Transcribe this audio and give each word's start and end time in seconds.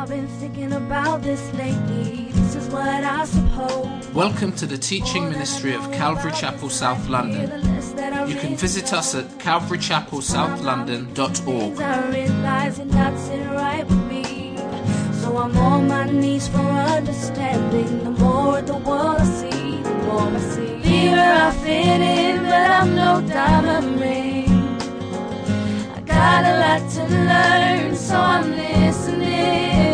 I've 0.00 0.08
been 0.08 0.26
thinking 0.40 0.72
about 0.72 1.20
this 1.20 1.52
lately. 1.52 2.30
This 2.32 2.54
is 2.54 2.66
what 2.68 2.88
I 2.88 3.26
suppose. 3.26 4.08
Welcome 4.14 4.52
to 4.52 4.64
the 4.64 4.78
teaching 4.78 5.28
ministry 5.28 5.74
of 5.74 5.92
Calvary 5.92 6.32
Chapel 6.32 6.70
South 6.70 7.06
London. 7.10 7.50
You 8.26 8.36
can 8.36 8.56
visit 8.56 8.94
us 8.94 9.14
at 9.14 9.26
calvarychapelsouth.london.org. 9.38 11.80
I 11.82 12.10
realize 12.10 12.78
not 12.78 13.18
sitting 13.18 13.50
right 13.50 13.86
with 13.86 14.02
me. 14.06 14.56
So 15.20 15.36
I'm 15.36 15.54
on 15.58 15.88
my 15.88 16.10
knees 16.10 16.48
for 16.48 16.60
understanding. 16.60 18.02
The 18.02 18.12
more 18.12 18.62
the 18.62 18.78
world 18.78 19.20
I 19.20 19.24
see, 19.24 19.82
the 19.82 19.94
more 20.06 20.22
I 20.22 20.38
see. 20.38 21.10
I 21.12 21.50
fit 21.62 22.00
in, 22.00 22.42
but 22.44 22.70
I'm 22.70 22.94
no 22.94 23.20
diamond 23.28 24.00
ring. 24.00 24.48
I 25.94 26.00
got 26.06 26.46
a 26.46 26.58
lot 26.58 26.88
to 26.92 27.04
learn, 27.06 27.94
so 27.94 28.16
I'm 28.16 28.50
listening. 28.56 29.89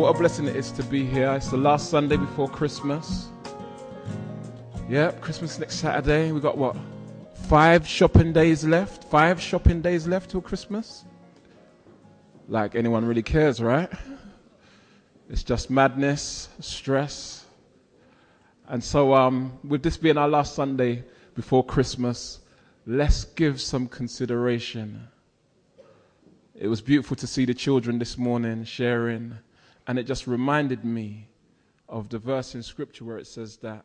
What 0.00 0.16
a 0.16 0.18
blessing 0.18 0.46
it 0.46 0.56
is 0.56 0.70
to 0.72 0.82
be 0.82 1.04
here. 1.04 1.30
It's 1.34 1.50
the 1.50 1.58
last 1.58 1.90
Sunday 1.90 2.16
before 2.16 2.48
Christmas. 2.48 3.28
Yep, 4.88 5.20
Christmas 5.20 5.58
next 5.58 5.74
Saturday. 5.74 6.32
We 6.32 6.40
got 6.40 6.56
what? 6.56 6.74
Five 7.50 7.86
shopping 7.86 8.32
days 8.32 8.64
left. 8.64 9.04
Five 9.04 9.38
shopping 9.38 9.82
days 9.82 10.08
left 10.08 10.30
till 10.30 10.40
Christmas. 10.40 11.04
Like 12.48 12.74
anyone 12.74 13.04
really 13.04 13.22
cares, 13.22 13.60
right? 13.60 13.90
It's 15.28 15.42
just 15.42 15.68
madness, 15.68 16.48
stress. 16.60 17.44
And 18.68 18.82
so, 18.82 19.12
um, 19.12 19.58
with 19.62 19.82
this 19.82 19.98
being 19.98 20.16
our 20.16 20.30
last 20.30 20.54
Sunday 20.54 21.04
before 21.34 21.62
Christmas, 21.62 22.40
let's 22.86 23.24
give 23.24 23.60
some 23.60 23.86
consideration. 23.86 25.08
It 26.54 26.68
was 26.68 26.80
beautiful 26.80 27.16
to 27.16 27.26
see 27.26 27.44
the 27.44 27.52
children 27.52 27.98
this 27.98 28.16
morning 28.16 28.64
sharing, 28.64 29.36
and 29.90 29.98
it 29.98 30.04
just 30.04 30.28
reminded 30.28 30.84
me 30.84 31.26
of 31.88 32.10
the 32.10 32.18
verse 32.20 32.54
in 32.54 32.62
Scripture 32.62 33.04
where 33.04 33.18
it 33.18 33.26
says 33.26 33.56
that 33.56 33.84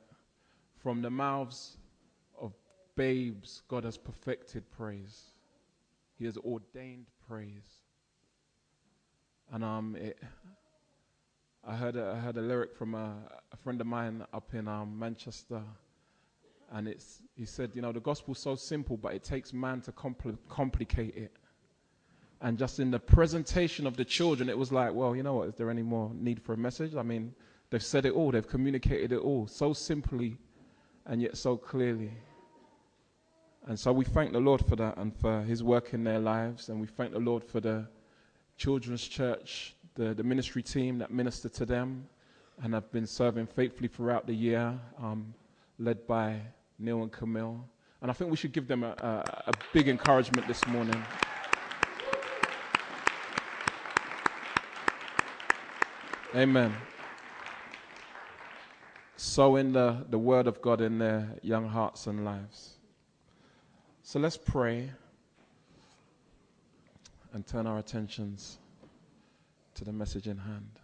from 0.78 1.02
the 1.02 1.10
mouths 1.10 1.78
of 2.40 2.54
babes, 2.96 3.64
God 3.68 3.86
has 3.86 3.98
perfected 3.98 4.70
praise, 4.70 5.32
He 6.20 6.26
has 6.26 6.38
ordained 6.38 7.08
praise. 7.28 7.82
And 9.52 9.64
um, 9.64 9.96
it, 9.96 10.20
I 11.68 11.76
heard 11.76 11.96
a, 11.96 12.14
I 12.16 12.20
heard 12.20 12.38
a 12.38 12.42
lyric 12.42 12.76
from 12.76 12.94
a, 12.94 13.16
a 13.52 13.58
friend 13.58 13.82
of 13.82 13.88
mine 13.88 14.24
up 14.32 14.54
in 14.54 14.68
um, 14.68 15.00
Manchester, 15.00 15.64
and 16.72 16.88
it's 16.88 17.24
he 17.36 17.46
said, 17.46 17.72
you 17.74 17.82
know, 17.82 17.92
the 17.92 18.00
gospel's 18.00 18.38
so 18.38 18.56
simple, 18.56 18.96
but 18.96 19.16
it 19.16 19.24
takes 19.24 19.54
man 19.54 19.82
to 19.82 19.92
compl- 19.92 20.38
complicate 20.50 21.16
it. 21.16 21.36
And 22.46 22.60
just 22.60 22.80
in 22.80 22.92
the 22.92 23.00
presentation 23.00 23.88
of 23.88 23.98
the 23.98 24.06
children, 24.06 24.50
it 24.50 24.58
was 24.58 24.72
like, 24.72 24.94
well, 24.94 25.16
you 25.16 25.24
know 25.24 25.34
what? 25.34 25.48
Is 25.48 25.56
there 25.56 25.72
any 25.72 25.82
more 25.82 26.12
need 26.14 26.40
for 26.40 26.54
a 26.54 26.58
message? 26.58 26.94
I 26.96 27.02
mean, 27.02 27.34
they've 27.72 27.82
said 27.82 28.06
it 28.06 28.14
all, 28.14 28.30
they've 28.30 28.48
communicated 28.48 29.12
it 29.14 29.18
all 29.18 29.48
so 29.48 29.74
simply 29.74 30.38
and 31.08 31.20
yet 31.20 31.38
so 31.38 31.58
clearly. 31.58 32.12
And 33.66 33.80
so 33.80 33.92
we 33.92 34.06
thank 34.06 34.32
the 34.32 34.40
Lord 34.40 34.64
for 34.64 34.76
that 34.76 34.96
and 34.98 35.12
for 35.12 35.42
His 35.42 35.64
work 35.64 35.96
in 35.96 36.04
their 36.04 36.20
lives, 36.20 36.70
and 36.70 36.80
we 36.80 36.86
thank 36.86 37.14
the 37.14 37.20
Lord 37.20 37.44
for 37.44 37.60
the 37.60 37.88
children's 38.58 39.08
church, 39.08 39.76
the, 39.96 40.14
the 40.14 40.24
ministry 40.24 40.62
team 40.62 41.00
that 41.00 41.10
minister 41.10 41.50
to 41.50 41.66
them 41.66 42.08
and 42.62 42.76
have 42.76 42.92
been 42.92 43.08
serving 43.08 43.48
faithfully 43.48 43.88
throughout 43.88 44.28
the 44.28 44.36
year, 44.36 44.80
um, 45.02 45.34
led 45.80 46.06
by 46.06 46.40
Neil 46.78 47.02
and 47.02 47.12
Camille. 47.12 47.68
And 48.04 48.12
I 48.12 48.14
think 48.14 48.30
we 48.30 48.38
should 48.38 48.52
give 48.52 48.68
them 48.68 48.84
a, 48.84 48.92
a, 49.00 49.44
a 49.48 49.54
big 49.74 49.88
encouragement 49.88 50.48
this 50.48 50.64
morning. 50.68 51.04
Amen. 56.34 56.74
Sowing 59.16 59.72
the, 59.72 60.06
the 60.10 60.18
word 60.18 60.48
of 60.48 60.62
God 60.62 60.82
in 60.82 60.98
their 60.98 61.30
young 61.42 61.68
hearts 61.68 62.08
and 62.08 62.26
lives. 62.26 62.74
So 64.04 64.20
let's 64.20 64.38
pray 64.38 64.92
and 67.34 67.46
turn 67.46 67.68
our 67.68 67.80
attentions 67.80 68.58
to 69.76 69.84
the 69.84 69.92
message 69.92 70.28
in 70.28 70.38
hand. 70.38 70.80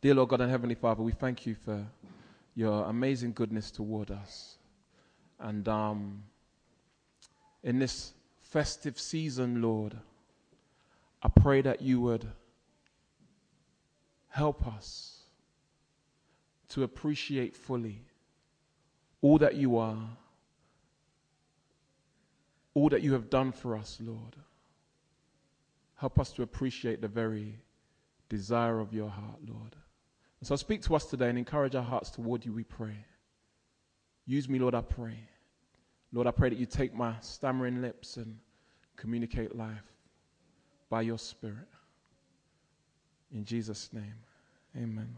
Dear 0.00 0.14
Lord 0.14 0.28
God 0.28 0.40
and 0.42 0.50
Heavenly 0.50 0.74
Father, 0.74 1.02
we 1.02 1.12
thank 1.12 1.44
you 1.46 1.54
for 1.54 1.84
your 2.54 2.84
amazing 2.84 3.32
goodness 3.32 3.70
toward 3.70 4.10
us. 4.10 4.56
And 5.40 5.68
um, 5.68 6.22
in 7.62 7.78
this 7.78 8.12
festive 8.42 8.98
season, 8.98 9.60
Lord, 9.60 9.96
I 11.22 11.28
pray 11.28 11.60
that 11.62 11.82
you 11.82 12.00
would 12.00 12.26
help 14.28 14.66
us 14.66 15.22
to 16.70 16.82
appreciate 16.82 17.56
fully 17.56 18.02
all 19.20 19.38
that 19.38 19.56
you 19.56 19.78
are, 19.78 20.08
all 22.74 22.88
that 22.88 23.02
you 23.02 23.12
have 23.12 23.30
done 23.30 23.52
for 23.52 23.76
us, 23.76 23.98
Lord. 24.00 24.36
Help 25.96 26.20
us 26.20 26.30
to 26.32 26.42
appreciate 26.42 27.00
the 27.00 27.08
very 27.08 27.58
desire 28.28 28.78
of 28.78 28.92
your 28.92 29.08
heart, 29.08 29.40
Lord. 29.48 29.74
And 30.40 30.46
so 30.46 30.54
speak 30.54 30.82
to 30.82 30.94
us 30.94 31.06
today 31.06 31.28
and 31.28 31.38
encourage 31.38 31.74
our 31.74 31.82
hearts 31.82 32.10
toward 32.10 32.44
you, 32.44 32.52
we 32.52 32.62
pray. 32.62 33.04
Use 34.26 34.48
me, 34.48 34.58
Lord, 34.58 34.74
I 34.74 34.82
pray. 34.82 35.18
Lord, 36.12 36.26
I 36.26 36.30
pray 36.30 36.50
that 36.50 36.58
you 36.58 36.66
take 36.66 36.94
my 36.94 37.14
stammering 37.20 37.82
lips 37.82 38.16
and 38.16 38.38
communicate 38.96 39.56
life 39.56 39.92
by 40.88 41.02
your 41.02 41.18
Spirit. 41.18 41.68
In 43.32 43.44
Jesus' 43.44 43.90
name, 43.92 44.14
amen. 44.76 45.16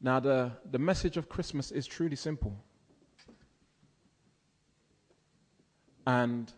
Now, 0.00 0.20
the, 0.20 0.52
the 0.70 0.78
message 0.78 1.16
of 1.16 1.28
Christmas 1.28 1.70
is 1.72 1.86
truly 1.86 2.16
simple. 2.16 2.56
And 6.06 6.52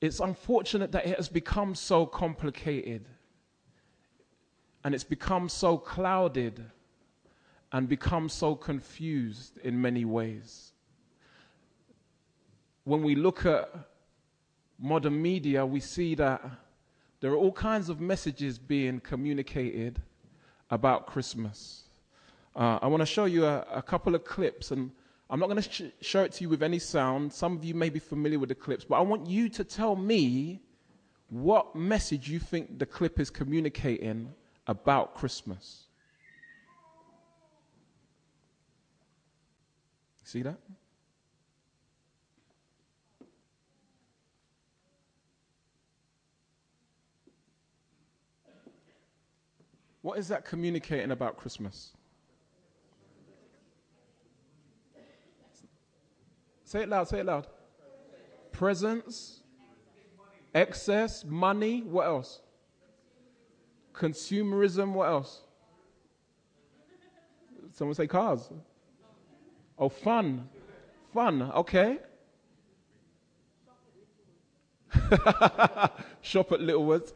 it's 0.00 0.20
unfortunate 0.20 0.92
that 0.92 1.06
it 1.06 1.16
has 1.16 1.28
become 1.28 1.74
so 1.74 2.06
complicated 2.06 3.06
and 4.84 4.94
it's 4.94 5.04
become 5.04 5.48
so 5.48 5.76
clouded 5.76 6.64
and 7.72 7.88
become 7.88 8.28
so 8.28 8.54
confused 8.54 9.58
in 9.58 9.80
many 9.80 10.04
ways. 10.04 10.72
When 12.84 13.02
we 13.02 13.14
look 13.14 13.44
at 13.44 13.68
modern 14.80 15.20
media, 15.20 15.64
we 15.64 15.80
see 15.80 16.14
that 16.16 16.42
there 17.20 17.30
are 17.30 17.36
all 17.36 17.52
kinds 17.52 17.88
of 17.88 18.00
messages 18.00 18.58
being 18.58 19.00
communicated 19.00 20.00
about 20.70 21.06
Christmas. 21.06 21.84
Uh, 22.56 22.78
I 22.82 22.86
want 22.86 23.00
to 23.00 23.06
show 23.06 23.26
you 23.26 23.44
a, 23.44 23.64
a, 23.72 23.82
couple 23.82 24.14
of 24.14 24.24
clips, 24.24 24.70
and 24.70 24.90
I'm 25.28 25.38
not 25.38 25.48
going 25.48 25.62
to 25.62 25.70
sh- 25.70 25.82
show 26.00 26.22
it 26.22 26.32
to 26.32 26.44
you 26.44 26.48
with 26.48 26.62
any 26.62 26.78
sound. 26.78 27.32
Some 27.32 27.56
of 27.56 27.64
you 27.64 27.74
may 27.74 27.90
be 27.90 27.98
familiar 27.98 28.38
with 28.38 28.48
the 28.48 28.54
clips, 28.54 28.84
but 28.84 28.96
I 28.96 29.02
want 29.02 29.26
you 29.26 29.48
to 29.50 29.64
tell 29.64 29.94
me 29.94 30.60
what 31.28 31.76
message 31.76 32.28
you 32.28 32.38
think 32.38 32.78
the 32.78 32.86
clip 32.86 33.20
is 33.20 33.30
communicating 33.30 34.32
about 34.66 35.14
Christmas. 35.14 35.84
See 40.24 40.42
that? 40.42 40.58
What 50.02 50.18
is 50.18 50.28
that 50.28 50.44
communicating 50.44 51.10
about 51.10 51.36
Christmas? 51.36 51.90
Say 56.64 56.82
it 56.82 56.88
loud, 56.88 57.08
say 57.08 57.20
it 57.20 57.26
loud. 57.26 57.46
Presents, 58.52 59.40
excess, 60.54 61.24
money, 61.24 61.82
what 61.82 62.06
else? 62.06 62.40
Consumerism, 63.92 64.92
what 64.92 65.08
else? 65.08 65.42
Someone 67.72 67.94
say 67.94 68.06
cars. 68.06 68.48
Oh, 69.78 69.88
fun. 69.88 70.48
Fun, 71.12 71.42
okay. 71.42 71.98
Shop 76.20 76.52
at 76.52 76.60
Littlewoods. 76.60 77.12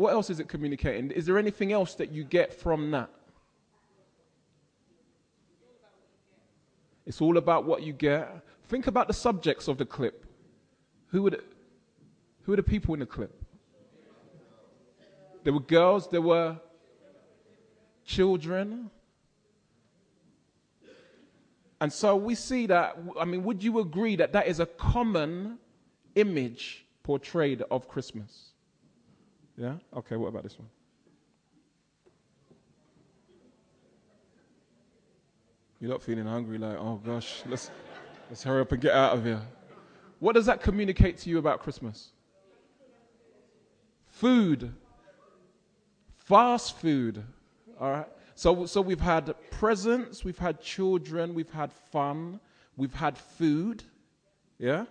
What 0.00 0.14
else 0.14 0.30
is 0.30 0.40
it 0.40 0.48
communicating? 0.48 1.10
Is 1.10 1.26
there 1.26 1.36
anything 1.36 1.74
else 1.74 1.92
that 1.96 2.10
you 2.10 2.24
get 2.24 2.54
from 2.54 2.90
that? 2.92 3.10
It's 7.04 7.20
all 7.20 7.36
about 7.36 7.66
what 7.66 7.82
you 7.82 7.92
get. 7.92 8.42
Think 8.70 8.86
about 8.86 9.08
the 9.08 9.12
subjects 9.12 9.68
of 9.68 9.76
the 9.76 9.84
clip. 9.84 10.24
Who 11.08 11.24
would 11.24 11.42
who 12.44 12.54
are 12.54 12.56
the 12.56 12.62
people 12.62 12.94
in 12.94 13.00
the 13.00 13.04
clip? 13.04 13.44
There 15.44 15.52
were 15.52 15.60
girls, 15.60 16.08
there 16.08 16.22
were 16.22 16.58
children. 18.06 18.90
And 21.82 21.92
so 21.92 22.16
we 22.16 22.36
see 22.36 22.64
that, 22.68 22.96
I 23.20 23.26
mean, 23.26 23.44
would 23.44 23.62
you 23.62 23.80
agree 23.80 24.16
that 24.16 24.32
that 24.32 24.46
is 24.46 24.60
a 24.60 24.66
common 24.66 25.58
image 26.14 26.86
portrayed 27.02 27.60
of 27.70 27.86
Christmas? 27.86 28.49
Yeah? 29.60 29.74
Okay, 29.94 30.16
what 30.16 30.28
about 30.28 30.42
this 30.42 30.58
one? 30.58 30.68
You're 35.78 35.90
not 35.90 36.02
feeling 36.02 36.24
hungry, 36.24 36.56
like, 36.56 36.78
oh 36.78 36.98
gosh, 37.04 37.42
let's, 37.46 37.70
let's 38.30 38.42
hurry 38.42 38.62
up 38.62 38.72
and 38.72 38.80
get 38.80 38.94
out 38.94 39.18
of 39.18 39.22
here. 39.22 39.42
What 40.18 40.34
does 40.34 40.46
that 40.46 40.62
communicate 40.62 41.18
to 41.18 41.30
you 41.30 41.36
about 41.36 41.60
Christmas? 41.60 42.08
Food. 44.06 44.72
Fast 46.16 46.78
food. 46.78 47.22
All 47.78 47.90
right? 47.90 48.08
So, 48.36 48.64
so 48.64 48.80
we've 48.80 49.00
had 49.00 49.34
presents, 49.50 50.24
we've 50.24 50.38
had 50.38 50.62
children, 50.62 51.34
we've 51.34 51.50
had 51.50 51.70
fun, 51.70 52.40
we've 52.78 52.94
had 52.94 53.18
food. 53.18 53.82
Yeah? 54.58 54.86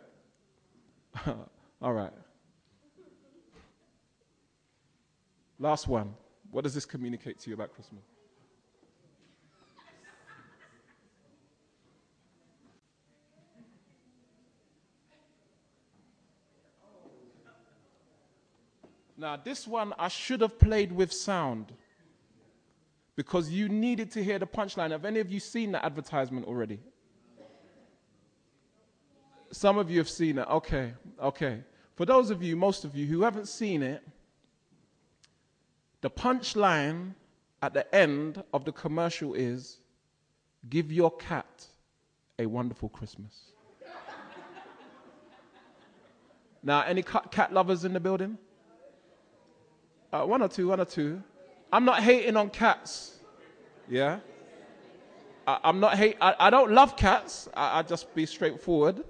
All 1.81 1.93
right. 1.93 2.13
Last 5.59 5.87
one. 5.87 6.13
What 6.51 6.63
does 6.63 6.73
this 6.73 6.85
communicate 6.85 7.39
to 7.39 7.49
you 7.49 7.55
about 7.55 7.73
Christmas? 7.73 8.03
Now, 19.17 19.35
this 19.35 19.67
one 19.67 19.93
I 19.99 20.07
should 20.07 20.39
have 20.39 20.57
played 20.57 20.93
with 20.93 21.11
sound 21.11 21.73
because 23.17 23.49
you 23.49 23.67
needed 23.67 24.11
to 24.11 24.23
hear 24.23 24.39
the 24.39 24.47
punchline. 24.47 24.91
Have 24.91 25.03
any 25.03 25.19
of 25.19 25.29
you 25.29 25.41
seen 25.41 25.73
the 25.73 25.83
advertisement 25.83 26.47
already? 26.47 26.79
Some 29.51 29.77
of 29.77 29.91
you 29.91 29.97
have 29.97 30.07
seen 30.07 30.37
it. 30.37 30.47
Okay, 30.47 30.93
okay. 31.21 31.59
For 31.95 32.05
those 32.05 32.29
of 32.29 32.41
you, 32.41 32.55
most 32.55 32.85
of 32.85 32.95
you 32.95 33.05
who 33.07 33.23
haven't 33.23 33.49
seen 33.49 33.83
it, 33.83 34.01
the 36.01 36.09
punchline 36.09 37.13
at 37.61 37.73
the 37.73 37.93
end 37.93 38.43
of 38.53 38.65
the 38.65 38.71
commercial 38.71 39.33
is 39.33 39.79
give 40.69 40.91
your 40.91 41.11
cat 41.11 41.65
a 42.37 42.45
wonderful 42.45 42.89
Christmas. 42.89 43.51
now, 46.63 46.81
any 46.83 47.03
cat 47.03 47.53
lovers 47.53 47.83
in 47.83 47.93
the 47.93 47.99
building? 47.99 48.37
Uh, 50.11 50.23
one 50.23 50.41
or 50.41 50.47
two, 50.47 50.69
one 50.69 50.79
or 50.79 50.85
two. 50.85 51.21
I'm 51.71 51.85
not 51.85 52.01
hating 52.01 52.35
on 52.35 52.49
cats. 52.49 53.19
Yeah? 53.89 54.19
I, 55.45 55.59
am 55.63 55.79
not 55.79 55.97
hate. 55.97 56.17
I, 56.21 56.35
I, 56.39 56.49
don't 56.49 56.71
love 56.71 56.95
cats. 56.95 57.49
I, 57.53 57.79
I 57.79 57.83
just 57.83 58.13
be 58.15 58.25
straightforward. 58.25 59.03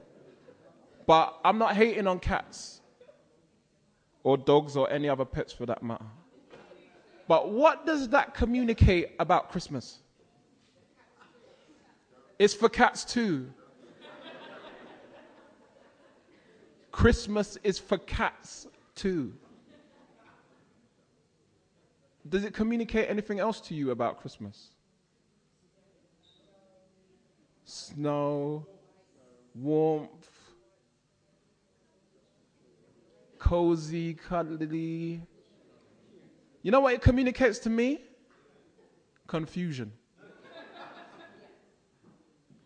But 1.05 1.39
I'm 1.43 1.57
not 1.57 1.75
hating 1.75 2.07
on 2.07 2.19
cats 2.19 2.81
or 4.23 4.37
dogs 4.37 4.75
or 4.75 4.89
any 4.91 5.09
other 5.09 5.25
pets 5.25 5.53
for 5.53 5.65
that 5.65 5.81
matter. 5.81 6.05
But 7.29 7.51
what 7.51 7.85
does 7.85 8.09
that 8.09 8.33
communicate 8.33 9.11
about 9.19 9.51
Christmas? 9.51 9.99
It's 12.39 12.55
for 12.55 12.69
cats 12.69 13.05
too. 13.05 13.53
Christmas 16.91 17.55
is 17.63 17.77
for 17.77 17.99
cats 17.99 18.65
too. 18.95 19.31
Does 22.27 22.43
it 22.45 22.55
communicate 22.55 23.07
anything 23.07 23.39
else 23.39 23.61
to 23.61 23.75
you 23.75 23.91
about 23.91 24.19
Christmas? 24.19 24.71
Snow, 27.63 28.65
warmth, 29.53 30.31
cozy, 33.37 34.15
cuddly. 34.15 35.21
You 36.61 36.71
know 36.71 36.81
what 36.81 36.93
it 36.93 37.01
communicates 37.01 37.59
to 37.59 37.69
me? 37.69 38.01
Confusion. 39.27 39.93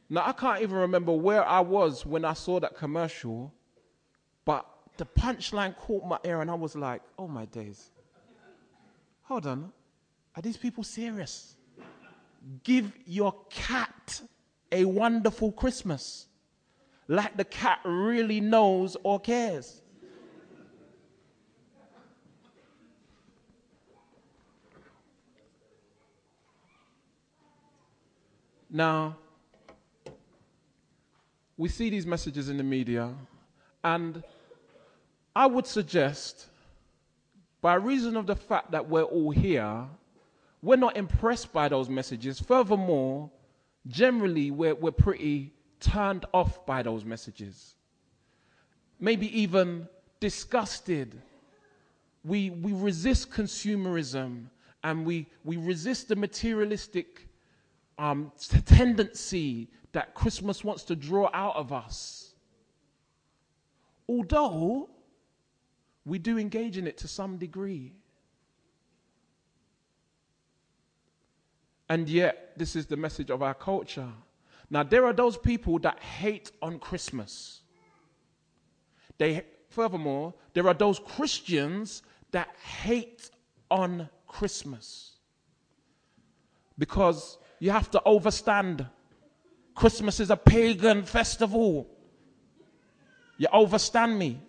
now, 0.10 0.24
I 0.26 0.32
can't 0.32 0.62
even 0.62 0.78
remember 0.78 1.12
where 1.12 1.46
I 1.46 1.60
was 1.60 2.06
when 2.06 2.26
I 2.26 2.34
saw 2.34 2.60
that 2.60 2.76
commercial, 2.76 3.54
but 4.46 4.66
the 4.98 5.06
punchline 5.06 5.76
caught 5.78 6.06
my 6.06 6.18
ear 6.24 6.42
and 6.42 6.50
I 6.50 6.56
was 6.56 6.76
like, 6.76 7.02
oh 7.20 7.28
my 7.28 7.46
days. 7.46 7.92
Hold 9.24 9.48
on. 9.48 9.72
Are 10.36 10.42
these 10.42 10.58
people 10.58 10.84
serious? 10.84 11.56
Give 12.64 12.92
your 13.06 13.36
cat 13.50 14.22
a 14.72 14.86
wonderful 14.86 15.52
Christmas. 15.52 16.28
Like 17.08 17.38
the 17.38 17.46
cat 17.46 17.80
really 17.86 18.42
knows 18.42 18.98
or 19.04 19.20
cares. 19.20 19.83
Now, 28.76 29.18
we 31.56 31.70
see 31.70 31.92
these 31.92 32.08
messages 32.08 32.50
in 32.50 32.58
the 32.58 32.64
media, 32.64 33.14
and 33.84 34.24
I 35.36 35.46
would 35.46 35.68
suggest 35.68 36.48
by 37.62 37.76
reason 37.76 38.18
of 38.18 38.26
the 38.26 38.36
fact 38.36 38.72
that 38.72 38.90
we're 38.90 39.04
all 39.04 39.30
here, 39.30 39.86
we're 40.64 40.76
not 40.76 40.98
impressed 40.98 41.54
by 41.54 41.70
those 41.70 41.88
messages. 41.88 42.40
Furthermore, 42.40 43.30
generally, 43.88 44.50
we're, 44.50 44.74
we're 44.74 44.92
pretty 44.92 45.54
turned 45.80 46.26
off 46.34 46.66
by 46.66 46.82
those 46.82 47.06
messages. 47.06 47.76
Maybe 49.00 49.40
even 49.40 49.88
disgusted. 50.20 51.22
We, 52.26 52.50
we 52.50 52.74
resist 52.74 53.30
consumerism 53.30 54.46
and 54.84 55.06
we, 55.06 55.28
we 55.44 55.58
resist 55.58 56.08
the 56.08 56.16
materialistic 56.16 57.28
um, 57.98 58.32
tendency 58.66 59.70
that 59.92 60.14
Christmas 60.14 60.64
wants 60.64 60.84
to 60.84 60.96
draw 60.96 61.30
out 61.34 61.56
of 61.56 61.72
us. 61.72 62.34
Although 64.08 64.90
we 66.06 66.20
do 66.20 66.38
engage 66.38 66.78
in 66.78 66.88
it 66.88 66.98
to 66.98 67.08
some 67.08 67.38
degree. 67.38 67.94
And 71.90 72.10
yet, 72.10 72.54
this 72.58 72.76
is 72.76 72.86
the 72.88 72.98
message 72.98 73.30
of 73.30 73.42
our 73.42 73.54
culture. 73.54 74.10
Now, 74.70 74.84
there 74.84 75.06
are 75.06 75.14
those 75.14 75.38
people 75.38 75.80
that 75.80 76.00
hate 76.00 76.52
on 76.62 76.80
Christmas. 76.80 77.62
They, 79.18 79.44
furthermore, 79.70 80.34
there 80.54 80.68
are 80.68 80.74
those 80.74 81.00
Christians 81.00 82.02
that 82.32 82.50
hate 82.58 83.30
on 83.70 84.10
Christmas. 84.28 85.12
Because 86.78 87.38
you 87.60 87.72
have 87.72 87.90
to 87.92 88.02
overstand 88.06 88.88
Christmas 89.76 90.20
is 90.20 90.30
a 90.30 90.38
pagan 90.38 91.04
festival. 91.04 91.88
You 93.38 93.48
overstand 93.52 94.18
me. 94.18 94.40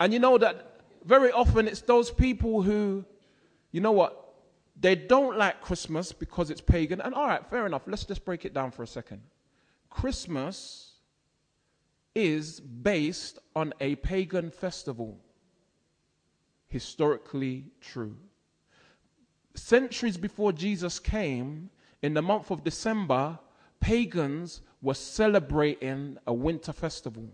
And 0.00 0.12
you 0.12 0.18
know 0.18 0.38
that 0.38 0.80
very 1.04 1.30
often 1.30 1.68
it's 1.68 1.82
those 1.82 2.10
people 2.10 2.62
who, 2.62 3.04
you 3.70 3.80
know 3.80 3.92
what, 3.92 4.34
they 4.80 4.94
don't 4.94 5.36
like 5.36 5.60
Christmas 5.60 6.12
because 6.12 6.50
it's 6.50 6.60
pagan. 6.60 7.00
And 7.00 7.14
all 7.14 7.26
right, 7.26 7.46
fair 7.50 7.66
enough. 7.66 7.82
Let's 7.86 8.04
just 8.04 8.24
break 8.24 8.44
it 8.44 8.54
down 8.54 8.70
for 8.70 8.82
a 8.82 8.86
second. 8.86 9.20
Christmas 9.90 10.94
is 12.14 12.60
based 12.60 13.38
on 13.54 13.74
a 13.80 13.96
pagan 13.96 14.50
festival. 14.50 15.18
Historically 16.68 17.66
true. 17.80 18.16
Centuries 19.54 20.16
before 20.16 20.52
Jesus 20.52 20.98
came, 20.98 21.70
in 22.02 22.14
the 22.14 22.22
month 22.22 22.50
of 22.50 22.64
December, 22.64 23.38
pagans 23.80 24.62
were 24.80 24.94
celebrating 24.94 26.16
a 26.26 26.32
winter 26.32 26.72
festival. 26.72 27.28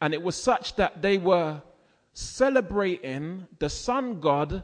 And 0.00 0.14
it 0.14 0.22
was 0.22 0.36
such 0.36 0.76
that 0.76 1.02
they 1.02 1.18
were 1.18 1.62
celebrating 2.12 3.46
the 3.58 3.68
sun 3.68 4.20
god 4.20 4.62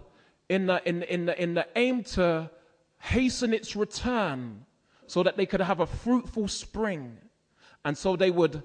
in 0.48 0.66
the, 0.66 0.88
in, 0.88 1.02
in, 1.04 1.26
the, 1.26 1.42
in 1.42 1.54
the 1.54 1.66
aim 1.76 2.04
to 2.04 2.50
hasten 2.98 3.52
its 3.52 3.76
return 3.76 4.64
so 5.06 5.22
that 5.22 5.36
they 5.36 5.46
could 5.46 5.60
have 5.60 5.80
a 5.80 5.86
fruitful 5.86 6.48
spring. 6.48 7.18
And 7.84 7.96
so 7.96 8.16
they 8.16 8.30
would 8.30 8.62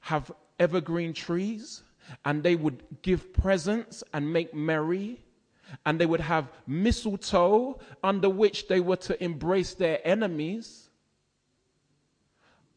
have 0.00 0.30
evergreen 0.58 1.12
trees 1.12 1.82
and 2.24 2.42
they 2.42 2.56
would 2.56 2.82
give 3.02 3.32
presents 3.32 4.04
and 4.12 4.32
make 4.32 4.54
merry. 4.54 5.24
And 5.86 5.98
they 5.98 6.06
would 6.06 6.20
have 6.20 6.50
mistletoe 6.66 7.78
under 8.02 8.28
which 8.28 8.68
they 8.68 8.80
were 8.80 8.96
to 8.96 9.22
embrace 9.22 9.74
their 9.74 10.00
enemies. 10.06 10.90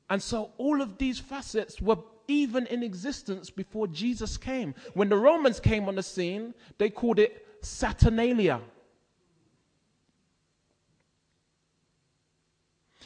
And 0.09 0.21
so 0.21 0.51
all 0.57 0.81
of 0.81 0.97
these 0.97 1.19
facets 1.19 1.81
were 1.81 1.97
even 2.27 2.65
in 2.67 2.83
existence 2.83 3.49
before 3.49 3.87
Jesus 3.87 4.37
came. 4.37 4.73
When 4.93 5.09
the 5.09 5.17
Romans 5.17 5.59
came 5.59 5.87
on 5.87 5.95
the 5.95 6.03
scene, 6.03 6.53
they 6.77 6.89
called 6.89 7.19
it 7.19 7.45
Saturnalia. 7.61 8.61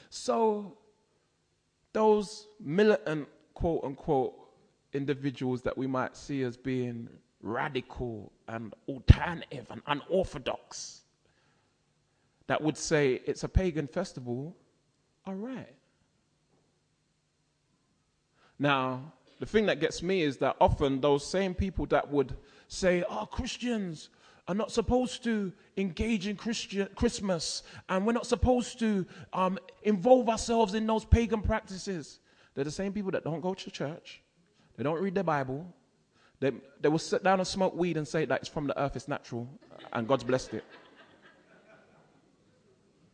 So, 0.09 0.77
those 1.93 2.47
militant, 2.59 3.27
quote 3.53 3.83
unquote, 3.83 4.35
individuals 4.93 5.61
that 5.61 5.77
we 5.77 5.87
might 5.87 6.17
see 6.17 6.43
as 6.43 6.57
being 6.57 7.07
radical 7.41 8.31
and 8.49 8.73
alternative 8.87 9.67
and 9.69 9.81
unorthodox 9.87 11.01
that 12.47 12.61
would 12.61 12.75
say 12.75 13.21
it's 13.27 13.43
a 13.43 13.47
pagan 13.47 13.87
festival, 13.87 14.57
all 15.27 15.35
right. 15.35 15.75
Now, 18.57 19.13
the 19.39 19.45
thing 19.45 19.67
that 19.67 19.79
gets 19.79 20.01
me 20.01 20.23
is 20.23 20.37
that 20.37 20.55
often 20.59 20.99
those 20.99 21.25
same 21.25 21.53
people 21.53 21.85
that 21.87 22.09
would 22.11 22.35
say, 22.67 23.03
oh, 23.07 23.27
Christians 23.27 24.09
are 24.47 24.55
not 24.55 24.71
supposed 24.71 25.23
to 25.25 25.53
engage 25.77 26.25
in 26.25 26.35
Christian, 26.35 26.89
Christmas 26.95 27.61
and 27.87 28.03
we're 28.03 28.13
not 28.13 28.25
supposed 28.25 28.79
to 28.79 29.05
um, 29.31 29.59
involve 29.83 30.27
ourselves 30.27 30.73
in 30.73 30.87
those 30.87 31.05
pagan 31.05 31.43
practices. 31.43 32.19
They're 32.55 32.63
the 32.63 32.71
same 32.71 32.93
people 32.93 33.11
that 33.11 33.23
don't 33.23 33.41
go 33.41 33.53
to 33.53 33.71
church, 33.71 34.23
they 34.75 34.83
don't 34.83 34.99
read 34.99 35.13
the 35.13 35.23
Bible, 35.23 35.71
they, 36.39 36.51
they 36.79 36.89
will 36.89 36.99
sit 36.99 37.23
down 37.23 37.39
and 37.39 37.47
smoke 37.47 37.75
weed 37.75 37.97
and 37.97 38.07
say 38.07 38.25
that 38.25 38.41
it's 38.41 38.49
from 38.49 38.67
the 38.67 38.79
earth, 38.79 38.95
it's 38.95 39.07
natural, 39.07 39.47
and 39.91 40.07
God's 40.07 40.23
blessed 40.23 40.53
it. 40.55 40.63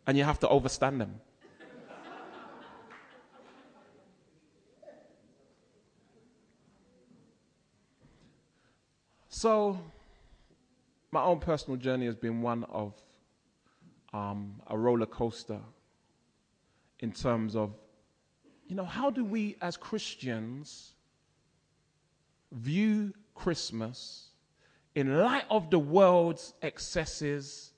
And 0.07 0.17
you 0.17 0.23
have 0.23 0.39
to 0.41 0.47
overstand 0.47 1.01
them. 1.01 1.19
So, 9.29 9.77
my 11.11 11.21
own 11.21 11.39
personal 11.39 11.77
journey 11.77 12.05
has 12.05 12.15
been 12.15 12.41
one 12.41 12.63
of 12.65 12.93
um, 14.13 14.61
a 14.67 14.77
roller 14.77 15.05
coaster 15.05 15.59
in 16.99 17.11
terms 17.11 17.55
of, 17.55 17.73
you 18.67 18.75
know, 18.75 18.85
how 18.85 19.09
do 19.09 19.25
we 19.25 19.57
as 19.61 19.75
Christians 19.75 20.94
view 22.55 23.13
Christmas 23.35 24.29
in 24.95 25.17
light 25.17 25.45
of 25.49 25.69
the 25.69 25.79
world's 25.79 26.53
excesses 26.61 27.73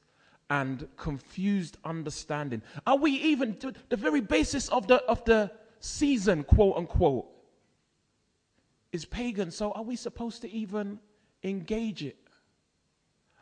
and 0.50 0.88
confused 0.96 1.78
understanding? 1.84 2.62
Are 2.86 2.98
we 2.98 3.12
even 3.12 3.58
the 3.90 3.98
very 3.98 4.22
basis 4.22 4.70
of 4.70 4.88
the 4.88 4.98
of 5.06 5.26
the 5.26 5.52
season, 5.80 6.44
quote 6.44 6.78
unquote, 6.78 7.28
is 8.92 9.06
pagan? 9.06 9.52
So 9.52 9.72
are 9.72 9.84
we 9.84 9.96
supposed 9.96 10.42
to 10.44 10.50
even 10.50 11.00
engage 11.44 12.04
it? 12.04 12.18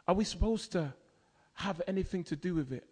Are 0.07 0.15
we 0.15 0.23
supposed 0.23 0.71
to 0.73 0.93
have 1.53 1.81
anything 1.87 2.23
to 2.25 2.35
do 2.35 2.53
with 2.53 2.71
it? 2.71 2.87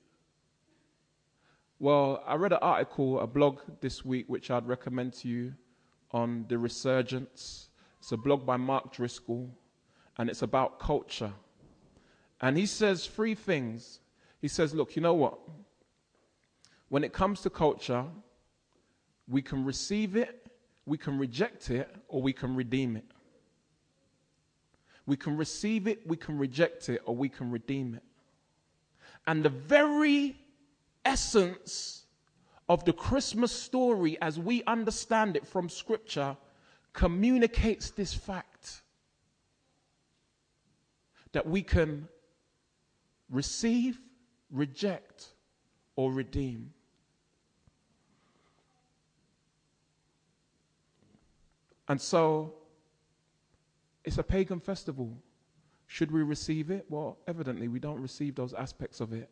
Well, 1.80 2.24
I 2.26 2.36
read 2.36 2.54
an 2.54 2.60
article, 2.62 3.20
a 3.20 3.28
blog 3.28 3.60
this 3.82 4.06
week, 4.06 4.26
which 4.28 4.50
I'd 4.50 4.68
recommend 4.68 5.14
to 5.16 5.28
you 5.28 5.54
on 6.12 6.46
the 6.48 6.58
resurgence. 6.58 7.70
It's 8.04 8.12
a 8.12 8.18
blog 8.18 8.46
by 8.46 8.58
Mark 8.58 8.92
Driscoll, 8.92 9.50
and 10.18 10.30
it's 10.30 10.42
about 10.42 10.78
culture. 10.78 11.32
And 12.42 12.58
he 12.58 12.66
says 12.66 13.08
three 13.08 13.34
things. 13.34 14.02
He 14.42 14.50
says, 14.50 14.74
Look, 14.74 14.98
you 14.98 15.02
know 15.02 15.14
what? 15.14 15.40
When 16.90 17.06
it 17.06 17.14
comes 17.14 17.40
to 17.44 17.50
culture, 17.50 18.04
we 19.30 19.42
can 19.42 19.64
receive 19.64 20.18
it, 20.18 20.48
we 20.86 20.98
can 20.98 21.18
reject 21.18 21.70
it, 21.70 21.96
or 22.10 22.22
we 22.22 22.34
can 22.34 22.58
redeem 22.58 22.98
it. 22.98 23.06
We 25.06 25.16
can 25.16 25.38
receive 25.38 25.88
it, 25.88 26.06
we 26.06 26.18
can 26.18 26.38
reject 26.38 26.90
it, 26.90 27.02
or 27.06 27.16
we 27.16 27.30
can 27.30 27.52
redeem 27.52 27.96
it. 27.96 28.04
And 29.28 29.46
the 29.46 29.50
very 29.50 30.36
essence 31.06 32.04
of 32.68 32.84
the 32.84 32.92
Christmas 32.92 33.54
story, 33.54 34.18
as 34.22 34.38
we 34.42 34.62
understand 34.66 35.38
it 35.38 35.48
from 35.48 35.70
Scripture, 35.70 36.36
communicates 36.94 37.90
this 37.90 38.14
fact 38.14 38.82
that 41.32 41.46
we 41.46 41.62
can 41.62 42.08
receive, 43.30 44.00
reject, 44.52 45.30
or 45.96 46.14
redeem. 46.14 46.72
And 51.88 52.00
so 52.00 52.54
it's 54.06 54.18
a 54.18 54.24
pagan 54.24 54.60
festival. 54.60 55.18
Should 55.88 56.12
we 56.12 56.24
receive 56.24 56.72
it? 56.72 56.86
Well, 56.90 57.18
evidently, 57.28 57.68
we 57.68 57.80
don't 57.80 58.02
receive 58.02 58.36
those 58.36 58.54
aspects 58.54 59.02
of 59.02 59.14
it 59.14 59.30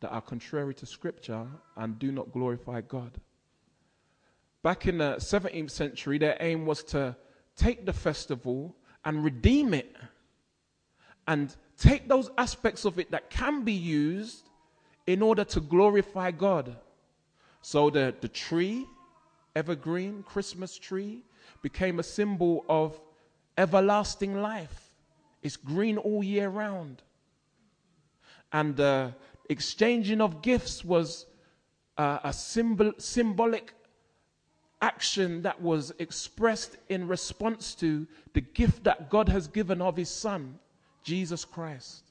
that 0.00 0.10
are 0.10 0.20
contrary 0.20 0.74
to 0.74 0.86
Scripture 0.86 1.46
and 1.76 1.98
do 1.98 2.12
not 2.12 2.32
glorify 2.32 2.80
God. 2.82 3.18
Back 4.62 4.86
in 4.86 4.98
the 4.98 5.16
17th 5.16 5.70
century, 5.70 6.18
their 6.18 6.36
aim 6.40 6.66
was 6.66 6.82
to 6.84 7.16
take 7.56 7.86
the 7.86 7.92
festival 7.92 8.76
and 9.04 9.24
redeem 9.24 9.72
it 9.72 9.96
and 11.26 11.54
take 11.78 12.08
those 12.08 12.30
aspects 12.36 12.84
of 12.84 12.98
it 12.98 13.10
that 13.10 13.30
can 13.30 13.62
be 13.64 13.72
used 13.72 14.48
in 15.06 15.22
order 15.22 15.44
to 15.44 15.60
glorify 15.60 16.30
God. 16.30 16.76
So 17.62 17.90
the, 17.90 18.14
the 18.20 18.28
tree, 18.28 18.86
evergreen 19.56 20.22
Christmas 20.22 20.76
tree, 20.78 21.24
became 21.62 21.98
a 21.98 22.02
symbol 22.02 22.64
of 22.68 23.00
everlasting 23.56 24.40
life. 24.42 24.94
It's 25.42 25.56
green 25.56 25.96
all 25.96 26.22
year 26.22 26.48
round. 26.48 27.02
And 28.52 28.76
the 28.76 29.14
exchanging 29.48 30.20
of 30.20 30.42
gifts 30.42 30.84
was 30.84 31.26
uh, 31.96 32.18
a 32.24 32.32
symbol, 32.32 32.92
symbolic 32.98 33.74
action 34.82 35.42
that 35.42 35.60
was 35.60 35.92
expressed 35.98 36.76
in 36.88 37.06
response 37.06 37.74
to 37.76 38.06
the 38.32 38.40
gift 38.40 38.84
that 38.84 39.10
God 39.10 39.28
has 39.28 39.46
given 39.46 39.82
of 39.82 39.96
His 39.96 40.08
Son, 40.08 40.58
Jesus 41.02 41.44
Christ. 41.44 42.04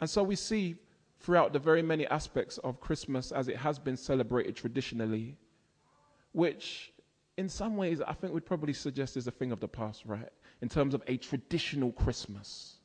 And 0.00 0.08
so 0.08 0.22
we 0.22 0.36
see 0.36 0.76
throughout 1.20 1.52
the 1.52 1.58
very 1.58 1.82
many 1.82 2.06
aspects 2.06 2.58
of 2.58 2.80
Christmas 2.80 3.32
as 3.32 3.48
it 3.48 3.56
has 3.56 3.78
been 3.78 3.96
celebrated 3.96 4.56
traditionally, 4.56 5.36
which 6.32 6.92
in 7.36 7.48
some 7.48 7.76
ways, 7.76 8.00
I 8.00 8.12
think 8.12 8.34
we'd 8.34 8.44
probably 8.44 8.74
suggest 8.74 9.16
is 9.16 9.26
a 9.26 9.30
thing 9.30 9.50
of 9.50 9.60
the 9.60 9.68
past, 9.68 10.04
right? 10.04 10.28
In 10.60 10.68
terms 10.68 10.92
of 10.92 11.02
a 11.06 11.16
traditional 11.16 11.92
Christmas. 11.92 12.76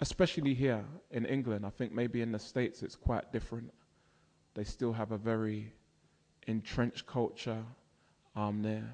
Especially 0.00 0.54
here 0.54 0.84
in 1.10 1.26
England. 1.26 1.66
I 1.66 1.70
think 1.70 1.92
maybe 1.92 2.22
in 2.22 2.30
the 2.30 2.38
States 2.38 2.82
it's 2.82 2.94
quite 2.94 3.32
different. 3.32 3.72
They 4.56 4.64
still 4.64 4.94
have 4.94 5.12
a 5.12 5.18
very 5.18 5.74
entrenched 6.46 7.06
culture 7.06 7.62
um, 8.34 8.62
there. 8.62 8.90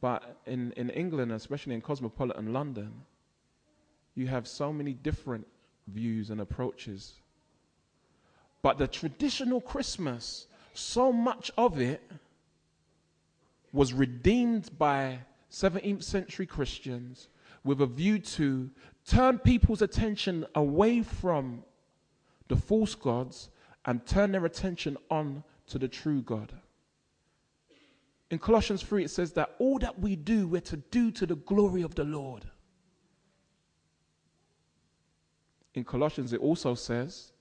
But 0.00 0.40
in, 0.44 0.72
in 0.72 0.90
England, 0.90 1.30
especially 1.30 1.74
in 1.74 1.80
cosmopolitan 1.80 2.52
London, 2.52 2.92
you 4.16 4.26
have 4.26 4.48
so 4.48 4.72
many 4.72 4.92
different 4.92 5.46
views 5.86 6.30
and 6.30 6.40
approaches. 6.40 7.14
But 8.60 8.78
the 8.78 8.88
traditional 8.88 9.60
Christmas, 9.60 10.48
so 10.74 11.12
much 11.12 11.52
of 11.56 11.80
it 11.80 12.02
was 13.72 13.92
redeemed 13.92 14.76
by 14.78 15.20
17th 15.52 16.02
century 16.02 16.46
Christians 16.46 17.28
with 17.62 17.80
a 17.80 17.86
view 17.86 18.18
to 18.18 18.68
turn 19.06 19.38
people's 19.38 19.80
attention 19.80 20.44
away 20.56 21.02
from 21.02 21.62
the 22.48 22.56
false 22.56 22.96
gods 22.96 23.50
and 23.88 24.04
turn 24.04 24.32
their 24.32 24.44
attention 24.44 24.98
on 25.10 25.42
to 25.66 25.78
the 25.78 25.88
true 25.88 26.20
God. 26.20 26.52
In 28.30 28.38
Colossians 28.38 28.82
3, 28.82 29.04
it 29.04 29.08
says 29.08 29.32
that 29.32 29.54
all 29.58 29.78
that 29.78 29.98
we 29.98 30.14
do, 30.14 30.46
we're 30.46 30.60
to 30.60 30.76
do 30.76 31.10
to 31.12 31.24
the 31.24 31.36
glory 31.36 31.80
of 31.80 31.94
the 31.94 32.04
Lord. 32.04 32.44
In 35.72 35.84
Colossians, 35.84 36.34
it 36.34 36.40
also 36.40 36.74
says 36.74 37.32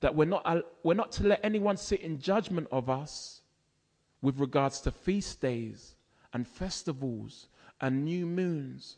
that 0.00 0.12
we're 0.12 0.24
not, 0.24 0.64
we're 0.82 0.94
not 0.94 1.12
to 1.12 1.28
let 1.28 1.38
anyone 1.44 1.76
sit 1.76 2.00
in 2.00 2.18
judgment 2.18 2.66
of 2.72 2.90
us 2.90 3.42
with 4.22 4.40
regards 4.40 4.80
to 4.80 4.90
feast 4.90 5.40
days 5.40 5.94
and 6.32 6.48
festivals 6.48 7.46
and 7.80 8.04
new 8.04 8.26
moons. 8.26 8.96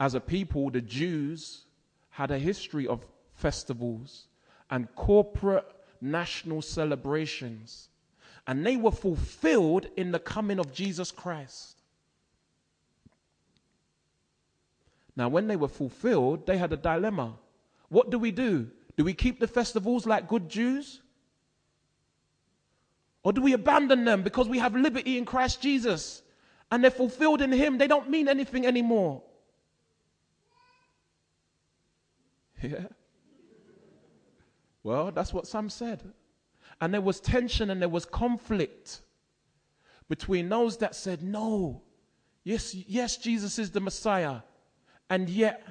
As 0.00 0.16
a 0.16 0.20
people, 0.20 0.70
the 0.70 0.80
Jews 0.80 1.65
had 2.16 2.30
a 2.30 2.38
history 2.38 2.86
of 2.86 3.04
festivals 3.34 4.28
and 4.70 4.88
corporate 4.94 5.66
national 6.00 6.62
celebrations, 6.62 7.90
and 8.46 8.64
they 8.64 8.74
were 8.74 8.90
fulfilled 8.90 9.86
in 9.98 10.12
the 10.12 10.18
coming 10.18 10.58
of 10.58 10.72
Jesus 10.72 11.10
Christ. 11.10 11.76
Now, 15.14 15.28
when 15.28 15.46
they 15.46 15.56
were 15.56 15.68
fulfilled, 15.68 16.46
they 16.46 16.56
had 16.56 16.72
a 16.72 16.78
dilemma. 16.78 17.34
What 17.90 18.08
do 18.08 18.18
we 18.18 18.30
do? 18.30 18.70
Do 18.96 19.04
we 19.04 19.12
keep 19.12 19.38
the 19.38 19.46
festivals 19.46 20.06
like 20.06 20.26
good 20.26 20.48
Jews? 20.48 21.02
Or 23.24 23.34
do 23.34 23.42
we 23.42 23.52
abandon 23.52 24.06
them 24.06 24.22
because 24.22 24.48
we 24.48 24.58
have 24.58 24.74
liberty 24.74 25.18
in 25.18 25.26
Christ 25.26 25.60
Jesus 25.60 26.22
and 26.70 26.82
they're 26.82 26.90
fulfilled 26.90 27.42
in 27.42 27.52
Him? 27.52 27.76
They 27.76 27.88
don't 27.88 28.08
mean 28.08 28.26
anything 28.26 28.64
anymore. 28.64 29.22
Yeah. 32.66 32.86
Well, 34.82 35.10
that's 35.10 35.32
what 35.32 35.46
some 35.46 35.68
said. 35.70 36.02
And 36.80 36.92
there 36.92 37.00
was 37.00 37.20
tension 37.20 37.70
and 37.70 37.80
there 37.80 37.88
was 37.88 38.04
conflict 38.04 39.00
between 40.08 40.48
those 40.48 40.76
that 40.78 40.94
said, 40.94 41.22
no, 41.22 41.82
yes, 42.44 42.74
yes, 42.74 43.16
Jesus 43.16 43.58
is 43.58 43.70
the 43.70 43.80
Messiah. 43.80 44.40
And 45.10 45.28
yet, 45.28 45.62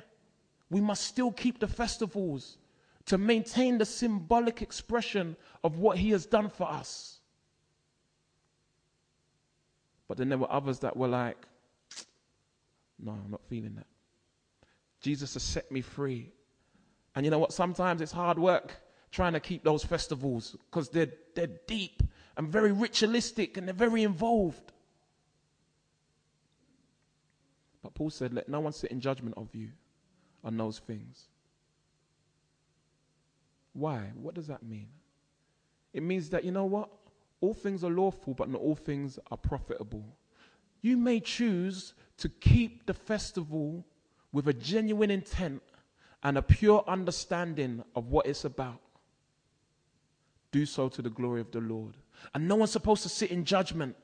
we 0.70 0.82
must 0.82 1.04
still 1.04 1.32
keep 1.32 1.60
the 1.60 1.68
festivals 1.68 2.58
to 3.06 3.18
maintain 3.18 3.78
the 3.78 3.86
symbolic 3.86 4.62
expression 4.62 5.36
of 5.64 5.78
what 5.78 5.98
he 5.98 6.10
has 6.10 6.26
done 6.26 6.50
for 6.50 6.70
us. 6.70 7.20
But 10.08 10.18
then 10.18 10.30
there 10.30 10.38
were 10.38 10.52
others 10.52 10.80
that 10.80 10.96
were 10.96 11.08
like, 11.08 11.38
no, 13.00 13.12
I'm 13.12 13.32
not 13.32 13.42
feeling 13.48 13.76
that. 13.76 13.88
Jesus 15.02 15.36
has 15.36 15.44
set 15.44 15.72
me 15.72 15.82
free. 15.82 16.32
And 17.16 17.26
you 17.26 17.32
know 17.32 17.40
what? 17.40 17.54
Sometimes 17.54 18.02
it's 18.02 18.12
hard 18.12 18.38
work 18.38 18.76
trying 19.12 19.34
to 19.34 19.40
keep 19.40 19.64
those 19.64 19.84
festivals 19.84 20.58
because 20.70 20.90
they're, 20.90 21.12
they're 21.34 21.48
deep 21.68 22.04
and 22.36 22.50
very 22.50 22.74
ritualistic 22.74 23.58
and 23.58 23.68
they're 23.68 23.74
very 23.74 24.04
involved. 24.04 24.74
But 27.82 27.94
Paul 27.94 28.10
said, 28.10 28.34
Let 28.34 28.50
no 28.50 28.60
one 28.60 28.74
sit 28.74 28.92
in 28.92 29.00
judgment 29.00 29.36
of 29.38 29.54
you 29.56 29.70
on 30.44 30.58
those 30.58 30.80
things. 30.80 31.26
Why? 33.74 34.12
What 34.16 34.36
does 34.36 34.48
that 34.48 34.64
mean? 34.64 34.88
It 35.94 36.04
means 36.04 36.30
that, 36.32 36.44
you 36.44 36.52
know 36.52 36.66
what? 36.66 36.90
All 37.42 37.54
things 37.54 37.84
are 37.84 37.90
lawful, 37.90 38.34
but 38.34 38.50
not 38.50 38.62
all 38.62 38.76
things 38.76 39.20
are 39.32 39.38
profitable. 39.38 40.04
You 40.82 40.98
may 40.98 41.20
choose 41.20 41.94
to 42.18 42.30
keep 42.30 42.86
the 42.86 42.94
festival 42.94 43.86
with 44.32 44.48
a 44.48 44.54
genuine 44.54 45.12
intent 45.12 45.62
and 46.26 46.40
a 46.40 46.42
pure 46.42 46.84
understanding 46.88 47.84
of 47.96 48.08
what 48.08 48.26
it's 48.26 48.46
about. 48.46 48.82
Do 50.52 50.66
so 50.66 50.90
to 50.90 51.04
the 51.04 51.10
glory 51.10 51.40
of 51.40 51.52
the 51.52 51.60
Lord. 51.60 51.96
And 52.34 52.48
no 52.48 52.56
one's 52.56 52.72
supposed 52.72 53.04
to 53.04 53.10
sit 53.10 53.30
in 53.30 53.46
judgment 53.46 53.96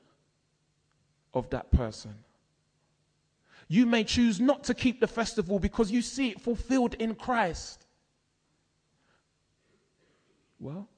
of 1.34 1.50
that 1.50 1.72
person. 1.72 2.14
You 3.66 3.86
may 3.86 4.04
choose 4.04 4.38
not 4.38 4.62
to 4.64 4.74
keep 4.74 5.00
the 5.00 5.08
festival 5.08 5.58
because 5.58 5.90
you 5.90 6.00
see 6.00 6.28
it 6.28 6.40
fulfilled 6.40 6.94
in 6.94 7.16
Christ. 7.16 7.86
Well, 10.60 10.88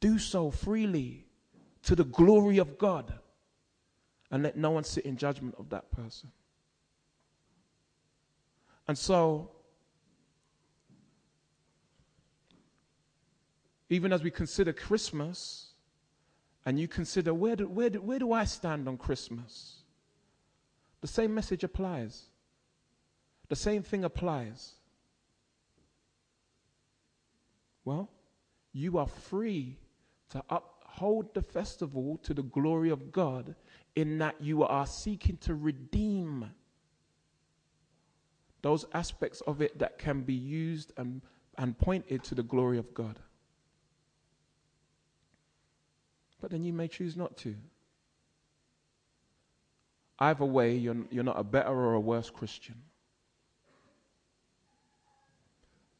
do 0.00 0.18
so 0.18 0.50
freely 0.50 1.24
to 1.84 1.96
the 1.96 2.04
glory 2.04 2.58
of 2.58 2.76
God 2.76 3.14
and 4.30 4.42
let 4.42 4.58
no 4.58 4.72
one 4.72 4.84
sit 4.84 5.06
in 5.06 5.16
judgment 5.16 5.54
of 5.58 5.70
that 5.70 5.90
person. 5.90 6.30
And 8.86 8.98
so, 8.98 9.52
even 13.88 14.12
as 14.12 14.22
we 14.22 14.30
consider 14.30 14.72
Christmas, 14.72 15.68
and 16.64 16.78
you 16.80 16.88
consider 16.88 17.32
where 17.32 17.56
do, 17.56 17.68
where, 17.68 17.90
do, 17.90 18.00
where 18.00 18.18
do 18.18 18.32
I 18.32 18.44
stand 18.44 18.88
on 18.88 18.96
Christmas? 18.96 19.82
The 21.00 21.06
same 21.06 21.32
message 21.32 21.62
applies. 21.62 22.24
The 23.48 23.56
same 23.56 23.82
thing 23.82 24.02
applies. 24.02 24.72
Well, 27.84 28.10
you 28.72 28.98
are 28.98 29.06
free 29.06 29.78
to 30.30 30.42
uphold 30.50 31.32
the 31.34 31.42
festival 31.42 32.18
to 32.24 32.34
the 32.34 32.42
glory 32.42 32.90
of 32.90 33.12
God 33.12 33.54
in 33.94 34.18
that 34.18 34.34
you 34.40 34.64
are 34.64 34.86
seeking 34.86 35.36
to 35.38 35.54
redeem 35.54 36.50
those 38.62 38.84
aspects 38.92 39.40
of 39.42 39.62
it 39.62 39.78
that 39.78 39.98
can 39.98 40.22
be 40.22 40.34
used 40.34 40.92
and, 40.96 41.22
and 41.56 41.78
pointed 41.78 42.24
to 42.24 42.34
the 42.34 42.42
glory 42.42 42.78
of 42.78 42.92
God. 42.92 43.20
But 46.40 46.50
then 46.50 46.62
you 46.64 46.72
may 46.72 46.88
choose 46.88 47.16
not 47.16 47.36
to. 47.38 47.54
Either 50.18 50.44
way, 50.44 50.76
you're, 50.76 50.96
you're 51.10 51.24
not 51.24 51.38
a 51.38 51.44
better 51.44 51.68
or 51.68 51.94
a 51.94 52.00
worse 52.00 52.30
Christian. 52.30 52.76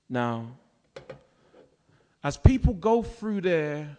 Now, 0.08 0.46
as 2.22 2.36
people 2.36 2.74
go 2.74 3.02
through 3.02 3.42
their 3.42 3.98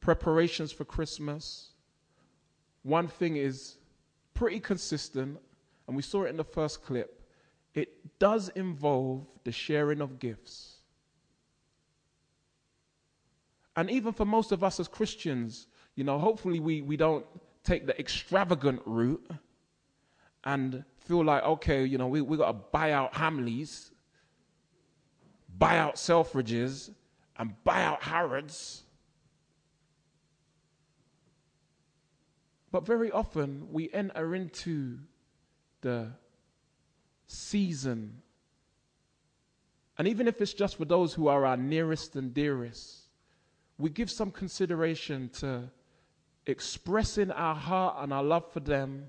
preparations 0.00 0.72
for 0.72 0.84
Christmas, 0.84 1.70
one 2.82 3.08
thing 3.08 3.36
is 3.36 3.76
pretty 4.34 4.60
consistent, 4.60 5.38
and 5.86 5.96
we 5.96 6.02
saw 6.02 6.24
it 6.24 6.28
in 6.28 6.36
the 6.36 6.44
first 6.44 6.84
clip 6.84 7.20
it 7.74 8.18
does 8.18 8.48
involve 8.50 9.26
the 9.44 9.52
sharing 9.52 10.00
of 10.00 10.18
gifts. 10.18 10.69
And 13.80 13.90
even 13.90 14.12
for 14.12 14.26
most 14.26 14.52
of 14.52 14.62
us 14.62 14.78
as 14.78 14.88
Christians, 14.88 15.66
you 15.94 16.04
know, 16.04 16.18
hopefully 16.18 16.60
we, 16.60 16.82
we 16.82 16.98
don't 16.98 17.24
take 17.64 17.86
the 17.86 17.98
extravagant 17.98 18.82
route 18.84 19.26
and 20.44 20.84
feel 20.98 21.24
like, 21.24 21.42
okay, 21.44 21.86
you 21.86 21.96
know, 21.96 22.06
we, 22.06 22.20
we 22.20 22.36
got 22.36 22.48
to 22.48 22.58
buy 22.72 22.92
out 22.92 23.14
Hamleys, 23.14 23.90
buy 25.56 25.78
out 25.78 25.94
Selfridges, 25.94 26.90
and 27.38 27.54
buy 27.64 27.82
out 27.82 28.02
Harrods. 28.02 28.82
But 32.70 32.84
very 32.84 33.10
often 33.10 33.68
we 33.72 33.90
enter 33.94 34.34
into 34.34 34.98
the 35.80 36.08
season. 37.28 38.20
And 39.96 40.06
even 40.06 40.28
if 40.28 40.42
it's 40.42 40.52
just 40.52 40.76
for 40.76 40.84
those 40.84 41.14
who 41.14 41.28
are 41.28 41.46
our 41.46 41.56
nearest 41.56 42.14
and 42.16 42.34
dearest, 42.34 42.99
we 43.80 43.88
give 43.88 44.10
some 44.10 44.30
consideration 44.30 45.30
to 45.30 45.62
expressing 46.46 47.30
our 47.30 47.54
heart 47.54 47.96
and 48.00 48.12
our 48.12 48.22
love 48.22 48.52
for 48.52 48.60
them 48.60 49.06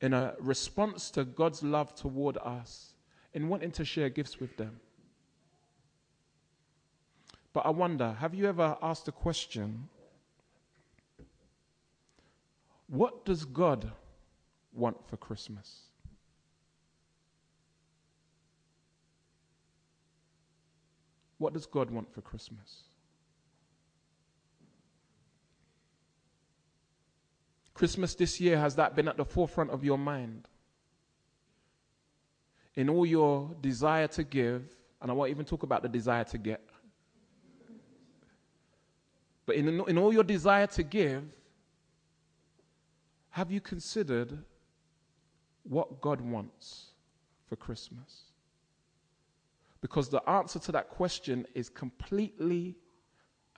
in 0.00 0.12
a 0.12 0.34
response 0.40 1.10
to 1.12 1.24
God's 1.24 1.62
love 1.62 1.94
toward 1.94 2.36
us, 2.38 2.94
in 3.32 3.48
wanting 3.48 3.70
to 3.72 3.84
share 3.84 4.08
gifts 4.08 4.40
with 4.40 4.56
them. 4.56 4.80
But 7.52 7.64
I 7.64 7.70
wonder 7.70 8.16
have 8.18 8.34
you 8.34 8.48
ever 8.48 8.76
asked 8.82 9.06
the 9.06 9.12
question 9.12 9.88
what 12.88 13.24
does 13.24 13.44
God 13.44 13.90
want 14.72 14.96
for 15.08 15.16
Christmas? 15.16 15.82
What 21.38 21.52
does 21.52 21.66
God 21.66 21.90
want 21.90 22.12
for 22.12 22.20
Christmas? 22.20 22.82
Christmas 27.74 28.14
this 28.14 28.40
year, 28.40 28.58
has 28.58 28.76
that 28.76 28.94
been 28.94 29.08
at 29.08 29.16
the 29.16 29.24
forefront 29.24 29.70
of 29.70 29.84
your 29.84 29.98
mind? 29.98 30.48
In 32.76 32.88
all 32.88 33.04
your 33.04 33.50
desire 33.60 34.06
to 34.08 34.24
give, 34.24 34.62
and 35.02 35.10
I 35.10 35.14
won't 35.14 35.30
even 35.30 35.44
talk 35.44 35.64
about 35.64 35.82
the 35.82 35.88
desire 35.88 36.24
to 36.24 36.38
get, 36.38 36.62
but 39.46 39.56
in, 39.56 39.68
in 39.88 39.98
all 39.98 40.12
your 40.12 40.24
desire 40.24 40.66
to 40.68 40.82
give, 40.82 41.24
have 43.30 43.50
you 43.50 43.60
considered 43.60 44.38
what 45.64 46.00
God 46.00 46.20
wants 46.20 46.92
for 47.46 47.56
Christmas? 47.56 48.22
Because 49.80 50.08
the 50.08 50.26
answer 50.28 50.58
to 50.60 50.72
that 50.72 50.88
question 50.88 51.46
is 51.54 51.68
completely 51.68 52.76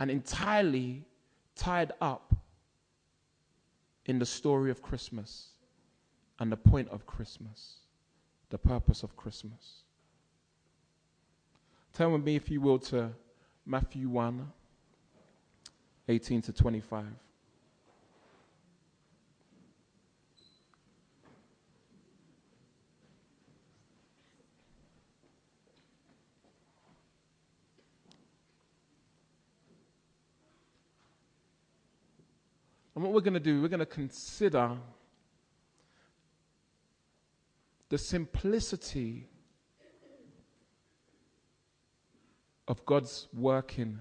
and 0.00 0.10
entirely 0.10 1.04
tied 1.54 1.92
up 2.00 2.34
in 4.06 4.18
the 4.18 4.26
story 4.26 4.70
of 4.70 4.82
Christmas 4.82 5.48
and 6.38 6.50
the 6.50 6.56
point 6.56 6.88
of 6.88 7.06
Christmas, 7.06 7.76
the 8.50 8.58
purpose 8.58 9.02
of 9.02 9.16
Christmas. 9.16 9.82
Turn 11.92 12.12
with 12.12 12.24
me, 12.24 12.36
if 12.36 12.50
you 12.50 12.60
will, 12.60 12.78
to 12.78 13.10
Matthew 13.64 14.08
1 14.08 14.52
18 16.08 16.42
to 16.42 16.52
25. 16.52 17.04
And 32.96 33.04
what 33.04 33.12
we're 33.12 33.20
going 33.20 33.34
to 33.34 33.40
do, 33.40 33.60
we're 33.60 33.68
going 33.68 33.78
to 33.80 33.86
consider 33.86 34.74
the 37.90 37.98
simplicity 37.98 39.28
of 42.66 42.84
God's 42.86 43.28
working 43.34 43.98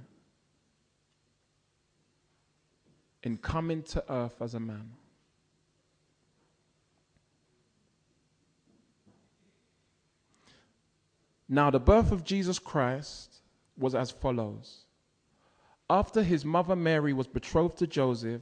in 3.22 3.36
coming 3.38 3.84
to 3.84 4.04
earth 4.10 4.42
as 4.42 4.54
a 4.54 4.62
man. 4.62 4.90
Now, 11.50 11.70
the 11.70 11.80
birth 11.80 12.14
of 12.14 12.24
Jesus 12.24 12.60
Christ 12.60 13.42
was 13.78 13.94
as 13.94 14.10
follows 14.10 14.86
After 15.90 16.24
his 16.24 16.46
mother 16.46 16.78
Mary 16.78 17.12
was 17.12 17.28
betrothed 17.28 17.78
to 17.80 17.88
Joseph, 17.88 18.42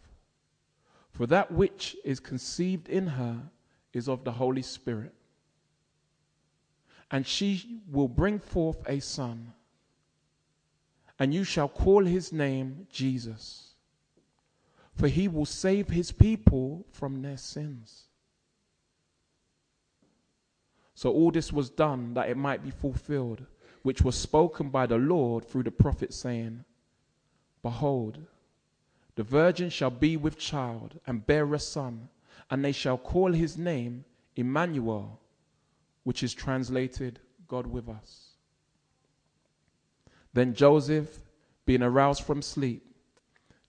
for 1.11 1.27
that 1.27 1.51
which 1.51 1.95
is 2.03 2.19
conceived 2.19 2.87
in 2.89 3.07
her 3.07 3.41
is 3.93 4.07
of 4.07 4.23
the 4.23 4.31
Holy 4.31 4.61
Spirit. 4.61 5.13
And 7.09 7.27
she 7.27 7.81
will 7.91 8.07
bring 8.07 8.39
forth 8.39 8.81
a 8.87 9.01
son, 9.01 9.53
and 11.19 11.33
you 11.33 11.43
shall 11.43 11.67
call 11.67 12.05
his 12.05 12.31
name 12.31 12.87
Jesus, 12.89 13.73
for 14.95 15.09
he 15.09 15.27
will 15.27 15.45
save 15.45 15.89
his 15.89 16.11
people 16.11 16.85
from 16.91 17.21
their 17.21 17.37
sins. 17.37 18.05
So 20.95 21.11
all 21.11 21.31
this 21.31 21.51
was 21.51 21.69
done 21.69 22.13
that 22.13 22.29
it 22.29 22.37
might 22.37 22.63
be 22.63 22.71
fulfilled, 22.71 23.43
which 23.81 24.01
was 24.03 24.15
spoken 24.15 24.69
by 24.69 24.85
the 24.85 24.97
Lord 24.97 25.43
through 25.43 25.63
the 25.63 25.71
prophet, 25.71 26.13
saying, 26.13 26.63
Behold, 27.63 28.19
the 29.15 29.23
virgin 29.23 29.69
shall 29.69 29.89
be 29.89 30.17
with 30.17 30.37
child 30.37 30.99
and 31.05 31.25
bear 31.25 31.53
a 31.53 31.59
son, 31.59 32.09
and 32.49 32.63
they 32.63 32.71
shall 32.71 32.97
call 32.97 33.31
his 33.31 33.57
name 33.57 34.05
Emmanuel, 34.35 35.19
which 36.03 36.23
is 36.23 36.33
translated 36.33 37.19
God 37.47 37.67
with 37.67 37.89
us. 37.89 38.31
Then 40.33 40.53
Joseph, 40.53 41.19
being 41.65 41.83
aroused 41.83 42.23
from 42.23 42.41
sleep, 42.41 42.85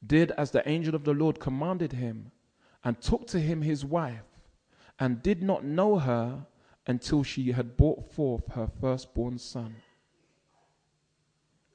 did 0.07 0.31
as 0.33 0.51
the 0.51 0.69
angel 0.69 0.95
of 0.95 1.05
the 1.05 1.15
Lord 1.15 1.41
commanded 1.41 1.93
him, 1.93 2.31
and 2.85 3.01
took 3.01 3.27
to 3.29 3.39
him 3.41 3.63
his 3.63 3.85
wife, 3.85 4.25
and 4.99 5.23
did 5.23 5.43
not 5.43 5.65
know 5.65 5.99
her 5.99 6.47
until 6.87 7.23
she 7.23 7.53
had 7.53 7.77
brought 7.77 8.13
forth 8.13 8.49
her 8.53 8.69
firstborn 8.81 9.39
son. 9.39 9.77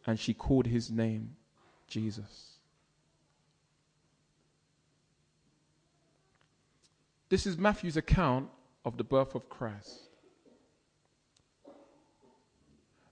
And 0.06 0.20
she 0.20 0.34
called 0.34 0.68
his 0.68 0.90
name 0.90 1.36
Jesus. 1.88 2.57
This 7.30 7.46
is 7.46 7.58
Matthew's 7.58 7.98
account 7.98 8.50
of 8.86 8.98
the 8.98 9.04
birth 9.04 9.36
of 9.36 9.50
Christ. 9.50 10.08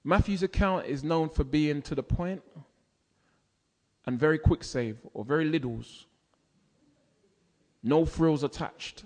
Matthew's 0.03 0.43
account 0.43 0.85
is 0.85 1.03
known 1.03 1.29
for 1.29 1.43
being 1.43 1.81
to 1.81 1.95
the 1.95 2.03
point 2.03 2.41
and 4.05 4.19
very 4.19 4.37
Kwik 4.37 4.63
Save 4.63 4.97
or 5.13 5.25
very 5.25 5.45
littles. 5.45 6.05
No 7.83 8.05
frills 8.05 8.43
attached. 8.43 9.03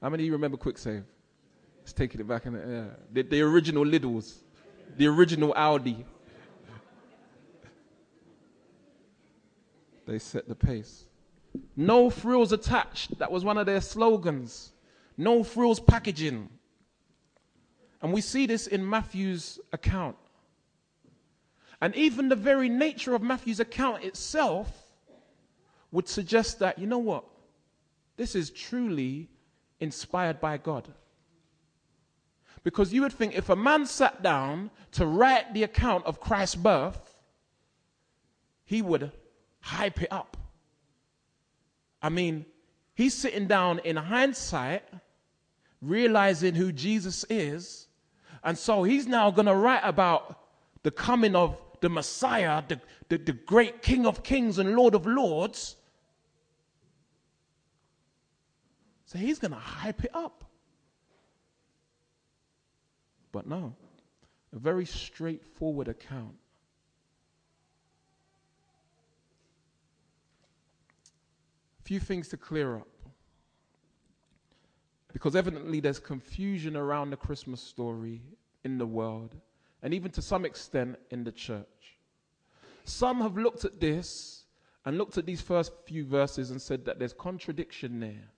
How 0.00 0.08
many 0.08 0.24
of 0.24 0.26
you 0.26 0.32
remember 0.32 0.56
Kwik 0.56 0.78
Save? 0.78 1.04
Let's 1.80 1.92
take 1.92 2.14
it 2.14 2.26
back 2.26 2.46
in 2.46 2.54
the, 2.54 2.90
the, 3.12 3.22
the 3.22 3.40
original 3.42 3.84
Lidls, 3.84 4.38
the 4.96 5.06
original 5.06 5.52
Aldi. 5.54 6.04
They 10.06 10.18
set 10.18 10.48
the 10.48 10.54
pace. 10.54 11.04
No 11.76 12.10
frills 12.10 12.52
attached. 12.52 13.18
That 13.18 13.30
was 13.30 13.44
one 13.44 13.58
of 13.58 13.66
their 13.66 13.80
slogans. 13.80 14.72
No 15.16 15.42
frills 15.42 15.80
packaging. 15.80 16.48
And 18.02 18.12
we 18.12 18.20
see 18.20 18.46
this 18.46 18.66
in 18.66 18.88
Matthew's 18.88 19.58
account. 19.72 20.16
And 21.80 21.94
even 21.96 22.28
the 22.28 22.36
very 22.36 22.68
nature 22.68 23.14
of 23.14 23.22
Matthew's 23.22 23.60
account 23.60 24.04
itself 24.04 24.70
would 25.90 26.08
suggest 26.08 26.58
that, 26.58 26.78
you 26.78 26.86
know 26.86 26.98
what? 26.98 27.24
This 28.16 28.34
is 28.34 28.50
truly 28.50 29.28
inspired 29.80 30.40
by 30.40 30.58
God. 30.58 30.88
Because 32.62 32.92
you 32.92 33.02
would 33.02 33.12
think 33.12 33.34
if 33.34 33.50
a 33.50 33.56
man 33.56 33.84
sat 33.84 34.22
down 34.22 34.70
to 34.92 35.06
write 35.06 35.52
the 35.52 35.62
account 35.64 36.06
of 36.06 36.20
Christ's 36.20 36.56
birth, 36.56 37.14
he 38.64 38.80
would 38.80 39.12
hype 39.60 40.00
it 40.02 40.12
up. 40.12 40.36
I 42.04 42.10
mean, 42.10 42.44
he's 42.94 43.14
sitting 43.14 43.46
down 43.46 43.80
in 43.80 43.96
hindsight, 43.96 44.84
realizing 45.80 46.54
who 46.54 46.70
Jesus 46.70 47.24
is, 47.30 47.88
and 48.44 48.58
so 48.58 48.82
he's 48.82 49.06
now 49.06 49.30
going 49.30 49.46
to 49.46 49.54
write 49.54 49.82
about 49.82 50.38
the 50.82 50.90
coming 50.90 51.34
of 51.34 51.56
the 51.80 51.88
Messiah, 51.88 52.62
the, 52.68 52.80
the, 53.08 53.16
the 53.16 53.32
great 53.32 53.82
King 53.82 54.06
of 54.06 54.22
Kings 54.22 54.58
and 54.58 54.76
Lord 54.76 54.94
of 54.94 55.06
Lords 55.06 55.76
So 59.14 59.20
he's 59.20 59.38
going 59.38 59.52
to 59.52 59.58
hype 59.58 60.02
it 60.02 60.10
up. 60.12 60.44
But 63.30 63.46
no, 63.46 63.76
a 64.52 64.58
very 64.58 64.86
straightforward 64.86 65.86
account. 65.86 66.34
Few 71.84 72.00
things 72.00 72.28
to 72.28 72.36
clear 72.36 72.76
up. 72.76 72.88
Because 75.12 75.36
evidently 75.36 75.80
there's 75.80 76.00
confusion 76.00 76.76
around 76.76 77.10
the 77.10 77.16
Christmas 77.16 77.60
story 77.60 78.20
in 78.64 78.78
the 78.78 78.86
world, 78.86 79.36
and 79.82 79.94
even 79.94 80.10
to 80.12 80.22
some 80.22 80.44
extent 80.44 80.98
in 81.10 81.22
the 81.22 81.30
church. 81.30 81.66
Some 82.84 83.20
have 83.20 83.36
looked 83.36 83.64
at 83.64 83.80
this 83.80 84.44
and 84.84 84.98
looked 84.98 85.16
at 85.16 85.26
these 85.26 85.40
first 85.40 85.72
few 85.86 86.04
verses 86.04 86.50
and 86.50 86.60
said 86.60 86.84
that 86.86 86.98
there's 86.98 87.12
contradiction 87.12 88.00
there. 88.00 88.28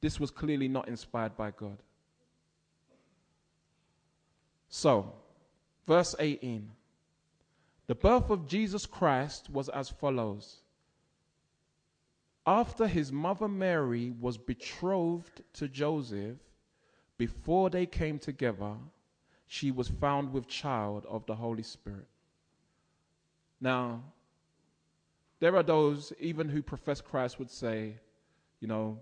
This 0.00 0.18
was 0.18 0.30
clearly 0.30 0.68
not 0.68 0.88
inspired 0.88 1.36
by 1.36 1.50
God. 1.50 1.78
So, 4.68 5.12
verse 5.86 6.14
18 6.18 6.70
The 7.86 7.94
birth 7.94 8.30
of 8.30 8.46
Jesus 8.46 8.86
Christ 8.86 9.50
was 9.50 9.68
as 9.68 9.88
follows. 9.88 10.62
After 12.48 12.86
his 12.86 13.12
mother 13.12 13.46
Mary 13.46 14.10
was 14.18 14.38
betrothed 14.38 15.42
to 15.52 15.68
Joseph, 15.68 16.38
before 17.18 17.68
they 17.68 17.84
came 17.84 18.18
together, 18.18 18.72
she 19.46 19.70
was 19.70 19.88
found 19.88 20.32
with 20.32 20.48
child 20.48 21.04
of 21.10 21.26
the 21.26 21.34
Holy 21.34 21.62
Spirit. 21.62 22.08
Now, 23.60 24.02
there 25.40 25.56
are 25.56 25.62
those, 25.62 26.14
even 26.18 26.48
who 26.48 26.62
profess 26.62 27.02
Christ, 27.02 27.38
would 27.38 27.50
say, 27.50 27.96
you 28.60 28.66
know, 28.66 28.98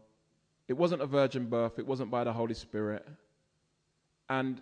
it 0.67 0.73
wasn't 0.73 1.03
a 1.03 1.07
virgin 1.07 1.47
birth, 1.47 1.79
it 1.79 1.87
wasn't 1.87 2.11
by 2.11 2.25
the 2.25 2.33
Holy 2.33 2.55
Spirit. 2.55 3.07
And 4.29 4.61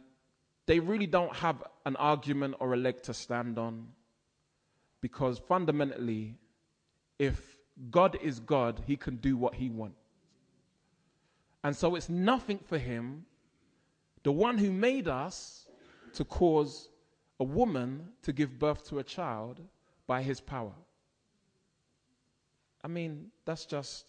they 0.66 0.78
really 0.78 1.06
don't 1.06 1.34
have 1.36 1.64
an 1.86 1.96
argument 1.96 2.56
or 2.60 2.74
a 2.74 2.76
leg 2.76 3.02
to 3.04 3.14
stand 3.14 3.58
on 3.58 3.88
because 5.00 5.38
fundamentally, 5.38 6.36
if 7.18 7.54
God 7.90 8.16
is 8.22 8.40
God, 8.40 8.82
he 8.86 8.96
can 8.96 9.16
do 9.16 9.36
what 9.36 9.54
he 9.54 9.68
wants. 9.68 9.98
And 11.62 11.74
so 11.74 11.94
it's 11.94 12.08
nothing 12.08 12.58
for 12.58 12.78
him, 12.78 13.24
the 14.22 14.32
one 14.32 14.58
who 14.58 14.70
made 14.70 15.08
us, 15.08 15.66
to 16.14 16.24
cause 16.24 16.88
a 17.40 17.44
woman 17.44 18.08
to 18.22 18.32
give 18.32 18.58
birth 18.58 18.88
to 18.88 19.00
a 19.00 19.02
child 19.02 19.60
by 20.06 20.22
his 20.22 20.40
power. 20.40 20.72
I 22.82 22.88
mean, 22.88 23.30
that's 23.44 23.64
just 23.66 24.04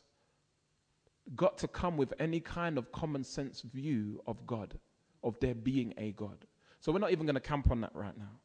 got 1.35 1.57
to 1.59 1.67
come 1.67 1.97
with 1.97 2.13
any 2.19 2.39
kind 2.39 2.77
of 2.77 2.91
common 2.91 3.23
sense 3.23 3.61
view 3.61 4.21
of 4.27 4.45
God, 4.45 4.77
of 5.23 5.39
there 5.39 5.55
being 5.55 5.93
a 5.97 6.11
God. 6.11 6.45
So 6.81 6.91
we're 6.91 6.99
not 6.99 7.11
even 7.11 7.25
going 7.25 7.35
to 7.35 7.41
camp 7.41 7.71
on 7.71 7.81
that 7.81 7.95
right 7.95 8.15
now. 8.17 8.39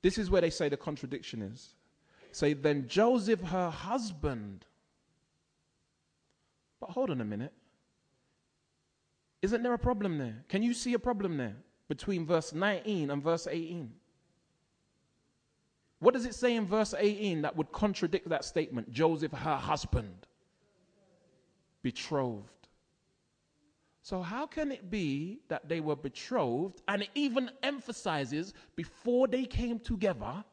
This 0.00 0.16
is 0.16 0.30
where 0.30 0.40
they 0.40 0.50
say 0.50 0.68
the 0.68 0.76
contradiction 0.76 1.42
is. 1.42 1.74
Say, 2.34 2.52
then 2.52 2.88
Joseph, 2.88 3.40
her 3.42 3.70
husband. 3.70 4.66
But 6.80 6.90
hold 6.90 7.10
on 7.10 7.20
a 7.20 7.24
minute. 7.24 7.52
Isn't 9.40 9.62
there 9.62 9.72
a 9.72 9.78
problem 9.78 10.18
there? 10.18 10.42
Can 10.48 10.60
you 10.64 10.74
see 10.74 10.94
a 10.94 10.98
problem 10.98 11.36
there 11.36 11.54
between 11.88 12.26
verse 12.26 12.52
19 12.52 13.10
and 13.12 13.22
verse 13.22 13.46
18? 13.48 13.92
What 16.00 16.14
does 16.14 16.26
it 16.26 16.34
say 16.34 16.56
in 16.56 16.66
verse 16.66 16.92
18 16.98 17.42
that 17.42 17.56
would 17.56 17.70
contradict 17.70 18.28
that 18.28 18.44
statement? 18.44 18.90
Joseph, 18.90 19.30
her 19.30 19.54
husband 19.54 20.26
betrothed. 21.82 22.48
So, 24.02 24.22
how 24.22 24.44
can 24.46 24.72
it 24.72 24.90
be 24.90 25.38
that 25.46 25.68
they 25.68 25.78
were 25.78 25.94
betrothed? 25.94 26.82
And 26.88 27.02
it 27.02 27.10
even 27.14 27.48
emphasizes 27.62 28.54
before 28.74 29.28
they 29.28 29.44
came 29.44 29.78
together, 29.78 30.44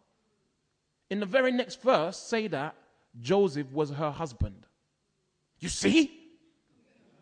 in 1.11 1.19
the 1.19 1.25
very 1.25 1.51
next 1.51 1.81
verse, 1.81 2.17
say 2.17 2.47
that 2.47 2.73
Joseph 3.19 3.69
was 3.73 3.89
her 3.91 4.09
husband. 4.09 4.65
You 5.59 5.67
see? 5.67 6.09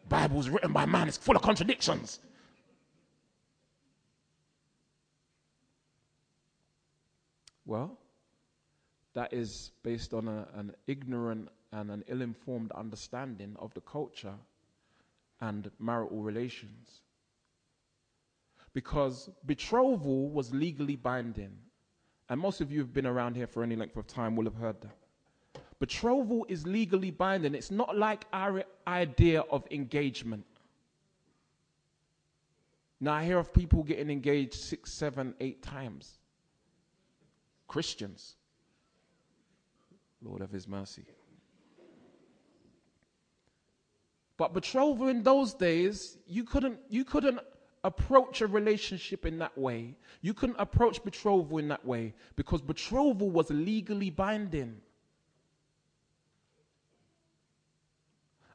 Bible's 0.08 0.48
written 0.48 0.72
by 0.72 0.86
man, 0.86 1.08
it's 1.08 1.18
full 1.18 1.36
of 1.36 1.42
contradictions. 1.42 2.20
Well, 7.66 7.98
that 9.16 9.34
is 9.34 9.72
based 9.82 10.14
on 10.14 10.28
a, 10.28 10.48
an 10.54 10.72
ignorant 10.86 11.50
and 11.72 11.90
an 11.90 12.04
ill 12.08 12.22
informed 12.22 12.72
understanding 12.74 13.56
of 13.58 13.74
the 13.74 13.82
culture 13.82 14.36
and 15.42 15.70
marital 15.80 16.22
relations. 16.22 17.02
Because 18.74 19.32
betrothal 19.48 20.30
was 20.30 20.54
legally 20.54 20.96
binding. 20.96 21.58
And 22.30 22.40
most 22.40 22.62
of 22.62 22.72
you 22.72 22.80
have 22.80 22.94
been 22.94 23.08
around 23.08 23.36
here 23.36 23.48
for 23.48 23.64
any 23.64 23.76
length 23.76 23.98
of 23.98 24.06
time 24.06 24.36
will 24.36 24.46
have 24.46 24.56
heard 24.56 24.80
that. 24.82 24.96
Betrothal 25.80 26.46
is 26.48 26.68
legally 26.68 27.10
binding. 27.10 27.56
It's 27.56 27.72
not 27.72 27.98
like 27.98 28.26
our 28.34 28.64
idea 28.86 29.42
of 29.50 29.66
engagement. 29.72 30.46
Now, 33.02 33.14
I 33.14 33.24
hear 33.24 33.40
of 33.40 33.54
people 33.54 33.82
getting 33.84 34.10
engaged 34.10 34.56
six, 34.56 34.92
seven, 34.92 35.34
eight 35.40 35.64
times. 35.64 36.20
Christians. 37.68 38.36
Lord 40.22 40.42
of 40.42 40.52
His 40.52 40.68
mercy. 40.68 41.06
But 44.36 44.54
betrothal 44.54 45.08
in 45.08 45.24
those 45.24 45.54
days, 45.54 46.18
you 46.28 46.44
couldn't, 46.44 46.80
you 46.90 47.06
couldn't 47.06 47.40
approach 47.84 48.42
a 48.42 48.48
relationship 48.48 49.26
in 49.26 49.40
that 49.40 49.58
way. 49.58 49.96
You 50.22 50.34
couldn't 50.34 50.58
approach 50.60 51.04
betrothal 51.04 51.58
in 51.58 51.68
that 51.70 51.86
way 51.86 52.14
because 52.36 52.62
betrothal 52.62 53.30
was 53.30 53.50
legally 53.50 54.10
binding. 54.10 54.82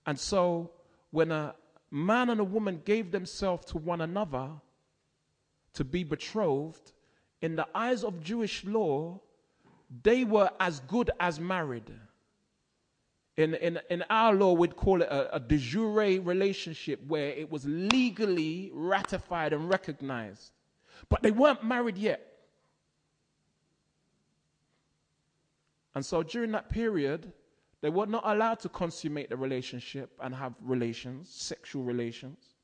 And 0.07 0.19
so, 0.19 0.71
when 1.11 1.33
a 1.33 1.55
man 1.91 2.29
and 2.29 2.41
a 2.41 2.45
woman 2.45 2.83
gave 2.85 3.11
themselves 3.11 3.65
to 3.67 3.79
one 3.79 4.03
another 4.03 4.51
to 5.75 5.85
be 5.85 6.05
betrothed, 6.05 6.93
in 7.41 7.57
the 7.57 7.67
eyes 7.75 8.05
of 8.05 8.23
Jewish 8.23 8.65
law, 8.65 9.21
they 10.03 10.25
were 10.25 10.51
as 10.61 10.81
good 10.81 11.11
as 11.21 11.39
married. 11.39 11.91
In, 13.37 13.55
in, 13.55 13.81
in 13.91 14.05
our 14.11 14.33
law, 14.33 14.53
we'd 14.53 14.77
call 14.77 15.03
it 15.03 15.09
a, 15.09 15.37
a 15.37 15.41
de 15.41 15.59
jure 15.59 16.21
relationship 16.21 17.01
where 17.07 17.31
it 17.31 17.51
was 17.51 17.65
legally 17.67 18.71
ratified 18.73 19.53
and 19.53 19.69
recognized. 19.69 20.53
But 21.09 21.23
they 21.23 21.33
weren't 21.33 21.65
married 21.65 21.99
yet. 21.99 22.35
And 25.97 26.05
so 26.05 26.23
during 26.23 26.53
that 26.53 26.71
period, 26.71 27.33
they 27.81 27.91
were 27.91 28.07
not 28.07 28.23
allowed 28.25 28.61
to 28.61 28.69
consummate 28.69 29.31
the 29.31 29.37
relationship 29.37 30.11
and 30.23 30.35
have 30.35 30.55
relations, 30.61 31.29
sexual 31.29 31.83
relations. 31.83 32.55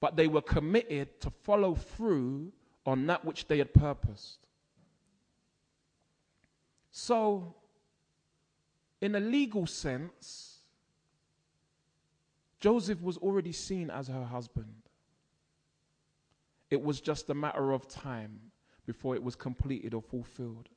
But 0.00 0.16
they 0.16 0.28
were 0.28 0.42
committed 0.42 1.20
to 1.20 1.30
follow 1.42 1.74
through 1.74 2.52
on 2.86 3.06
that 3.06 3.24
which 3.24 3.48
they 3.48 3.58
had 3.58 3.74
purposed. 3.74 4.38
So, 7.02 7.54
in 9.00 9.14
a 9.14 9.20
legal 9.20 9.66
sense, 9.66 10.58
Joseph 12.60 13.00
was 13.00 13.16
already 13.16 13.52
seen 13.52 13.88
as 13.88 14.08
her 14.08 14.22
husband. 14.22 14.82
It 16.68 16.82
was 16.82 17.00
just 17.00 17.30
a 17.30 17.34
matter 17.34 17.72
of 17.72 17.88
time 17.88 18.38
before 18.84 19.14
it 19.14 19.22
was 19.22 19.34
completed 19.34 19.94
or 19.94 20.02
fulfilled. 20.02 20.68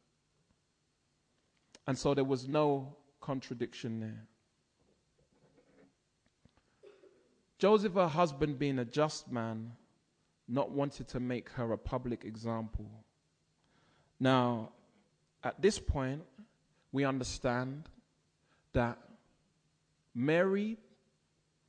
And 1.88 1.98
so 1.98 2.14
there 2.14 2.24
was 2.24 2.48
no 2.48 2.96
contradiction 3.20 4.00
there. 4.00 4.26
Joseph, 7.60 7.96
her 7.96 8.08
husband, 8.08 8.58
being 8.58 8.80
a 8.80 8.86
just 8.86 9.30
man, 9.30 9.74
not 10.48 10.72
wanted 10.72 11.10
to 11.10 11.20
make 11.20 11.50
her 11.50 11.74
a 11.74 11.78
public 11.78 12.24
example. 12.24 12.90
Now, 14.22 14.72
at 15.44 15.62
this 15.62 15.80
point, 15.80 16.24
we 16.92 17.04
understand 17.04 17.90
that 18.74 18.98
Mary 20.16 20.78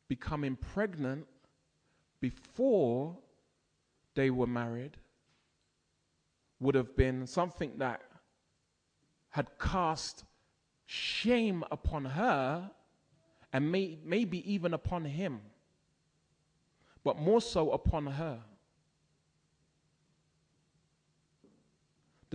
becoming 0.09 0.57
pregnant 0.57 1.27
before 2.21 3.17
they 4.15 4.31
were 4.31 4.47
married 4.47 4.97
would 6.61 6.75
have 6.75 6.97
been 6.97 7.27
something 7.27 7.73
that 7.79 8.03
had 9.31 9.49
cast 9.59 10.25
shame 10.87 11.65
upon 11.71 12.05
her 12.05 12.71
and 13.53 13.71
may, 13.71 13.99
maybe 14.05 14.53
even 14.53 14.75
upon 14.75 15.05
him, 15.05 15.41
but 17.03 17.19
more 17.19 17.41
so 17.41 17.73
upon 17.73 18.07
her. 18.07 18.41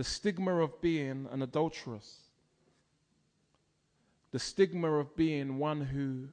The 0.00 0.04
stigma 0.04 0.62
of 0.62 0.80
being 0.80 1.28
an 1.30 1.42
adulteress, 1.42 2.20
the 4.30 4.38
stigma 4.38 4.90
of 4.94 5.14
being 5.14 5.58
one 5.58 5.82
who 5.82 6.26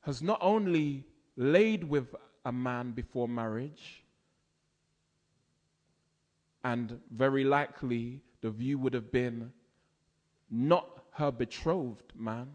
has 0.00 0.20
not 0.20 0.36
only 0.42 1.06
laid 1.36 1.84
with 1.84 2.12
a 2.44 2.50
man 2.50 2.90
before 2.90 3.28
marriage, 3.28 4.02
and 6.64 6.98
very 7.12 7.44
likely 7.44 8.20
the 8.40 8.50
view 8.50 8.76
would 8.76 8.92
have 8.92 9.12
been 9.12 9.52
not 10.50 11.04
her 11.12 11.30
betrothed 11.30 12.12
man, 12.18 12.48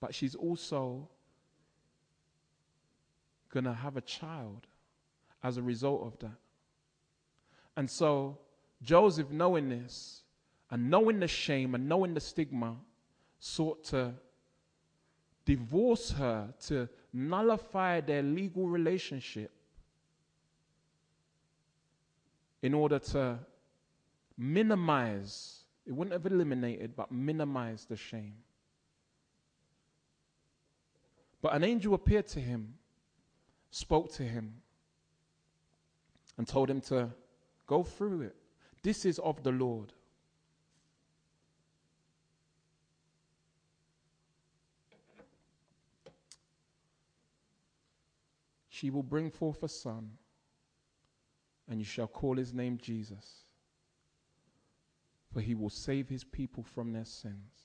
but 0.00 0.12
she's 0.12 0.34
also 0.34 1.08
going 3.52 3.62
to 3.62 3.72
have 3.72 3.96
a 3.96 4.00
child 4.00 4.66
as 5.44 5.58
a 5.58 5.62
result 5.62 6.02
of 6.02 6.18
that. 6.18 6.40
And 7.76 7.90
so 7.90 8.38
Joseph, 8.82 9.30
knowing 9.30 9.68
this, 9.68 10.22
and 10.70 10.90
knowing 10.90 11.20
the 11.20 11.28
shame 11.28 11.74
and 11.74 11.88
knowing 11.88 12.14
the 12.14 12.20
stigma, 12.20 12.76
sought 13.38 13.84
to 13.84 14.14
divorce 15.44 16.10
her, 16.10 16.52
to 16.66 16.88
nullify 17.12 18.00
their 18.00 18.22
legal 18.22 18.66
relationship 18.66 19.50
in 22.62 22.74
order 22.74 22.98
to 22.98 23.38
minimize, 24.36 25.60
it 25.86 25.92
wouldn't 25.92 26.12
have 26.12 26.26
eliminated, 26.26 26.96
but 26.96 27.12
minimize 27.12 27.84
the 27.84 27.96
shame. 27.96 28.34
But 31.40 31.54
an 31.54 31.62
angel 31.62 31.94
appeared 31.94 32.26
to 32.28 32.40
him, 32.40 32.74
spoke 33.70 34.12
to 34.14 34.24
him, 34.24 34.54
and 36.36 36.48
told 36.48 36.68
him 36.68 36.80
to 36.82 37.10
Go 37.66 37.82
through 37.82 38.22
it. 38.22 38.36
This 38.82 39.04
is 39.04 39.18
of 39.18 39.42
the 39.42 39.52
Lord. 39.52 39.92
She 48.68 48.90
will 48.90 49.02
bring 49.02 49.30
forth 49.30 49.62
a 49.62 49.68
son, 49.68 50.10
and 51.66 51.78
you 51.78 51.84
shall 51.84 52.06
call 52.06 52.36
his 52.36 52.52
name 52.52 52.76
Jesus, 52.76 53.44
for 55.32 55.40
he 55.40 55.54
will 55.54 55.70
save 55.70 56.10
his 56.10 56.24
people 56.24 56.62
from 56.62 56.92
their 56.92 57.06
sins. 57.06 57.64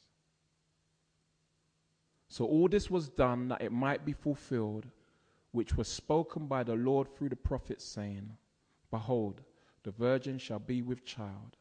So 2.29 2.45
all 2.45 2.69
this 2.69 2.89
was 2.89 3.09
done 3.09 3.49
that 3.49 3.61
it 3.61 3.73
might 3.73 4.05
be 4.05 4.13
fulfilled, 4.13 4.87
which 5.51 5.75
was 5.75 5.89
spoken 5.89 6.47
by 6.47 6.63
the 6.63 6.75
Lord 6.75 7.13
through 7.13 7.27
the 7.27 7.35
prophet, 7.35 7.81
saying, 7.81 8.37
Behold, 8.89 9.41
the 9.84 9.91
virgin 9.91 10.38
shall 10.38 10.60
be 10.60 10.82
with 10.82 11.06
child 11.06 11.58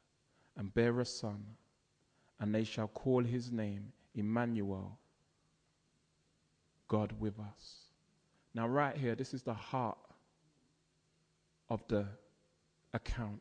and 0.56 0.74
bear 0.74 1.00
a 1.00 1.04
son, 1.04 1.44
and 2.38 2.54
they 2.54 2.64
shall 2.64 2.88
call 2.88 3.22
his 3.22 3.50
name 3.50 3.92
Emmanuel, 4.14 4.98
God 6.88 7.12
with 7.18 7.38
us. 7.38 7.84
Now, 8.54 8.66
right 8.66 8.96
here, 8.96 9.14
this 9.14 9.32
is 9.32 9.42
the 9.42 9.54
heart 9.54 9.98
of 11.68 11.82
the 11.88 12.06
account. 12.92 13.40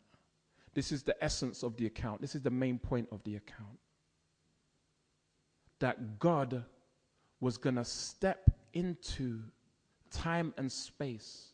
This 0.74 0.92
is 0.92 1.04
the 1.04 1.22
essence 1.24 1.64
of 1.64 1.76
the 1.78 1.88
account. 1.88 2.22
This 2.22 2.36
is 2.36 2.42
the 2.42 2.52
main 2.52 2.78
point 2.78 3.10
of 3.12 3.24
the 3.24 3.36
account. 3.36 3.80
That 5.80 6.20
God 6.20 6.64
was 7.40 7.58
going 7.58 7.76
to 7.76 7.86
step 7.86 8.50
into 8.74 9.42
time 10.12 10.54
and 10.58 10.72
space 10.72 11.54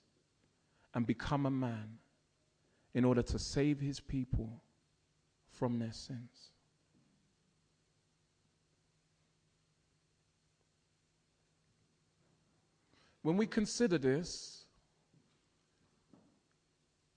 and 0.93 1.07
become 1.07 1.45
a 1.45 1.51
man 1.51 1.97
in 2.95 3.03
order 3.03 3.21
to 3.21 3.37
save 3.37 3.81
his 3.81 3.99
people 3.99 4.49
from 5.51 5.77
their 5.77 5.91
sins. 5.91 6.49
When 13.21 13.35
we 13.35 13.47
consider 13.47 13.97
this, 13.97 14.63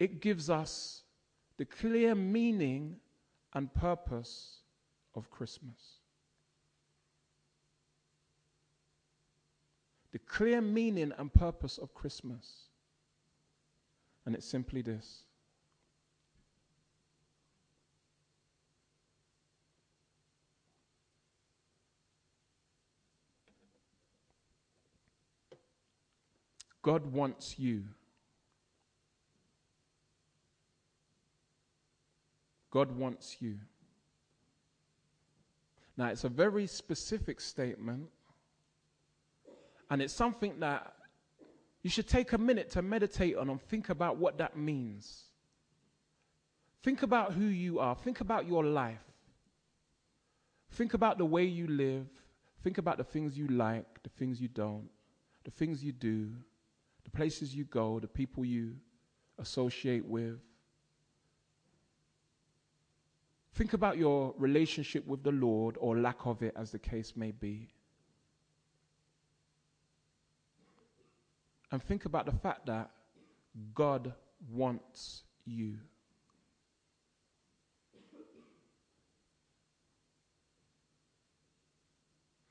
it 0.01 0.21
gives 0.21 0.51
us 0.51 1.03
the 1.59 1.65
clear 1.65 2.15
meaning 2.15 2.97
and 3.55 3.73
purpose 3.73 4.63
of 5.15 5.31
Christmas. 5.31 6.01
The 10.11 10.19
clear 10.19 10.61
meaning 10.61 11.13
and 11.19 11.33
purpose 11.33 11.79
of 11.79 11.95
Christmas. 11.95 12.65
And 14.27 14.35
it's 14.35 14.47
simply 14.47 14.83
this 14.83 15.25
God 26.83 27.13
wants 27.13 27.59
you. 27.59 27.85
God 32.71 32.93
wants 32.93 33.37
you. 33.41 33.57
Now, 35.97 36.07
it's 36.09 36.25
a 36.25 36.29
very 36.29 36.67
specific 36.67 37.41
statement, 37.41 38.09
and 39.91 40.01
it's 40.01 40.13
something 40.13 40.61
that 40.61 40.95
you 41.83 41.91
should 41.91 42.09
take 42.09 42.33
a 42.33 42.39
minute 42.39 42.71
to 42.71 42.83
meditate 42.83 43.37
on 43.37 43.51
and 43.51 43.61
think 43.61 43.89
about 43.89 44.17
what 44.17 44.39
that 44.39 44.57
means. 44.57 45.25
Think 46.83 47.03
about 47.03 47.33
who 47.33 47.45
you 47.45 47.81
are, 47.81 47.97
think 47.97 48.21
about 48.21 48.47
your 48.47 48.65
life, 48.65 49.03
think 50.73 50.95
about 50.95 51.19
the 51.19 51.25
way 51.25 51.45
you 51.45 51.67
live, 51.67 52.07
think 52.63 52.79
about 52.79 52.99
the 52.99 53.05
things 53.05 53.37
you 53.37 53.49
like, 53.49 54.03
the 54.05 54.11
things 54.11 54.41
you 54.41 54.49
don't, 54.49 54.89
the 55.45 55.51
things 55.51 55.83
you 55.83 55.91
do, 55.91 56.31
places 57.19 57.53
you 57.53 57.65
go, 57.65 57.99
the 57.99 58.07
people 58.07 58.45
you 58.45 58.77
associate 59.41 60.07
with. 60.07 60.39
Think 63.55 63.73
about 63.73 63.99
your 63.99 64.35
relationship 64.39 65.05
with 65.05 65.25
the 65.25 65.33
Lord 65.33 65.77
or 65.81 65.99
lack 65.99 66.27
of 66.27 66.45
it, 66.45 66.55
as 66.55 66.71
the 66.71 66.79
case 66.79 67.15
may 67.17 67.33
be. 67.33 67.71
And 71.73 71.83
think 71.83 72.05
about 72.05 72.25
the 72.25 72.39
fact 72.45 72.67
that 72.67 72.89
God 73.75 74.15
wants 74.53 75.25
you. 75.45 75.75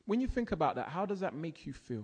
When 0.05 0.19
you 0.19 0.27
think 0.27 0.51
about 0.51 0.75
that, 0.75 0.89
how 0.89 1.05
does 1.05 1.21
that 1.21 1.33
make 1.33 1.65
you 1.65 1.71
feel? 1.71 2.03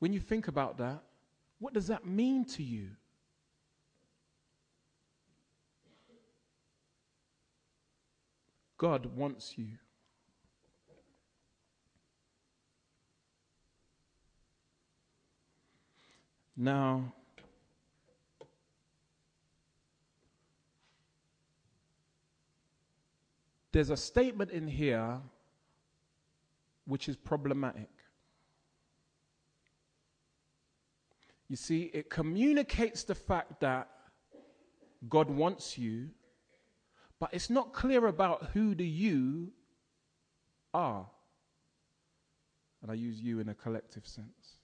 When 0.00 0.12
you 0.12 0.18
think 0.18 0.48
about 0.48 0.78
that, 0.78 1.02
what 1.58 1.74
does 1.74 1.86
that 1.86 2.06
mean 2.06 2.44
to 2.46 2.62
you? 2.62 2.88
God 8.78 9.14
wants 9.14 9.58
you. 9.58 9.76
Now, 16.56 17.12
there's 23.72 23.90
a 23.90 23.96
statement 23.98 24.50
in 24.50 24.66
here 24.66 25.18
which 26.86 27.08
is 27.08 27.16
problematic. 27.16 27.99
You 31.50 31.56
see, 31.56 31.90
it 31.92 32.08
communicates 32.08 33.02
the 33.02 33.16
fact 33.16 33.58
that 33.58 33.88
God 35.08 35.28
wants 35.28 35.76
you, 35.76 36.10
but 37.18 37.30
it's 37.32 37.50
not 37.50 37.72
clear 37.72 38.06
about 38.06 38.50
who 38.54 38.72
the 38.72 38.86
you 38.86 39.50
are. 40.72 41.04
And 42.80 42.90
I 42.90 42.94
use 42.94 43.20
you 43.20 43.40
in 43.40 43.48
a 43.48 43.54
collective 43.54 44.06
sense. 44.06 44.60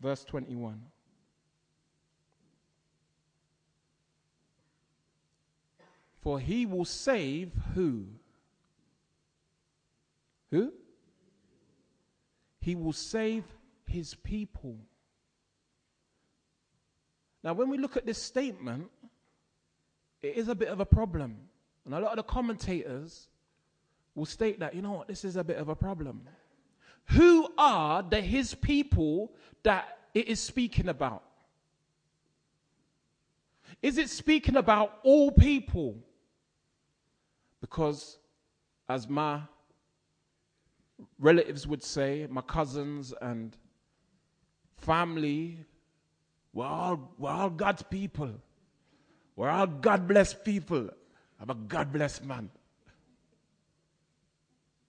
Verse 0.00 0.24
21. 0.24 0.82
For 6.20 6.40
he 6.40 6.66
will 6.66 6.84
save 6.84 7.52
who? 7.76 8.06
Who? 10.50 10.72
He 12.58 12.74
will 12.74 12.92
save 12.92 13.44
his 13.86 14.16
people. 14.16 14.78
Now, 17.42 17.52
when 17.52 17.68
we 17.68 17.78
look 17.78 17.96
at 17.96 18.06
this 18.06 18.20
statement, 18.20 18.90
it 20.22 20.36
is 20.36 20.48
a 20.48 20.54
bit 20.54 20.68
of 20.68 20.80
a 20.80 20.86
problem. 20.86 21.36
And 21.84 21.94
a 21.94 22.00
lot 22.00 22.10
of 22.10 22.16
the 22.16 22.22
commentators 22.24 23.28
will 24.14 24.26
state 24.26 24.60
that, 24.60 24.74
you 24.74 24.82
know 24.82 24.92
what, 24.92 25.08
this 25.08 25.24
is 25.24 25.36
a 25.36 25.44
bit 25.44 25.56
of 25.56 25.68
a 25.68 25.76
problem. 25.76 26.22
Who 27.12 27.48
are 27.56 28.02
the 28.02 28.20
his 28.20 28.54
people 28.54 29.32
that 29.62 29.98
it 30.14 30.28
is 30.28 30.40
speaking 30.40 30.88
about? 30.88 31.22
Is 33.80 33.96
it 33.96 34.10
speaking 34.10 34.56
about 34.56 34.98
all 35.04 35.30
people? 35.30 35.96
Because, 37.60 38.18
as 38.88 39.08
my 39.08 39.42
relatives 41.18 41.66
would 41.66 41.82
say, 41.82 42.26
my 42.28 42.40
cousins 42.40 43.14
and 43.22 43.56
family 44.76 45.64
we're 46.58 46.66
all, 46.66 47.14
we're 47.18 47.30
all 47.30 47.50
God's 47.50 47.84
people. 47.84 48.32
We're 49.36 49.48
all 49.48 49.68
God 49.68 50.08
blessed 50.08 50.44
people. 50.44 50.90
I'm 51.40 51.50
a 51.50 51.54
God 51.54 51.92
blessed 51.92 52.24
man. 52.24 52.50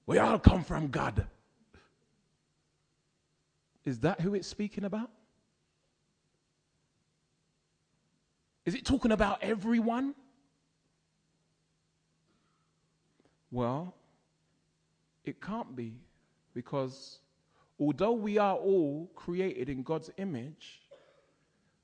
We 0.07 0.17
all 0.17 0.39
come 0.39 0.63
from 0.63 0.87
God. 0.87 1.27
Is 3.85 3.99
that 3.99 4.19
who 4.19 4.33
it's 4.33 4.47
speaking 4.47 4.83
about? 4.83 5.11
Is 8.65 8.73
it 8.73 8.83
talking 8.83 9.11
about 9.11 9.43
everyone? 9.43 10.15
Well, 13.51 13.93
it 15.23 15.39
can't 15.39 15.75
be 15.75 15.93
because 16.55 17.19
although 17.79 18.13
we 18.13 18.39
are 18.39 18.55
all 18.55 19.11
created 19.13 19.69
in 19.69 19.83
God's 19.83 20.09
image, 20.17 20.78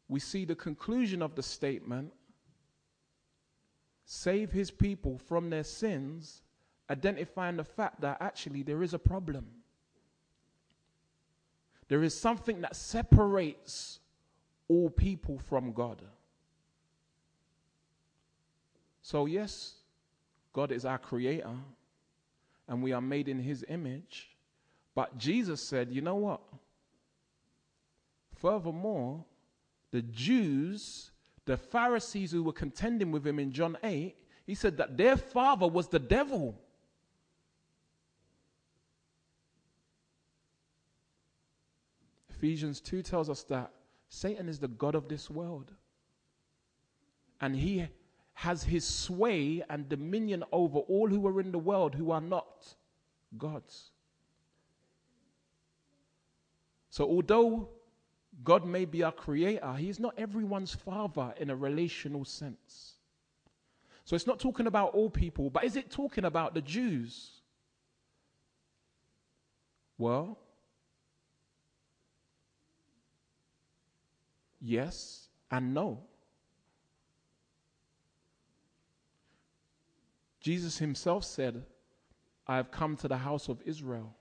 we 0.07 0.19
see 0.19 0.45
the 0.45 0.55
conclusion 0.55 1.21
of 1.21 1.35
the 1.35 1.43
statement 1.43 2.11
save 4.05 4.51
his 4.51 4.69
people 4.69 5.17
from 5.17 5.49
their 5.49 5.63
sins, 5.63 6.43
identifying 6.89 7.57
the 7.57 7.63
fact 7.63 8.01
that 8.01 8.17
actually 8.21 8.61
there 8.61 8.83
is 8.83 8.93
a 8.93 8.99
problem. 8.99 9.47
There 11.87 12.03
is 12.03 12.17
something 12.17 12.61
that 12.61 12.75
separates 12.75 13.99
all 14.67 14.89
people 14.89 15.39
from 15.39 15.71
God. 15.73 16.01
So, 19.01 19.25
yes, 19.25 19.75
God 20.53 20.71
is 20.71 20.85
our 20.85 20.97
creator 20.97 21.55
and 22.67 22.81
we 22.81 22.91
are 22.91 23.01
made 23.01 23.27
in 23.27 23.39
his 23.39 23.63
image. 23.67 24.29
But 24.95 25.17
Jesus 25.17 25.61
said, 25.61 25.91
you 25.91 26.01
know 26.01 26.15
what? 26.15 26.41
Furthermore, 28.35 29.23
the 29.95 30.01
Jews, 30.01 31.11
the 31.45 31.55
Pharisees 31.55 32.33
who 32.33 32.43
were 32.43 32.51
contending 32.51 33.13
with 33.13 33.25
him 33.25 33.39
in 33.39 33.53
John 33.53 33.77
8, 33.81 34.13
he 34.45 34.53
said 34.53 34.75
that 34.75 34.97
their 34.97 35.15
father 35.15 35.69
was 35.69 35.87
the 35.87 35.99
devil. 35.99 36.59
Ephesians 42.29 42.81
2 42.81 43.03
tells 43.03 43.29
us 43.29 43.43
that 43.43 43.71
Satan 44.09 44.49
is 44.49 44.59
the 44.59 44.67
God 44.67 44.95
of 44.95 45.07
this 45.07 45.29
world. 45.29 45.71
And 47.39 47.55
he 47.55 47.87
has 48.33 48.63
his 48.63 48.85
sway 48.85 49.63
and 49.69 49.87
dominion 49.87 50.43
over 50.51 50.79
all 50.79 51.07
who 51.07 51.25
are 51.25 51.39
in 51.39 51.53
the 51.53 51.57
world 51.57 51.95
who 51.95 52.11
are 52.11 52.19
not 52.19 52.75
God's. 53.37 53.91
So, 56.89 57.05
although 57.05 57.69
God 58.43 58.65
may 58.65 58.85
be 58.85 59.03
our 59.03 59.11
creator, 59.11 59.73
He 59.73 59.89
is 59.89 59.99
not 59.99 60.13
everyone's 60.17 60.73
father 60.73 61.33
in 61.39 61.49
a 61.49 61.55
relational 61.55 62.25
sense. 62.25 62.93
So 64.03 64.15
it's 64.15 64.27
not 64.27 64.39
talking 64.39 64.67
about 64.67 64.93
all 64.93 65.09
people, 65.09 65.49
but 65.49 65.63
is 65.63 65.75
it 65.75 65.89
talking 65.89 66.25
about 66.25 66.53
the 66.53 66.61
Jews? 66.61 67.31
Well, 69.97 70.37
yes 74.61 75.29
and 75.49 75.73
no. 75.73 76.01
Jesus 80.39 80.77
himself 80.77 81.23
said 81.23 81.63
I 82.47 82.57
have 82.57 82.69
come 82.69 82.95
to 82.97 83.07
the 83.07 83.17
house 83.17 83.49
of 83.49 83.59
Israel. 83.65 84.13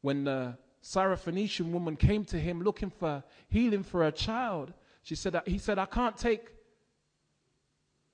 When 0.00 0.24
the 0.24 0.56
Syrophoenician 0.86 1.72
woman 1.72 1.96
came 1.96 2.24
to 2.26 2.38
him 2.38 2.62
looking 2.62 2.90
for 2.90 3.24
healing 3.48 3.82
for 3.82 4.04
her 4.04 4.12
child, 4.12 4.72
she 5.02 5.16
said, 5.16 5.36
he 5.44 5.58
said, 5.58 5.80
I 5.80 5.86
can't 5.86 6.16
take 6.16 6.52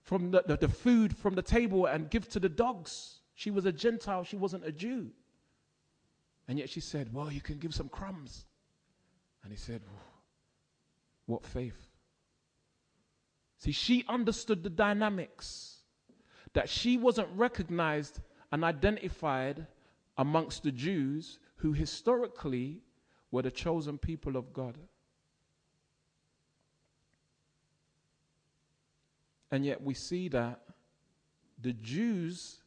from 0.00 0.30
the, 0.30 0.42
the, 0.46 0.56
the 0.56 0.68
food 0.68 1.14
from 1.14 1.34
the 1.34 1.42
table 1.42 1.84
and 1.84 2.08
give 2.08 2.30
to 2.30 2.40
the 2.40 2.48
dogs. 2.48 3.20
She 3.34 3.50
was 3.50 3.66
a 3.66 3.72
Gentile, 3.72 4.24
she 4.24 4.36
wasn't 4.36 4.64
a 4.64 4.72
Jew. 4.72 5.10
And 6.48 6.58
yet 6.58 6.70
she 6.70 6.80
said, 6.80 7.12
Well, 7.12 7.30
you 7.30 7.42
can 7.42 7.58
give 7.58 7.74
some 7.74 7.90
crumbs. 7.90 8.46
And 9.42 9.52
he 9.52 9.58
said, 9.58 9.82
What 11.26 11.44
faith? 11.44 11.90
See, 13.58 13.72
she 13.72 14.04
understood 14.08 14.62
the 14.62 14.70
dynamics 14.70 15.76
that 16.54 16.70
she 16.70 16.96
wasn't 16.96 17.28
recognized 17.36 18.20
and 18.50 18.64
identified 18.64 19.66
amongst 20.16 20.62
the 20.62 20.72
Jews 20.72 21.38
who 21.62 21.72
historically 21.72 22.80
were 23.30 23.42
the 23.42 23.50
chosen 23.50 23.96
people 23.96 24.36
of 24.36 24.52
God. 24.52 24.76
And 29.52 29.64
yet 29.64 29.80
we 29.80 29.94
see 29.94 30.28
that 30.30 30.60
the 31.60 31.72
Jews, 31.74 32.58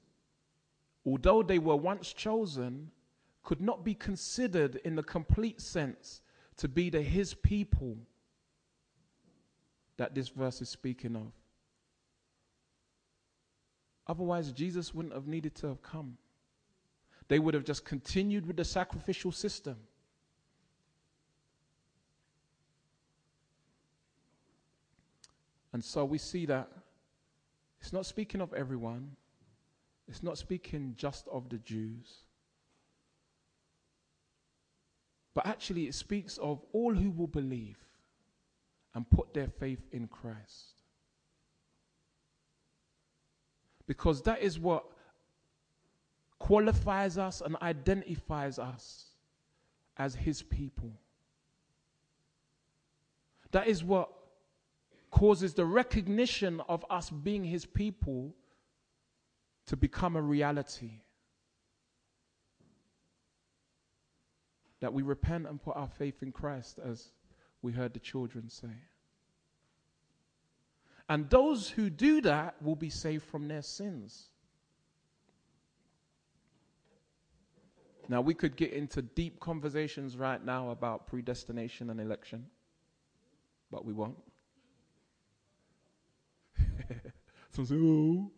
although 1.05 1.43
they 1.43 1.59
were 1.59 1.75
once 1.75 2.13
chosen, 2.13 2.89
could 3.43 3.59
not 3.59 3.83
be 3.83 3.93
considered 3.93 4.77
in 4.85 4.95
the 4.95 5.03
complete 5.03 5.59
sense 5.59 6.21
to 6.55 6.69
be 6.69 6.89
the 6.89 7.01
his 7.01 7.33
people 7.33 7.97
that 9.97 10.15
this 10.15 10.29
verse 10.29 10.61
is 10.61 10.69
speaking 10.69 11.17
of. 11.17 11.33
Otherwise, 14.07 14.53
Jesus 14.53 14.93
wouldn't 14.93 15.13
have 15.13 15.27
needed 15.27 15.53
to 15.55 15.67
have 15.67 15.81
come. 15.81 16.17
They 17.27 17.39
would 17.39 17.53
have 17.53 17.63
just 17.63 17.85
continued 17.85 18.45
with 18.45 18.57
the 18.57 18.65
sacrificial 18.65 19.31
system. 19.31 19.77
And 25.73 25.83
so 25.83 26.05
we 26.05 26.17
see 26.17 26.45
that 26.45 26.69
it's 27.81 27.91
not 27.91 28.05
speaking 28.05 28.41
of 28.41 28.53
everyone, 28.53 29.11
it's 30.07 30.23
not 30.23 30.37
speaking 30.37 30.93
just 30.97 31.27
of 31.27 31.49
the 31.49 31.57
Jews. 31.57 32.23
But 35.33 35.45
actually, 35.45 35.87
it 35.87 35.93
speaks 35.93 36.37
of 36.37 36.63
all 36.71 36.93
who 36.93 37.11
will 37.11 37.27
believe 37.27 37.77
and 38.93 39.09
put 39.09 39.33
their 39.33 39.49
faith 39.49 39.85
in 39.91 40.07
Christ. 40.07 40.75
Because 43.85 44.21
that 44.21 44.41
is 44.41 44.57
what 44.57 44.85
qualifies 46.45 47.17
us 47.17 47.41
and 47.41 47.55
identifies 47.63 48.59
us 48.59 49.05
as 49.97 50.13
His 50.13 50.43
people. 50.43 50.91
That 53.49 53.67
is 53.67 53.83
what 53.83 54.09
causes 55.09 55.55
the 55.55 55.65
recognition 55.65 56.61
of 56.69 56.85
us 56.87 57.09
being 57.09 57.43
His 57.43 57.65
people 57.65 58.35
to 59.65 59.75
become 59.75 60.15
a 60.15 60.21
reality. 60.21 60.99
That 64.81 64.93
we 64.93 65.01
repent 65.01 65.47
and 65.47 65.59
put 65.59 65.75
our 65.75 65.89
faith 65.89 66.21
in 66.21 66.31
Christ, 66.31 66.77
as 66.77 67.07
we 67.63 67.71
heard 67.71 67.93
the 67.93 67.99
children 67.99 68.51
say. 68.51 68.77
And 71.09 71.27
those 71.31 71.69
who 71.69 71.89
do 71.89 72.21
that 72.21 72.61
will 72.61 72.75
be 72.75 72.91
saved 72.91 73.23
from 73.23 73.47
their 73.47 73.63
sins. 73.63 74.29
Now, 78.07 78.21
we 78.21 78.33
could 78.33 78.55
get 78.55 78.71
into 78.71 79.01
deep 79.01 79.39
conversations 79.39 80.15
right 80.17 80.43
now 80.43 80.69
about 80.69 81.07
predestination 81.07 81.89
and 81.89 81.99
election, 81.99 82.45
but 83.71 83.83
we 83.83 83.93
won't. 83.93 84.17
Some 87.51 87.65
say, 87.65 87.75
oh. 87.75 88.31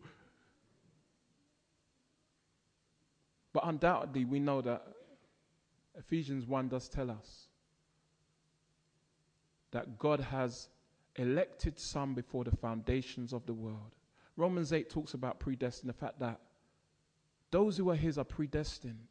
But 3.52 3.66
undoubtedly, 3.66 4.24
we 4.24 4.40
know 4.40 4.60
that 4.62 4.86
Ephesians 5.98 6.46
1 6.46 6.68
does 6.68 6.88
tell 6.88 7.10
us 7.10 7.48
that 9.72 9.98
God 9.98 10.20
has 10.20 10.68
elected 11.16 11.78
some 11.78 12.14
before 12.14 12.44
the 12.44 12.56
foundations 12.56 13.32
of 13.32 13.44
the 13.46 13.52
world. 13.52 13.96
Romans 14.36 14.72
8 14.72 14.88
talks 14.88 15.14
about 15.14 15.40
predestined, 15.40 15.90
the 15.90 15.94
fact 15.94 16.20
that 16.20 16.40
those 17.50 17.76
who 17.76 17.90
are 17.90 17.96
His 17.96 18.18
are 18.18 18.24
predestined. 18.24 19.08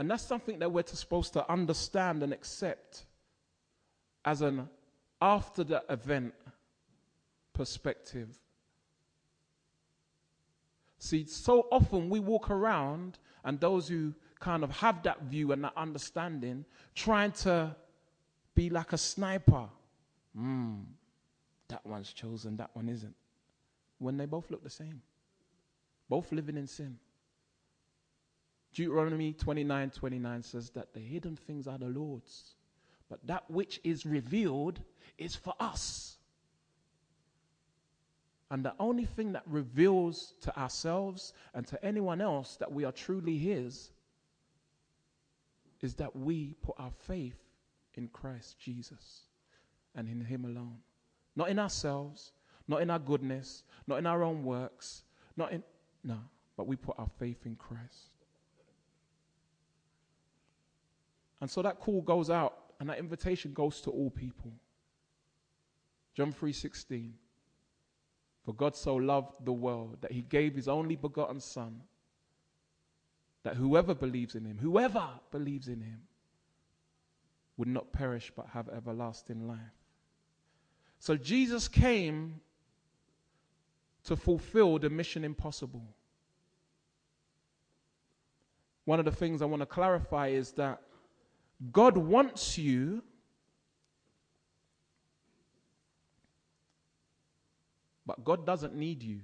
And 0.00 0.10
that's 0.10 0.22
something 0.22 0.58
that 0.60 0.72
we're 0.72 0.86
supposed 0.86 1.34
to 1.34 1.52
understand 1.52 2.22
and 2.22 2.32
accept 2.32 3.04
as 4.24 4.40
an 4.40 4.66
after 5.20 5.62
the 5.62 5.84
event 5.90 6.32
perspective. 7.52 8.38
See, 10.98 11.26
so 11.26 11.66
often 11.70 12.08
we 12.08 12.18
walk 12.18 12.50
around, 12.50 13.18
and 13.44 13.60
those 13.60 13.88
who 13.88 14.14
kind 14.38 14.64
of 14.64 14.70
have 14.70 15.02
that 15.02 15.24
view 15.24 15.52
and 15.52 15.64
that 15.64 15.74
understanding, 15.76 16.64
trying 16.94 17.32
to 17.32 17.76
be 18.54 18.70
like 18.70 18.94
a 18.94 18.98
sniper. 18.98 19.66
Hmm, 20.34 20.76
that 21.68 21.84
one's 21.84 22.14
chosen, 22.14 22.56
that 22.56 22.70
one 22.72 22.88
isn't. 22.88 23.14
When 23.98 24.16
they 24.16 24.24
both 24.24 24.50
look 24.50 24.64
the 24.64 24.70
same, 24.70 25.02
both 26.08 26.32
living 26.32 26.56
in 26.56 26.66
sin. 26.66 26.96
Deuteronomy 28.72 29.32
29 29.32 29.90
29 29.90 30.42
says 30.42 30.70
that 30.70 30.92
the 30.94 31.00
hidden 31.00 31.36
things 31.36 31.66
are 31.66 31.78
the 31.78 31.88
Lord's, 31.88 32.54
but 33.08 33.18
that 33.26 33.50
which 33.50 33.80
is 33.82 34.06
revealed 34.06 34.80
is 35.18 35.34
for 35.34 35.54
us. 35.58 36.16
And 38.50 38.64
the 38.64 38.74
only 38.80 39.04
thing 39.04 39.32
that 39.32 39.44
reveals 39.46 40.34
to 40.42 40.56
ourselves 40.58 41.32
and 41.54 41.66
to 41.68 41.84
anyone 41.84 42.20
else 42.20 42.56
that 42.56 42.72
we 42.72 42.84
are 42.84 42.92
truly 42.92 43.38
His 43.38 43.90
is 45.80 45.94
that 45.94 46.14
we 46.14 46.54
put 46.62 46.74
our 46.78 46.90
faith 47.06 47.38
in 47.94 48.08
Christ 48.08 48.58
Jesus 48.58 49.22
and 49.94 50.08
in 50.08 50.20
Him 50.20 50.44
alone. 50.44 50.78
Not 51.36 51.48
in 51.48 51.58
ourselves, 51.58 52.32
not 52.66 52.82
in 52.82 52.90
our 52.90 52.98
goodness, 52.98 53.62
not 53.86 53.98
in 53.98 54.06
our 54.06 54.22
own 54.22 54.44
works, 54.44 55.04
not 55.36 55.52
in, 55.52 55.62
no, 56.02 56.18
but 56.56 56.66
we 56.66 56.76
put 56.76 56.98
our 56.98 57.08
faith 57.18 57.46
in 57.46 57.56
Christ. 57.56 58.19
And 61.40 61.50
so 61.50 61.62
that 61.62 61.80
call 61.80 62.02
goes 62.02 62.30
out 62.30 62.56
and 62.80 62.88
that 62.88 62.98
invitation 62.98 63.52
goes 63.52 63.80
to 63.82 63.90
all 63.90 64.10
people. 64.10 64.52
John 66.14 66.32
3:16 66.32 67.12
For 68.42 68.54
God 68.54 68.76
so 68.76 68.96
loved 68.96 69.44
the 69.44 69.52
world 69.52 69.98
that 70.00 70.12
he 70.12 70.22
gave 70.22 70.54
his 70.54 70.68
only 70.68 70.96
begotten 70.96 71.40
son 71.40 71.82
that 73.42 73.56
whoever 73.56 73.94
believes 73.94 74.34
in 74.34 74.44
him 74.44 74.58
whoever 74.58 75.08
believes 75.30 75.68
in 75.68 75.80
him 75.80 76.02
would 77.56 77.68
not 77.68 77.92
perish 77.92 78.32
but 78.34 78.46
have 78.48 78.68
everlasting 78.68 79.46
life. 79.46 79.58
So 80.98 81.16
Jesus 81.16 81.68
came 81.68 82.40
to 84.04 84.16
fulfill 84.16 84.78
the 84.78 84.90
mission 84.90 85.24
impossible. 85.24 85.84
One 88.84 88.98
of 88.98 89.04
the 89.04 89.12
things 89.12 89.42
I 89.42 89.44
want 89.44 89.60
to 89.60 89.66
clarify 89.66 90.28
is 90.28 90.52
that 90.52 90.80
God 91.72 91.96
wants 91.96 92.56
you 92.56 93.02
but 98.10 98.24
God 98.24 98.44
doesn't 98.44 98.74
need 98.74 99.04
you. 99.04 99.20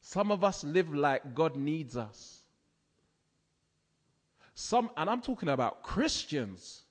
Some 0.00 0.32
of 0.32 0.42
us 0.42 0.64
live 0.64 0.92
like 0.92 1.36
God 1.36 1.54
needs 1.54 1.96
us. 1.96 2.40
Some, 4.54 4.90
and 4.96 5.08
I'm 5.08 5.20
talking 5.20 5.50
about 5.50 5.84
Christians, 5.84 6.82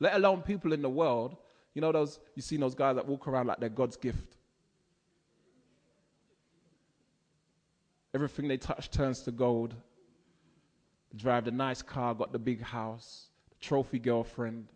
let 0.00 0.16
alone 0.16 0.42
people 0.42 0.72
in 0.72 0.82
the 0.82 0.90
world. 0.90 1.36
You 1.74 1.80
know 1.80 1.92
those 1.92 2.18
you 2.34 2.42
see 2.42 2.56
those 2.56 2.74
guys 2.74 2.96
that 2.96 3.06
walk 3.06 3.28
around 3.28 3.46
like 3.46 3.60
they're 3.60 3.68
God's 3.68 3.96
gift. 3.96 4.36
Everything 8.12 8.48
they 8.48 8.56
touch 8.56 8.90
turns 8.90 9.20
to 9.20 9.30
gold. 9.30 9.76
Drive 11.16 11.44
the 11.44 11.50
nice 11.50 11.82
car, 11.82 12.14
got 12.14 12.32
the 12.32 12.38
big 12.38 12.62
house, 12.62 13.26
the 13.48 13.56
trophy 13.64 13.98
girlfriend. 13.98 14.66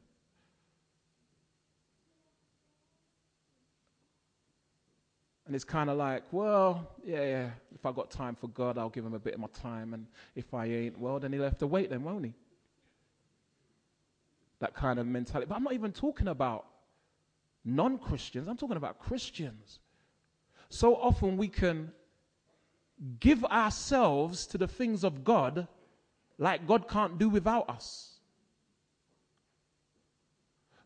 And 5.47 5.55
it's 5.55 5.65
kind 5.65 5.91
of 5.91 5.99
like, 5.99 6.25
well, 6.33 6.91
yeah, 7.05 7.25
yeah, 7.25 7.51
if 7.75 7.85
I 7.85 7.93
got 7.93 8.11
time 8.11 8.35
for 8.35 8.49
God, 8.49 8.79
I'll 8.79 8.89
give 8.89 9.05
him 9.05 9.15
a 9.15 9.19
bit 9.19 9.35
of 9.35 9.41
my 9.41 9.49
time. 9.49 9.93
And 9.93 10.07
if 10.35 10.55
I 10.55 10.67
ain't, 10.67 10.99
well, 10.99 11.21
then 11.21 11.33
he'll 11.33 11.45
have 11.45 11.59
to 11.59 11.67
wait 11.67 11.91
then, 11.91 12.03
won't 12.03 12.25
he? 12.25 12.33
That 14.61 14.75
kind 14.75 14.99
of 14.99 15.07
mentality. 15.07 15.47
But 15.49 15.57
I'm 15.57 15.65
not 15.65 15.75
even 15.75 15.93
talking 15.93 16.29
about 16.29 16.67
non 17.65 17.99
Christians, 17.99 18.49
I'm 18.49 18.57
talking 18.57 18.77
about 18.77 18.99
Christians. 18.99 19.81
So 20.71 20.97
often 20.97 21.37
we 21.37 21.49
can 21.49 21.93
give 23.21 23.45
ourselves 23.45 24.47
to 24.47 24.59
the 24.59 24.67
things 24.67 25.05
of 25.05 25.25
God 25.25 25.69
like 26.39 26.67
God 26.67 26.89
can't 26.89 27.19
do 27.19 27.29
without 27.29 27.69
us. 27.69 28.15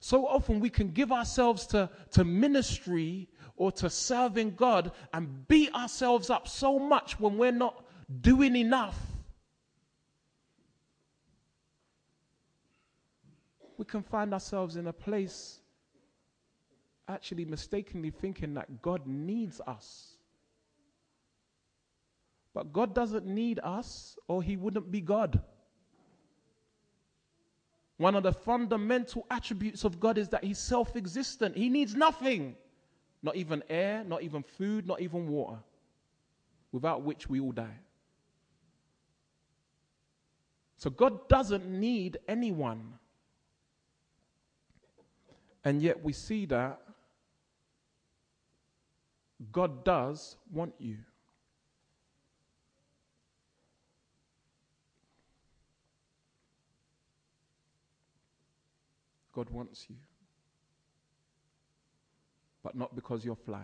So 0.01 0.27
often 0.27 0.61
we 0.61 0.71
can 0.71 0.93
give 0.93 1.11
ourselves 1.11 1.67
to, 1.69 1.91
to 2.13 2.25
ministry 2.25 3.29
or 3.57 3.73
to 3.73 3.91
serving 3.91 4.55
God 4.55 4.93
and 5.13 5.47
beat 5.49 5.75
ourselves 5.75 6.31
up 6.31 6.47
so 6.47 6.79
much 6.79 7.19
when 7.19 7.37
we're 7.37 7.51
not 7.53 7.85
doing 8.21 8.55
enough. 8.57 8.99
We 13.77 13.85
can 13.85 14.03
find 14.03 14.33
ourselves 14.33 14.77
in 14.77 14.87
a 14.87 14.93
place 14.93 15.61
actually 17.09 17.45
mistakenly 17.45 18.11
thinking 18.11 18.55
that 18.55 18.83
God 18.83 19.07
needs 19.07 19.61
us. 19.67 20.18
But 22.55 22.73
God 22.73 22.95
doesn't 22.95 23.27
need 23.27 23.61
us, 23.63 24.19
or 24.27 24.43
He 24.43 24.57
wouldn't 24.57 24.91
be 24.91 25.01
God. 25.01 25.41
One 27.99 28.15
of 28.15 28.23
the 28.23 28.33
fundamental 28.33 29.27
attributes 29.31 29.85
of 29.85 29.99
God 30.01 30.19
is 30.19 30.29
that 30.31 30.45
He's 30.45 30.59
self 30.59 30.97
existent. 30.97 31.57
He 31.57 31.69
needs 31.69 31.95
nothing, 31.95 32.57
not 33.23 33.37
even 33.37 33.63
air, 33.69 34.05
not 34.05 34.23
even 34.23 34.43
food, 34.43 34.87
not 34.87 35.01
even 35.01 35.29
water, 35.29 35.59
without 36.73 37.03
which 37.03 37.29
we 37.29 37.41
all 37.41 37.53
die. 37.53 37.79
So 40.79 40.91
God 40.91 41.29
doesn't 41.29 41.67
need 41.69 42.19
anyone. 42.29 42.95
And 45.65 45.83
yet 45.83 46.03
we 46.03 46.13
see 46.13 46.47
that 46.47 46.81
God 49.51 49.85
does 49.85 50.37
want 50.53 50.75
you. 50.79 50.99
God 59.39 59.51
wants 59.51 59.87
you. 59.89 59.95
But 62.65 62.75
not 62.75 62.97
because 62.97 63.25
you're 63.25 63.37
fly. 63.37 63.63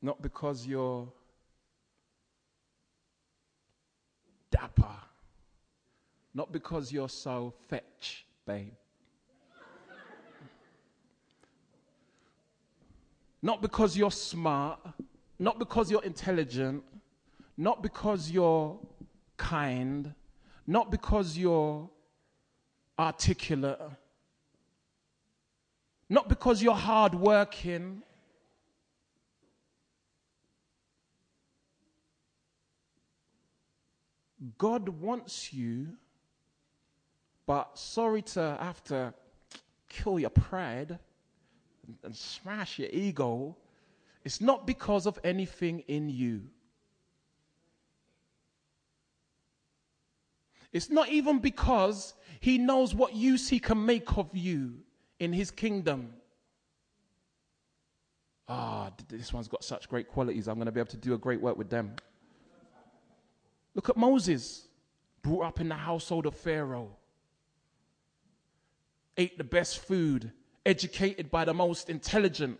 Not 0.00 0.22
because 0.22 0.68
you're 0.68 1.08
dapper. 4.52 4.84
Not 6.32 6.52
because 6.52 6.92
you're 6.92 7.08
so 7.08 7.52
fetch, 7.68 8.24
babe. 8.46 8.70
not 13.42 13.60
because 13.60 13.96
you're 13.96 14.12
smart. 14.12 14.78
Not 15.40 15.58
because 15.58 15.90
you're 15.90 16.04
intelligent 16.04 16.84
not 17.60 17.82
because 17.82 18.30
you're 18.30 18.78
kind, 19.36 20.14
not 20.66 20.90
because 20.90 21.36
you're 21.36 21.90
articulate, 22.98 23.78
not 26.08 26.26
because 26.26 26.62
you're 26.62 26.74
hardworking. 26.74 28.00
God 34.56 34.88
wants 34.88 35.52
you, 35.52 35.88
but 37.44 37.78
sorry 37.78 38.22
to 38.22 38.56
have 38.58 38.82
to 38.84 39.12
kill 39.90 40.18
your 40.18 40.30
pride 40.30 40.98
and 42.02 42.16
smash 42.16 42.78
your 42.78 42.88
ego. 42.90 43.54
It's 44.24 44.40
not 44.40 44.66
because 44.66 45.04
of 45.06 45.18
anything 45.22 45.80
in 45.80 46.08
you. 46.08 46.44
It's 50.72 50.90
not 50.90 51.08
even 51.08 51.38
because 51.38 52.14
he 52.40 52.58
knows 52.58 52.94
what 52.94 53.14
use 53.14 53.48
he 53.48 53.58
can 53.58 53.84
make 53.84 54.16
of 54.16 54.34
you 54.34 54.74
in 55.18 55.32
his 55.32 55.50
kingdom. 55.50 56.14
Ah, 58.48 58.90
this 59.08 59.32
one's 59.32 59.48
got 59.48 59.62
such 59.62 59.88
great 59.88 60.08
qualities. 60.08 60.48
I'm 60.48 60.56
going 60.56 60.66
to 60.66 60.72
be 60.72 60.80
able 60.80 60.90
to 60.90 60.96
do 60.96 61.14
a 61.14 61.18
great 61.18 61.40
work 61.40 61.56
with 61.56 61.70
them. 61.70 61.94
Look 63.74 63.88
at 63.88 63.96
Moses, 63.96 64.66
brought 65.22 65.44
up 65.44 65.60
in 65.60 65.68
the 65.68 65.76
household 65.76 66.26
of 66.26 66.34
Pharaoh, 66.34 66.96
ate 69.16 69.38
the 69.38 69.44
best 69.44 69.78
food, 69.78 70.32
educated 70.66 71.30
by 71.30 71.44
the 71.44 71.54
most 71.54 71.88
intelligent. 71.88 72.58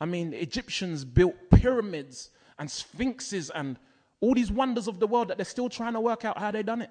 I 0.00 0.04
mean, 0.04 0.34
Egyptians 0.34 1.04
built 1.04 1.36
pyramids 1.50 2.30
and 2.58 2.70
sphinxes 2.70 3.50
and 3.50 3.78
all 4.20 4.34
these 4.34 4.50
wonders 4.50 4.88
of 4.88 4.98
the 4.98 5.06
world 5.06 5.28
that 5.28 5.38
they're 5.38 5.44
still 5.44 5.68
trying 5.68 5.92
to 5.92 6.00
work 6.00 6.24
out 6.24 6.38
how 6.38 6.50
they 6.50 6.62
done 6.62 6.82
it. 6.82 6.90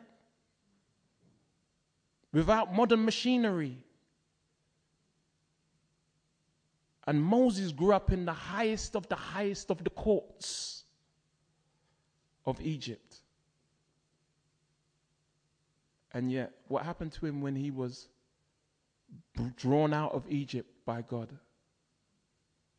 Without 2.31 2.73
modern 2.73 3.03
machinery. 3.03 3.77
And 7.05 7.21
Moses 7.21 7.71
grew 7.71 7.93
up 7.93 8.11
in 8.11 8.25
the 8.25 8.33
highest 8.33 8.95
of 8.95 9.07
the 9.07 9.15
highest 9.15 9.71
of 9.71 9.83
the 9.83 9.89
courts 9.89 10.83
of 12.45 12.59
Egypt. 12.61 13.17
And 16.13 16.31
yet, 16.31 16.51
what 16.67 16.83
happened 16.83 17.11
to 17.13 17.25
him 17.25 17.41
when 17.41 17.55
he 17.55 17.71
was 17.71 18.07
drawn 19.55 19.93
out 19.93 20.13
of 20.13 20.23
Egypt 20.29 20.69
by 20.85 21.01
God? 21.01 21.29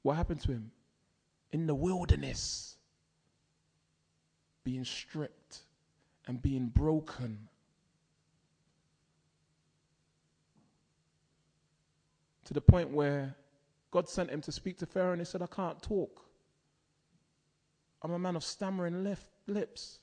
What 0.02 0.16
happened 0.16 0.40
to 0.42 0.52
him? 0.52 0.70
In 1.52 1.66
the 1.66 1.74
wilderness 1.74 2.77
being 4.68 4.84
stripped 4.84 5.60
and 6.26 6.42
being 6.42 6.66
broken. 6.66 7.48
To 12.44 12.52
the 12.52 12.60
point 12.60 12.90
where 12.90 13.34
God 13.90 14.10
sent 14.10 14.28
him 14.28 14.42
to 14.42 14.52
speak 14.52 14.76
to 14.80 14.86
Pharaoh 14.86 15.12
and 15.12 15.22
he 15.22 15.24
said, 15.24 15.40
I 15.40 15.46
can't 15.46 15.80
talk. 15.80 16.20
I'm 18.02 18.12
a 18.12 18.18
man 18.18 18.36
of 18.36 18.44
stammering 18.44 19.04
lip, 19.04 19.20
lips. 19.46 20.00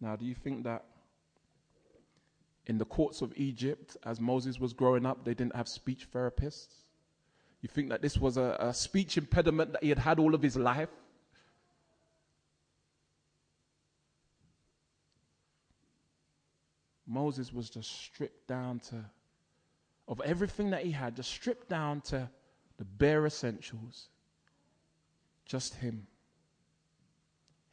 Now, 0.00 0.14
do 0.14 0.24
you 0.24 0.36
think 0.36 0.62
that 0.62 0.84
in 2.66 2.78
the 2.78 2.84
courts 2.84 3.20
of 3.20 3.32
Egypt, 3.34 3.96
as 4.04 4.20
Moses 4.20 4.60
was 4.60 4.72
growing 4.72 5.04
up, 5.04 5.24
they 5.24 5.34
didn't 5.34 5.56
have 5.56 5.66
speech 5.66 6.06
therapists? 6.14 6.84
You 7.62 7.68
think 7.68 7.90
that 7.90 8.00
this 8.00 8.16
was 8.16 8.36
a, 8.36 8.56
a 8.58 8.74
speech 8.74 9.18
impediment 9.18 9.72
that 9.72 9.82
he 9.82 9.90
had 9.90 9.98
had 9.98 10.18
all 10.18 10.34
of 10.34 10.42
his 10.42 10.56
life? 10.56 10.88
Moses 17.06 17.52
was 17.52 17.68
just 17.68 17.90
stripped 17.90 18.46
down 18.46 18.78
to, 18.78 19.04
of 20.06 20.20
everything 20.24 20.70
that 20.70 20.84
he 20.84 20.92
had, 20.92 21.16
just 21.16 21.30
stripped 21.30 21.68
down 21.68 22.00
to 22.02 22.28
the 22.78 22.84
bare 22.84 23.26
essentials. 23.26 24.08
Just 25.44 25.74
him. 25.74 26.06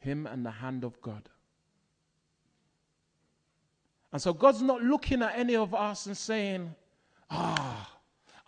Him 0.00 0.26
and 0.26 0.44
the 0.44 0.50
hand 0.50 0.82
of 0.82 1.00
God. 1.00 1.28
And 4.12 4.20
so 4.20 4.32
God's 4.32 4.60
not 4.60 4.82
looking 4.82 5.22
at 5.22 5.38
any 5.38 5.54
of 5.54 5.74
us 5.74 6.06
and 6.06 6.16
saying, 6.16 6.74
ah, 7.30 7.97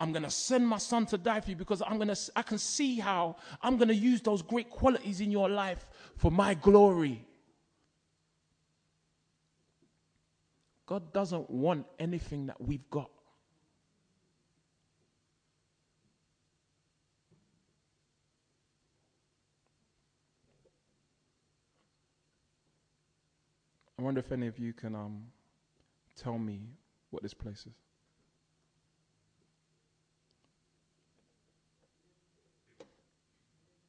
I'm 0.01 0.11
going 0.11 0.23
to 0.23 0.31
send 0.31 0.67
my 0.67 0.79
son 0.79 1.05
to 1.07 1.17
die 1.19 1.41
for 1.41 1.51
you 1.51 1.55
because 1.55 1.83
I'm 1.83 1.97
going 1.97 2.07
to, 2.07 2.19
I 2.35 2.41
can 2.41 2.57
see 2.57 2.97
how 2.97 3.35
I'm 3.61 3.77
going 3.77 3.89
to 3.89 3.95
use 3.95 4.19
those 4.19 4.41
great 4.41 4.71
qualities 4.71 5.21
in 5.21 5.29
your 5.29 5.47
life 5.47 5.85
for 6.17 6.31
my 6.31 6.55
glory. 6.55 7.23
God 10.87 11.13
doesn't 11.13 11.51
want 11.51 11.85
anything 11.99 12.47
that 12.47 12.59
we've 12.59 12.89
got. 12.89 13.11
I 23.99 24.01
wonder 24.01 24.19
if 24.19 24.31
any 24.31 24.47
of 24.47 24.57
you 24.57 24.73
can 24.73 24.95
um, 24.95 25.25
tell 26.15 26.39
me 26.39 26.61
what 27.11 27.21
this 27.21 27.35
place 27.35 27.67
is. 27.67 27.90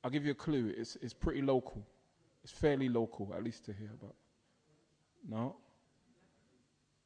I'll 0.05 0.11
give 0.11 0.25
you 0.25 0.33
a 0.33 0.35
clue. 0.35 0.73
It's, 0.77 0.97
it's 1.01 1.15
pretty 1.15 1.43
local. 1.43 1.83
It's 2.43 2.53
fairly 2.53 2.89
local, 2.89 3.33
at 3.37 3.45
least 3.45 3.65
to 3.67 3.73
here. 3.73 3.93
But 4.01 4.15
no. 5.29 5.57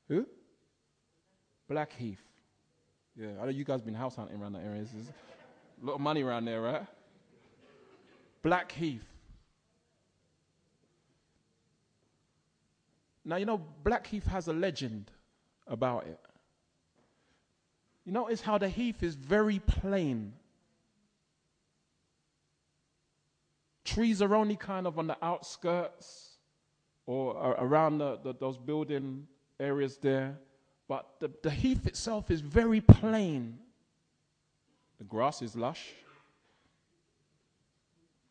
Who? 0.08 0.26
Blackheath. 1.68 2.22
Yeah, 3.16 3.28
I 3.40 3.44
know 3.44 3.50
you 3.50 3.64
guys 3.64 3.82
been 3.82 3.94
house 3.94 4.16
hunting 4.16 4.40
around 4.40 4.52
that 4.52 4.62
area. 4.64 4.84
There's 4.92 5.08
a 5.82 5.86
lot 5.86 5.94
of 5.94 6.00
money 6.00 6.22
around 6.22 6.44
there, 6.44 6.60
right? 6.60 6.86
Blackheath. 8.42 9.04
Now, 13.24 13.36
you 13.36 13.44
know, 13.44 13.60
Blackheath 13.82 14.26
has 14.26 14.46
a 14.48 14.52
legend 14.52 15.10
about 15.66 16.06
it. 16.06 16.20
You 18.04 18.12
notice 18.12 18.40
how 18.40 18.56
the 18.56 18.68
heath 18.68 19.02
is 19.02 19.16
very 19.16 19.58
plain. 19.58 20.32
Trees 23.86 24.20
are 24.20 24.34
only 24.34 24.56
kind 24.56 24.86
of 24.86 24.98
on 24.98 25.06
the 25.06 25.16
outskirts 25.22 26.38
or 27.06 27.36
around 27.58 27.98
the, 27.98 28.18
the, 28.22 28.34
those 28.34 28.58
building 28.58 29.26
areas 29.60 29.96
there. 29.96 30.36
But 30.88 31.06
the, 31.20 31.30
the 31.42 31.50
heath 31.50 31.86
itself 31.86 32.30
is 32.30 32.40
very 32.40 32.80
plain. 32.80 33.58
The 34.98 35.04
grass 35.04 35.40
is 35.40 35.54
lush. 35.54 35.92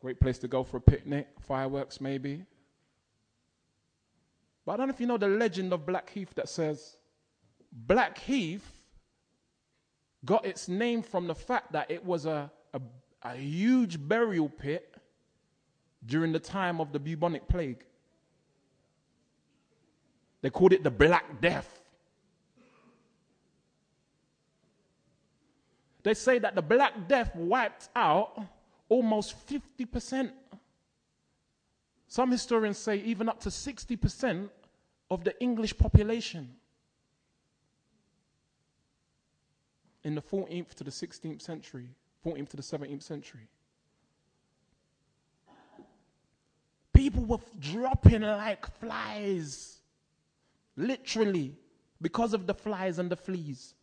Great 0.02 0.20
place 0.20 0.38
to 0.40 0.48
go 0.48 0.64
for 0.64 0.78
a 0.78 0.82
picnic, 0.82 1.28
fireworks 1.40 2.02
maybe. 2.02 2.44
But 4.66 4.74
I 4.74 4.78
don't 4.78 4.88
know 4.88 4.94
if 4.94 5.00
you 5.00 5.08
know 5.08 5.18
the 5.18 5.30
legend 5.30 5.72
of 5.72 5.86
Blackheath 5.86 6.36
that 6.36 6.50
says 6.50 6.98
Blackheath 7.72 8.70
got 10.26 10.46
its 10.46 10.68
name 10.68 11.02
from 11.02 11.28
the 11.28 11.36
fact 11.36 11.72
that 11.72 11.90
it 11.90 12.04
was 12.04 12.26
a, 12.26 12.52
a, 12.74 12.82
a 13.24 13.36
huge 13.36 14.06
burial 14.06 14.50
pit 14.50 14.95
during 16.06 16.32
the 16.32 16.40
time 16.40 16.80
of 16.80 16.92
the 16.92 17.00
bubonic 17.00 17.48
plague. 17.48 17.84
They 20.42 20.50
called 20.50 20.74
it 20.74 20.84
the 20.84 20.92
Black 20.92 21.42
Death. 21.42 21.82
They 26.04 26.14
say 26.14 26.38
that 26.38 26.54
the 26.54 26.62
Black 26.62 27.08
Death 27.08 27.36
wiped 27.36 27.90
out 27.96 28.40
almost 28.90 29.36
50%. 29.48 30.32
Some 32.08 32.32
historians 32.32 32.78
say 32.78 32.98
even 32.98 33.28
up 33.28 33.40
to 33.42 33.50
60% 33.50 34.50
of 35.10 35.24
the 35.24 35.40
English 35.42 35.76
population 35.78 36.56
in 40.04 40.14
the 40.14 40.22
14th 40.22 40.76
to 40.76 40.84
the 40.84 40.92
16th 40.92 41.42
century, 41.42 41.90
14th 42.24 42.50
to 42.50 42.58
the 42.58 42.64
17th 42.64 43.02
century. 43.02 43.50
People 47.06 47.26
were 47.26 47.38
dropping 47.60 48.22
like 48.22 48.66
flies, 48.80 49.78
literally, 50.76 51.54
because 52.02 52.34
of 52.34 52.48
the 52.48 52.54
flies 52.56 52.98
and 52.98 53.12
the 53.12 53.16
fleas. 53.16 53.76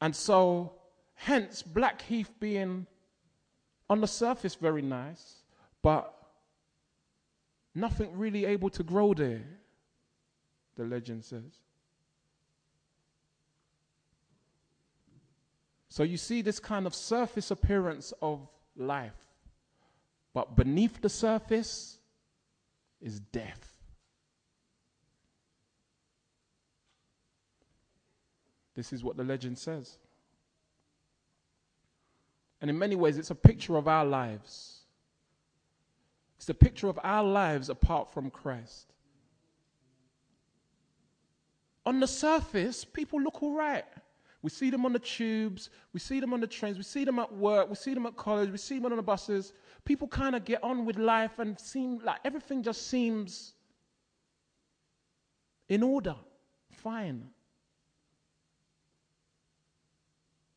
And 0.00 0.16
so, 0.16 0.72
hence, 1.14 1.62
Blackheath 1.62 2.32
being 2.40 2.84
on 3.88 4.00
the 4.00 4.08
surface 4.08 4.56
very 4.56 4.82
nice, 4.82 5.44
but 5.82 6.12
nothing 7.72 8.18
really 8.18 8.44
able 8.44 8.70
to 8.70 8.82
grow 8.82 9.14
there, 9.14 9.44
the 10.74 10.82
legend 10.82 11.24
says. 11.24 11.60
So 15.90 16.02
you 16.02 16.16
see 16.16 16.42
this 16.42 16.58
kind 16.58 16.88
of 16.88 16.92
surface 16.92 17.52
appearance 17.52 18.12
of 18.20 18.48
life, 18.76 19.25
but 20.36 20.54
beneath 20.54 21.00
the 21.00 21.08
surface 21.08 21.96
is 23.00 23.20
death. 23.20 23.72
This 28.74 28.92
is 28.92 29.02
what 29.02 29.16
the 29.16 29.24
legend 29.24 29.56
says. 29.56 29.96
And 32.60 32.68
in 32.68 32.78
many 32.78 32.96
ways, 32.96 33.16
it's 33.16 33.30
a 33.30 33.34
picture 33.34 33.78
of 33.78 33.88
our 33.88 34.04
lives. 34.04 34.80
It's 36.36 36.50
a 36.50 36.54
picture 36.54 36.88
of 36.88 37.00
our 37.02 37.24
lives 37.24 37.70
apart 37.70 38.12
from 38.12 38.28
Christ. 38.28 38.92
On 41.86 41.98
the 41.98 42.06
surface, 42.06 42.84
people 42.84 43.22
look 43.22 43.42
all 43.42 43.54
right. 43.54 43.86
We 44.42 44.50
see 44.50 44.68
them 44.68 44.84
on 44.84 44.92
the 44.92 44.98
tubes, 44.98 45.70
we 45.94 45.98
see 45.98 46.20
them 46.20 46.34
on 46.34 46.40
the 46.40 46.46
trains, 46.46 46.76
we 46.76 46.84
see 46.84 47.04
them 47.04 47.18
at 47.18 47.32
work, 47.32 47.70
we 47.70 47.74
see 47.74 47.94
them 47.94 48.04
at 48.04 48.16
college, 48.16 48.50
we 48.50 48.58
see 48.58 48.76
them 48.78 48.92
on 48.92 48.96
the 48.96 49.02
buses. 49.02 49.54
People 49.86 50.08
kind 50.08 50.34
of 50.34 50.44
get 50.44 50.62
on 50.64 50.84
with 50.84 50.98
life 50.98 51.38
and 51.38 51.58
seem 51.58 52.00
like 52.04 52.18
everything 52.24 52.62
just 52.62 52.88
seems 52.88 53.54
in 55.68 55.82
order, 55.82 56.16
fine. 56.72 57.28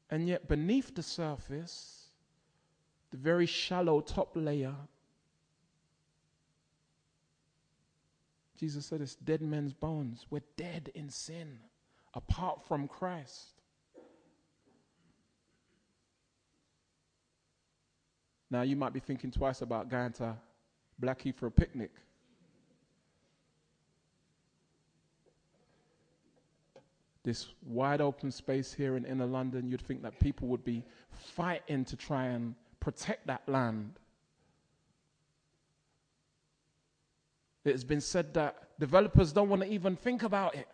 And 0.09 0.27
yet, 0.27 0.47
beneath 0.47 0.95
the 0.95 1.03
surface, 1.03 2.07
the 3.11 3.17
very 3.17 3.45
shallow 3.45 4.01
top 4.01 4.31
layer, 4.33 4.75
Jesus 8.59 8.87
said 8.87 8.99
it's 8.99 9.15
dead 9.15 9.41
men's 9.41 9.73
bones. 9.73 10.25
We're 10.31 10.41
dead 10.57 10.91
in 10.95 11.07
sin 11.09 11.59
apart 12.15 12.65
from 12.67 12.87
Christ. 12.87 13.58
Now, 18.51 18.63
you 18.63 18.75
might 18.75 18.93
be 18.93 18.99
thinking 18.99 19.31
twice 19.31 19.61
about 19.61 19.89
going 19.89 20.13
to 20.13 20.35
Blackheath 20.99 21.37
for 21.37 21.47
a 21.47 21.51
picnic. 21.51 21.91
this 27.29 27.47
wide 27.63 28.01
open 28.01 28.31
space 28.31 28.73
here 28.73 28.95
in 28.95 29.05
inner 29.05 29.25
London, 29.25 29.67
you'd 29.67 29.81
think 29.81 30.01
that 30.01 30.19
people 30.19 30.47
would 30.47 30.63
be 30.63 30.83
fighting 31.11 31.85
to 31.85 31.95
try 31.95 32.25
and 32.25 32.55
protect 32.79 33.27
that 33.27 33.47
land. 33.47 33.99
It 37.65 37.71
has 37.71 37.83
been 37.83 38.01
said 38.01 38.33
that 38.33 38.79
developers 38.79 39.31
don't 39.31 39.49
want 39.49 39.61
to 39.61 39.67
even 39.67 39.95
think 39.95 40.23
about 40.23 40.55
it. 40.55 40.67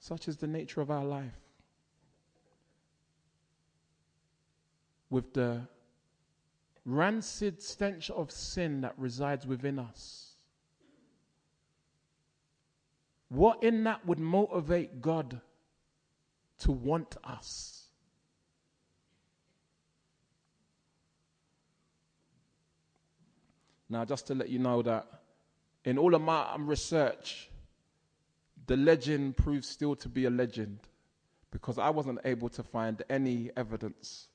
Such 0.00 0.28
is 0.28 0.36
the 0.36 0.46
nature 0.46 0.80
of 0.80 0.90
our 0.90 1.04
life. 1.04 1.45
With 5.10 5.34
the 5.34 5.62
rancid 6.84 7.62
stench 7.62 8.10
of 8.10 8.30
sin 8.30 8.80
that 8.82 8.94
resides 8.96 9.46
within 9.46 9.78
us 9.78 10.26
what 13.28 13.62
in 13.62 13.84
that 13.84 14.06
would 14.06 14.18
motivate 14.18 15.00
God 15.00 15.40
to 16.60 16.72
want 16.72 17.16
us? 17.24 17.88
Now, 23.88 24.04
just 24.04 24.26
to 24.28 24.34
let 24.34 24.48
you 24.48 24.58
know 24.58 24.82
that 24.82 25.06
in 25.84 25.96
all 25.98 26.14
of 26.14 26.22
my 26.22 26.52
um, 26.52 26.66
research, 26.66 27.50
the 28.66 28.76
legend 28.76 29.36
proves 29.36 29.68
still 29.68 29.94
to 29.96 30.08
be 30.08 30.24
a 30.24 30.30
legend 30.30 30.80
because 31.52 31.78
I 31.78 31.90
wasn't 31.90 32.18
able 32.24 32.48
to 32.50 32.64
find 32.64 33.02
any 33.08 33.50
evidence 33.56 34.26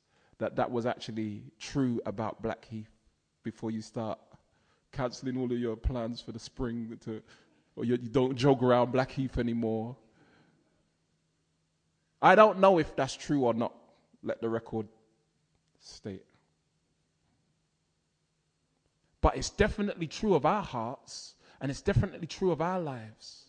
that 0.42 0.56
that 0.56 0.72
was 0.72 0.88
actually 0.88 1.44
true 1.60 2.02
about 2.08 2.42
Blackheath 2.42 2.90
before 3.44 3.70
you 3.70 3.80
start 3.80 4.18
cancelling 4.92 5.38
all 5.38 5.46
of 5.46 5.58
your 5.58 5.76
plans 5.76 6.20
for 6.20 6.32
the 6.32 6.40
spring 6.40 6.98
to 7.06 7.22
or 7.76 7.86
you, 7.86 7.94
you 8.02 8.10
don't 8.10 8.36
jog 8.36 8.64
around 8.64 8.92
Blackheath 8.92 9.38
anymore. 9.38 9.96
I 12.24 12.34
don't 12.34 12.60
know 12.60 12.80
if 12.80 12.96
that's 12.96 13.16
true 13.16 13.46
or 13.46 13.54
not. 13.54 13.72
Let 14.24 14.42
the 14.42 14.50
record 14.50 14.88
state. 15.80 16.26
But 19.22 19.38
it's 19.38 19.52
definitely 19.52 20.08
true 20.08 20.34
of 20.34 20.46
our 20.46 20.64
hearts, 20.64 21.36
and 21.62 21.70
it's 21.70 21.82
definitely 21.82 22.28
true 22.28 22.52
of 22.52 22.62
our 22.62 22.80
lives. 22.80 23.46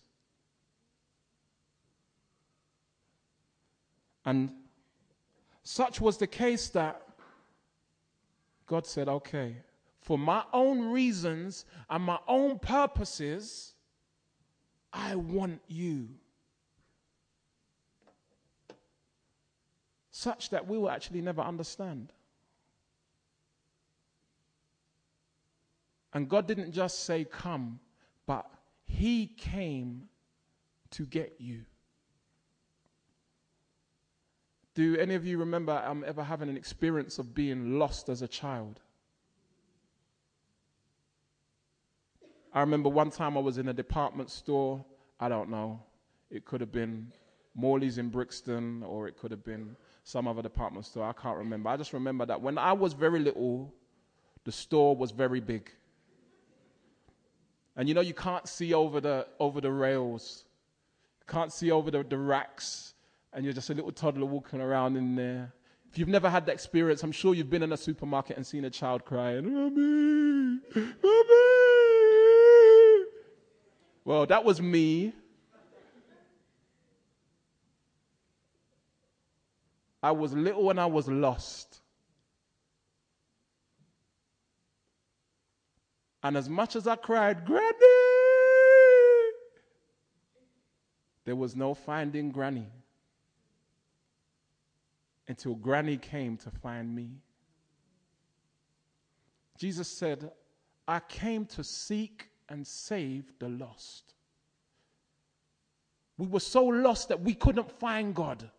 And 4.27 4.51
such 5.63 6.01
was 6.01 6.17
the 6.19 6.27
case 6.27 6.69
that 6.71 7.03
God 8.67 8.87
said, 8.87 9.09
okay, 9.09 9.57
for 10.01 10.19
my 10.19 10.43
own 10.53 10.91
reasons 10.91 11.65
and 11.89 12.03
my 12.03 12.19
own 12.27 12.59
purposes, 12.59 13.75
I 14.93 15.15
want 15.15 15.61
you. 15.69 16.09
Such 20.11 20.51
that 20.51 20.67
we 20.67 20.77
will 20.77 20.91
actually 20.91 21.23
never 21.23 21.41
understand. 21.41 22.13
And 26.13 26.29
God 26.29 26.47
didn't 26.47 26.73
just 26.73 27.05
say, 27.05 27.25
Come, 27.25 27.81
but 28.27 28.51
He 28.85 29.27
came 29.27 30.09
to 30.91 31.07
get 31.07 31.37
you. 31.39 31.63
Do 34.75 34.97
any 34.97 35.15
of 35.15 35.27
you 35.27 35.39
remember 35.39 35.83
um, 35.87 36.05
ever 36.07 36.23
having 36.23 36.49
an 36.49 36.57
experience 36.57 37.19
of 37.19 37.35
being 37.35 37.79
lost 37.79 38.09
as 38.09 38.23
a 38.23 38.29
child? 38.29 38.81
I 42.55 42.61
remember 42.61 42.89
one 42.89 43.11
time 43.11 43.37
I 43.37 43.41
was 43.41 43.59
in 43.59 43.69
a 43.69 43.73
department 43.73 44.31
store. 44.31 44.85
I 45.21 45.29
don't 45.29 45.51
know. 45.51 45.83
It 46.31 46.45
could 46.45 46.61
have 46.61 46.73
been 46.73 47.13
Morley's 47.55 47.99
in 47.99 48.09
Brixton 48.09 48.83
or 48.83 49.09
it 49.09 49.17
could 49.19 49.31
have 49.31 49.45
been 49.45 49.77
some 50.05 50.27
other 50.27 50.43
department 50.43 50.87
store. 50.87 51.05
I 51.05 51.13
can't 51.13 51.39
remember. 51.39 51.69
I 51.69 51.77
just 51.77 51.93
remember 51.93 52.27
that 52.27 52.41
when 52.41 52.59
I 52.59 52.73
was 52.73 52.93
very 52.93 53.21
little, 53.21 53.73
The 54.45 54.53
store 54.53 54.97
was 54.97 55.13
very 55.13 55.41
big. 55.41 55.71
And 57.77 57.89
you 57.89 57.95
know, 57.95 58.01
you 58.01 58.15
can't 58.15 58.47
see 58.49 58.75
over 58.75 59.01
the, 59.01 59.27
over 59.39 59.61
the 59.61 59.71
rails, 59.71 60.45
can't 61.29 61.53
see 61.53 61.71
over 61.71 61.91
the, 61.91 62.03
the 62.03 62.19
racks, 62.19 62.92
and 63.33 63.45
you're 63.45 63.55
just 63.55 63.71
a 63.71 63.75
little 63.75 63.93
toddler 63.93 64.27
walking 64.27 64.61
around 64.61 64.97
in 64.97 65.15
there. 65.15 65.53
If 65.91 65.99
you've 65.99 66.09
never 66.09 66.31
had 66.31 66.47
that 66.47 66.53
experience, 66.53 67.03
I'm 67.03 67.13
sure 67.13 67.35
you've 67.35 67.51
been 67.51 67.63
in 67.63 67.73
a 67.73 67.77
supermarket 67.77 68.37
and 68.37 68.47
seen 68.47 68.65
a 68.65 68.71
child 68.71 69.05
crying, 69.05 69.53
Mommy, 69.53 70.61
Mommy. 70.75 71.45
Well, 74.05 74.27
that 74.27 74.45
was 74.45 74.61
me. 74.61 75.13
I 80.03 80.11
was 80.11 80.33
little 80.33 80.69
and 80.71 80.81
I 80.81 80.87
was 80.87 81.09
lost. 81.09 81.81
And 86.25 86.37
as 86.37 86.49
much 86.49 86.75
as 86.75 86.87
I 86.87 86.97
cried, 86.97 87.45
Granny, 87.45 87.69
there 91.25 91.37
was 91.37 91.55
no 91.55 91.75
finding 91.75 92.31
Granny 92.31 92.67
until 95.33 95.55
Granny 95.55 95.97
came 95.97 96.37
to 96.37 96.51
find 96.51 96.95
me. 96.95 97.09
Jesus 99.57 99.89
said, 99.89 100.31
I 100.87 101.01
came 101.01 101.47
to 101.47 101.65
seek 101.65 102.29
and 102.51 102.67
save 102.67 103.33
the 103.39 103.49
lost. 103.49 104.13
We 106.19 106.27
were 106.27 106.39
so 106.39 106.67
lost 106.67 107.09
that 107.09 107.23
we 107.23 107.33
couldn't 107.33 107.71
find 107.81 108.15
God. 108.15 108.51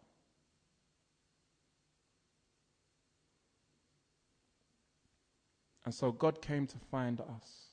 And 5.86 5.94
so 5.94 6.12
God 6.12 6.42
came 6.42 6.66
to 6.66 6.78
find 6.90 7.22
us. 7.22 7.68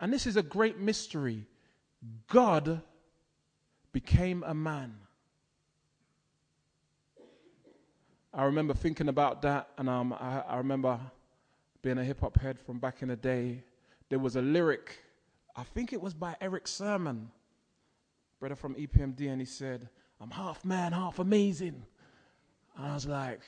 And 0.00 0.12
this 0.12 0.26
is 0.26 0.36
a 0.36 0.42
great 0.42 0.80
mystery. 0.80 1.46
God 2.26 2.82
became 3.92 4.42
a 4.44 4.54
man. 4.54 4.96
I 8.32 8.44
remember 8.44 8.74
thinking 8.74 9.08
about 9.08 9.42
that, 9.42 9.68
and 9.78 9.88
um, 9.88 10.12
I, 10.12 10.42
I 10.48 10.56
remember 10.58 11.00
being 11.82 11.98
a 11.98 12.04
hip 12.04 12.20
hop 12.20 12.38
head 12.40 12.58
from 12.60 12.78
back 12.78 13.02
in 13.02 13.08
the 13.08 13.16
day. 13.16 13.62
There 14.10 14.18
was 14.18 14.36
a 14.36 14.42
lyric, 14.42 14.98
I 15.56 15.62
think 15.62 15.92
it 15.92 16.00
was 16.00 16.14
by 16.14 16.36
Erick 16.40 16.66
Sermon, 16.66 17.30
brother 18.38 18.54
from 18.54 18.74
EPMD, 18.74 19.28
and 19.30 19.40
he 19.40 19.46
said, 19.46 19.88
I'm 20.20 20.30
half 20.30 20.64
man, 20.64 20.92
half 20.92 21.18
amazing. 21.18 21.82
And 22.76 22.86
I 22.86 22.94
was 22.94 23.06
like, 23.06 23.40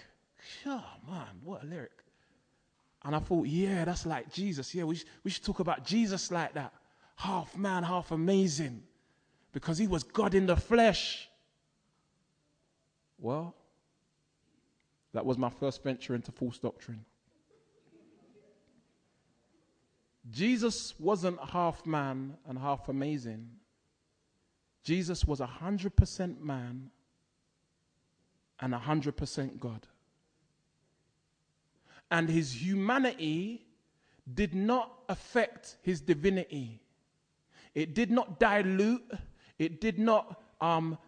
sure, 0.62 0.82
man, 1.08 1.26
what 1.44 1.62
a 1.62 1.66
lyric. 1.66 1.92
And 3.04 3.16
I 3.16 3.18
thought, 3.18 3.46
yeah, 3.46 3.84
that's 3.84 4.06
like 4.06 4.32
Jesus. 4.32 4.74
Yeah, 4.74 4.84
we, 4.84 4.96
sh- 4.96 5.06
we 5.24 5.30
should 5.30 5.44
talk 5.44 5.60
about 5.60 5.84
Jesus 5.84 6.30
like 6.30 6.54
that. 6.54 6.72
Half 7.16 7.56
man, 7.56 7.82
half 7.82 8.10
amazing. 8.10 8.82
Because 9.52 9.78
he 9.78 9.86
was 9.86 10.02
God 10.02 10.34
in 10.34 10.46
the 10.46 10.56
flesh. 10.56 11.28
Well, 13.18 13.54
that 15.12 15.24
was 15.24 15.38
my 15.38 15.50
first 15.50 15.82
venture 15.82 16.14
into 16.14 16.32
false 16.32 16.58
doctrine. 16.58 17.04
Jesus 20.30 20.94
wasn't 21.00 21.40
half 21.40 21.84
man 21.86 22.36
and 22.46 22.58
half 22.58 22.88
amazing. 22.88 23.48
Jesus 24.84 25.24
was 25.24 25.40
100% 25.40 26.40
man 26.40 26.90
and 28.60 28.72
100% 28.72 29.58
God 29.58 29.86
and 32.10 32.28
his 32.28 32.62
humanity 32.62 33.64
did 34.34 34.54
not 34.54 34.92
affect 35.08 35.76
his 35.82 36.00
divinity. 36.00 36.80
It 37.74 37.94
did 37.94 38.10
not 38.10 38.40
dilute, 38.40 39.12
it 39.58 39.80
did 39.80 39.98
not 39.98 40.40
um, 40.60 40.98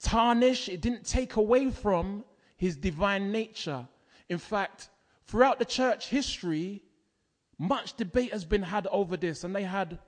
tarnish, 0.00 0.68
it 0.68 0.80
didn't 0.80 1.04
take 1.04 1.36
away 1.36 1.70
from 1.70 2.24
his 2.60 2.76
divine 2.76 3.32
nature. 3.32 3.88
In 4.28 4.36
fact, 4.36 4.90
throughout 5.26 5.58
the 5.58 5.64
church 5.64 6.08
history, 6.08 6.82
much 7.58 7.94
debate 7.94 8.32
has 8.32 8.44
been 8.44 8.62
had 8.62 8.86
over 8.88 9.16
this, 9.16 9.44
and 9.44 9.56
they 9.56 9.62
had 9.62 9.98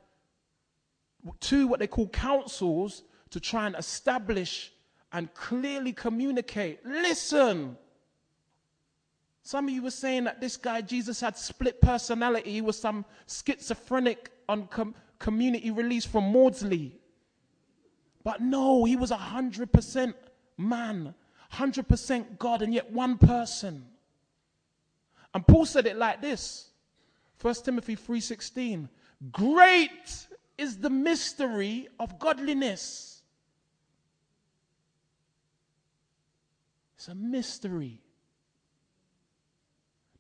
two 1.41 1.67
what 1.67 1.81
they 1.81 1.87
call 1.87 2.09
councils 2.09 3.05
to 3.31 3.41
try 3.41 3.67
and 3.67 3.75
establish 3.75 4.71
and 5.15 5.33
clearly 5.33 5.95
communicate 5.95 6.85
listen, 6.85 7.79
some 9.43 9.67
of 9.67 9.73
you 9.73 9.83
were 9.83 9.91
saying 9.91 10.25
that 10.25 10.39
this 10.43 10.59
guy, 10.59 10.83
Jesus, 10.83 11.23
had 11.23 11.39
split 11.39 11.81
personality. 11.81 12.53
He 12.53 12.61
was 12.61 12.79
some 12.79 13.07
schizophrenic 13.27 14.31
on 14.47 14.67
com- 14.67 14.95
community 15.19 15.71
release 15.71 16.05
from 16.05 16.25
Maudsley. 16.25 17.01
But 18.23 18.43
no, 18.43 18.85
he 18.85 18.95
was 18.95 19.11
100% 19.11 20.13
man, 20.59 21.15
100% 21.53 22.39
God, 22.39 22.63
and 22.63 22.73
yet 22.73 22.91
one 22.91 23.19
person. 23.19 23.87
And 25.35 25.47
Paul 25.47 25.67
said 25.67 25.87
it 25.87 25.97
like 25.97 26.21
this 26.21 26.71
1 27.41 27.55
Timothy 27.65 27.97
3:16 27.97 28.89
Great 29.31 30.27
is 30.59 30.79
the 30.79 30.91
mystery 30.91 31.89
of 31.99 32.19
godliness. 32.19 33.23
It's 36.97 37.09
a 37.09 37.15
mystery 37.15 38.01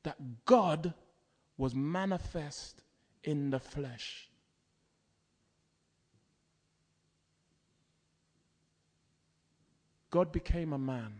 that 0.02 0.16
God 0.44 0.94
was 1.56 1.74
manifest 1.74 2.82
in 3.22 3.50
the 3.50 3.60
flesh. 3.60 4.28
God 10.12 10.30
became 10.30 10.72
a 10.72 10.78
man. 10.78 11.12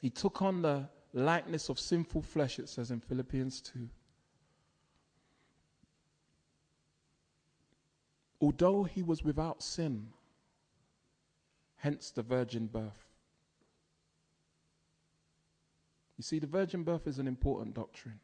He 0.00 0.08
took 0.08 0.40
on 0.40 0.62
the 0.62 0.88
likeness 1.12 1.68
of 1.68 1.78
sinful 1.78 2.22
flesh, 2.22 2.58
it 2.58 2.68
says 2.68 2.90
in 2.90 3.00
Philippians 3.00 3.60
2. 3.60 3.88
Although 8.40 8.84
he 8.84 9.02
was 9.02 9.22
without 9.22 9.62
sin, 9.62 10.08
hence 11.76 12.10
the 12.10 12.22
virgin 12.22 12.66
birth. 12.66 13.08
You 16.16 16.22
see, 16.22 16.38
the 16.38 16.46
virgin 16.46 16.84
birth 16.84 17.08
is 17.08 17.18
an 17.18 17.26
important 17.26 17.74
doctrine 17.74 18.20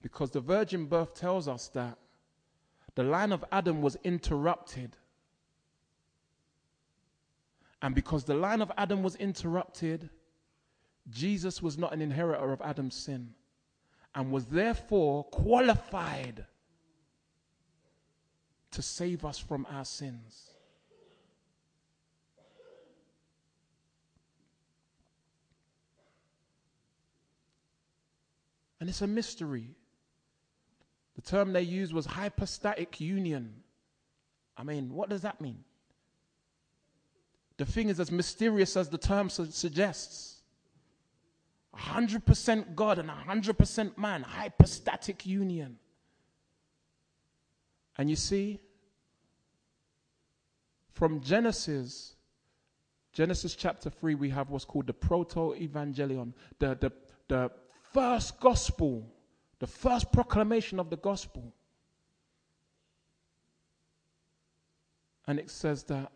because 0.00 0.30
the 0.30 0.40
virgin 0.40 0.86
birth 0.86 1.14
tells 1.14 1.46
us 1.46 1.68
that 1.68 1.98
the 2.94 3.02
line 3.02 3.32
of 3.32 3.44
Adam 3.52 3.82
was 3.82 3.98
interrupted. 4.02 4.96
And 7.82 7.96
because 7.96 8.24
the 8.24 8.34
line 8.34 8.62
of 8.62 8.70
Adam 8.78 9.02
was 9.02 9.16
interrupted, 9.16 10.08
Jesus 11.10 11.60
was 11.60 11.76
not 11.76 11.92
an 11.92 12.00
inheritor 12.00 12.52
of 12.52 12.62
Adam's 12.62 12.94
sin 12.94 13.34
and 14.14 14.30
was 14.30 14.44
therefore 14.46 15.24
qualified 15.24 16.46
to 18.70 18.82
save 18.82 19.24
us 19.24 19.36
from 19.38 19.66
our 19.68 19.84
sins. 19.84 20.50
And 28.78 28.88
it's 28.88 29.02
a 29.02 29.06
mystery. 29.06 29.70
The 31.16 31.22
term 31.22 31.52
they 31.52 31.62
used 31.62 31.92
was 31.92 32.06
hypostatic 32.06 33.00
union. 33.00 33.62
I 34.56 34.62
mean, 34.62 34.92
what 34.92 35.08
does 35.08 35.22
that 35.22 35.40
mean? 35.40 35.64
The 37.62 37.70
thing 37.70 37.90
is 37.90 38.00
as 38.00 38.10
mysterious 38.10 38.76
as 38.76 38.88
the 38.88 38.98
term 38.98 39.30
su- 39.30 39.46
suggests. 39.52 40.42
100% 41.76 42.74
God 42.74 42.98
and 42.98 43.08
100% 43.08 43.96
man, 43.96 44.22
hypostatic 44.24 45.24
union. 45.24 45.78
And 47.96 48.10
you 48.10 48.16
see, 48.16 48.58
from 50.90 51.20
Genesis, 51.20 52.16
Genesis 53.12 53.54
chapter 53.54 53.90
3, 53.90 54.16
we 54.16 54.30
have 54.30 54.50
what's 54.50 54.64
called 54.64 54.88
the 54.88 54.92
proto 54.92 55.54
evangelion, 55.54 56.32
the, 56.58 56.76
the, 56.80 56.92
the 57.28 57.52
first 57.92 58.40
gospel, 58.40 59.08
the 59.60 59.68
first 59.68 60.10
proclamation 60.10 60.80
of 60.80 60.90
the 60.90 60.96
gospel. 60.96 61.54
And 65.28 65.38
it 65.38 65.48
says 65.48 65.84
that 65.84 66.10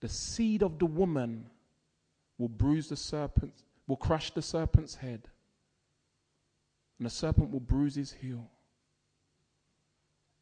the 0.00 0.08
seed 0.08 0.62
of 0.62 0.78
the 0.78 0.86
woman 0.86 1.46
will 2.38 2.48
bruise 2.48 2.88
the 2.88 2.96
serpent, 2.96 3.52
will 3.86 3.96
crush 3.96 4.30
the 4.32 4.42
serpent's 4.42 4.96
head, 4.96 5.28
and 6.98 7.06
the 7.06 7.10
serpent 7.10 7.50
will 7.50 7.60
bruise 7.60 7.94
his 7.94 8.12
heel. 8.12 8.50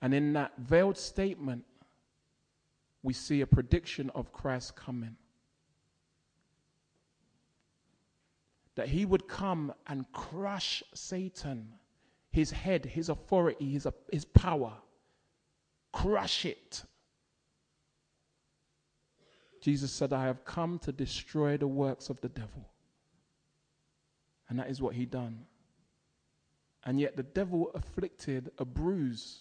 And 0.03 0.13
in 0.13 0.33
that 0.35 0.53
veiled 0.59 0.99
statement, 0.99 1.65
we 3.03 3.13
see 3.13 3.41
a 3.41 3.47
prediction 3.47 4.11
of 4.15 4.33
Christ 4.33 4.77
coming. 4.77 5.17
that 8.75 8.89
he 8.89 9.05
would 9.05 9.29
come 9.29 9.73
and 9.87 10.11
crush 10.13 10.83
Satan, 10.95 11.69
his 12.31 12.51
head, 12.51 12.85
his 12.85 13.09
authority, 13.09 13.71
his, 13.71 13.87
his 14.11 14.25
power, 14.25 14.73
crush 15.93 16.45
it. 16.45 16.83
Jesus 19.65 19.91
said, 19.91 20.13
I 20.13 20.27
have 20.27 20.45
come 20.45 20.79
to 20.81 20.93
destroy 20.93 21.57
the 21.57 21.67
works 21.67 22.11
of 22.11 22.21
the 22.21 22.29
devil. 22.29 22.69
And 24.51 24.59
that 24.59 24.69
is 24.69 24.83
what 24.83 24.95
he 24.95 25.07
done. 25.07 25.47
And 26.85 27.01
yet 27.01 27.17
the 27.17 27.23
devil 27.23 27.71
afflicted 27.75 28.51
a 28.59 28.67
bruise. 28.67 29.39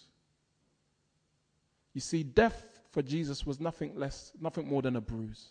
You 1.92 2.00
see, 2.00 2.22
death 2.22 2.64
for 2.90 3.02
Jesus 3.02 3.44
was 3.44 3.60
nothing 3.60 3.96
less, 3.96 4.32
nothing 4.40 4.66
more 4.66 4.80
than 4.80 4.96
a 4.96 5.00
bruise. 5.02 5.48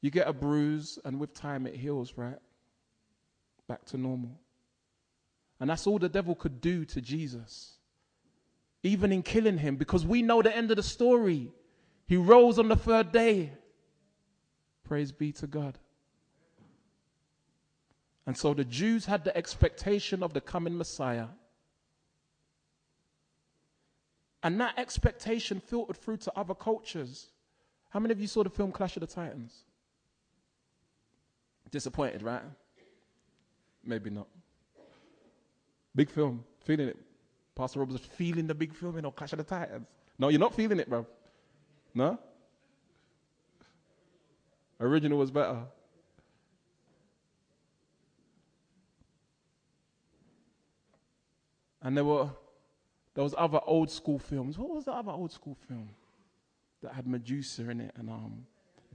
You 0.00 0.10
get 0.10 0.26
a 0.26 0.32
bruise, 0.32 0.98
and 1.04 1.20
with 1.20 1.34
time 1.34 1.66
it 1.66 1.74
heals, 1.76 2.14
right? 2.16 2.38
Back 3.68 3.84
to 3.88 3.98
normal. 3.98 4.30
And 5.60 5.68
that's 5.68 5.86
all 5.86 5.98
the 5.98 6.08
devil 6.08 6.34
could 6.34 6.62
do 6.62 6.86
to 6.86 7.02
Jesus, 7.02 7.74
even 8.82 9.12
in 9.12 9.22
killing 9.22 9.58
him, 9.58 9.76
because 9.76 10.06
we 10.06 10.22
know 10.22 10.40
the 10.40 10.56
end 10.56 10.70
of 10.70 10.78
the 10.78 10.82
story. 10.82 11.52
He 12.06 12.16
rose 12.16 12.58
on 12.58 12.68
the 12.68 12.76
third 12.76 13.12
day. 13.12 13.52
Praise 14.84 15.12
be 15.12 15.32
to 15.32 15.46
God. 15.46 15.78
And 18.26 18.36
so 18.36 18.54
the 18.54 18.64
Jews 18.64 19.06
had 19.06 19.24
the 19.24 19.36
expectation 19.36 20.22
of 20.22 20.32
the 20.32 20.40
coming 20.40 20.76
Messiah. 20.76 21.26
And 24.42 24.60
that 24.60 24.78
expectation 24.78 25.60
filtered 25.60 25.96
through 25.96 26.18
to 26.18 26.32
other 26.36 26.54
cultures. 26.54 27.28
How 27.90 28.00
many 28.00 28.12
of 28.12 28.20
you 28.20 28.26
saw 28.26 28.42
the 28.42 28.50
film 28.50 28.72
Clash 28.72 28.96
of 28.96 29.00
the 29.00 29.06
Titans? 29.06 29.64
Disappointed, 31.70 32.22
right? 32.22 32.42
Maybe 33.84 34.10
not. 34.10 34.28
Big 35.96 36.10
film, 36.10 36.44
feeling 36.64 36.88
it. 36.88 36.96
Pastor 37.54 37.80
Rob 37.80 37.90
was 37.90 38.00
feeling 38.00 38.46
the 38.46 38.54
big 38.54 38.74
film, 38.74 38.96
you 38.96 39.02
know, 39.02 39.10
Clash 39.10 39.32
of 39.32 39.38
the 39.38 39.44
Titans. 39.44 39.86
No, 40.18 40.28
you're 40.28 40.40
not 40.40 40.54
feeling 40.54 40.78
it, 40.78 40.88
bro. 40.88 41.06
No? 41.94 42.18
Original 44.80 45.18
was 45.18 45.30
better. 45.30 45.62
And 51.82 51.96
there 51.96 52.04
were 52.04 52.30
those 53.14 53.34
other 53.36 53.60
old 53.64 53.90
school 53.90 54.18
films. 54.18 54.58
What 54.58 54.70
was 54.70 54.86
the 54.86 54.92
other 54.92 55.12
old 55.12 55.30
school 55.30 55.56
film 55.68 55.88
that 56.82 56.92
had 56.94 57.06
Medusa 57.06 57.70
in 57.70 57.80
it 57.80 57.92
and 57.96 58.10
um, 58.10 58.44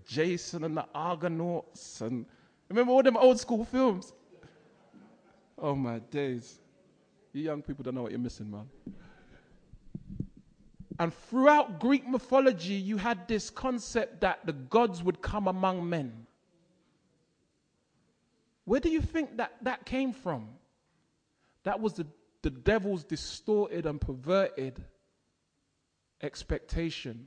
Jason 0.06 0.64
and 0.64 0.76
the 0.76 0.86
Argonauts 0.94 2.02
and 2.02 2.26
remember 2.68 2.92
all 2.92 3.04
them 3.04 3.16
old 3.16 3.40
school 3.40 3.64
films? 3.64 4.14
Oh 5.58 5.76
my 5.76 6.00
days. 6.00 6.60
You 7.32 7.44
young 7.44 7.62
people 7.62 7.84
don't 7.84 7.96
know 7.96 8.02
what 8.02 8.12
you're 8.12 8.20
missing, 8.20 8.50
man. 8.50 8.68
And 11.00 11.14
throughout 11.14 11.80
Greek 11.80 12.08
mythology, 12.08 12.74
you 12.74 12.98
had 12.98 13.28
this 13.28 13.50
concept 13.50 14.22
that 14.22 14.46
the 14.46 14.54
gods 14.54 15.02
would 15.02 15.22
come 15.22 15.48
among 15.48 15.90
men. 15.90 16.28
Where 18.66 18.82
do 18.82 18.90
you 18.90 19.02
think 19.02 19.38
that 19.38 19.54
that 19.64 19.86
came 19.86 20.12
from? 20.12 20.50
That 21.64 21.80
was 21.80 21.94
the 21.94 22.06
the 22.42 22.50
devil's 22.50 23.04
distorted 23.04 23.86
and 23.86 24.00
perverted 24.00 24.84
expectation 26.22 27.26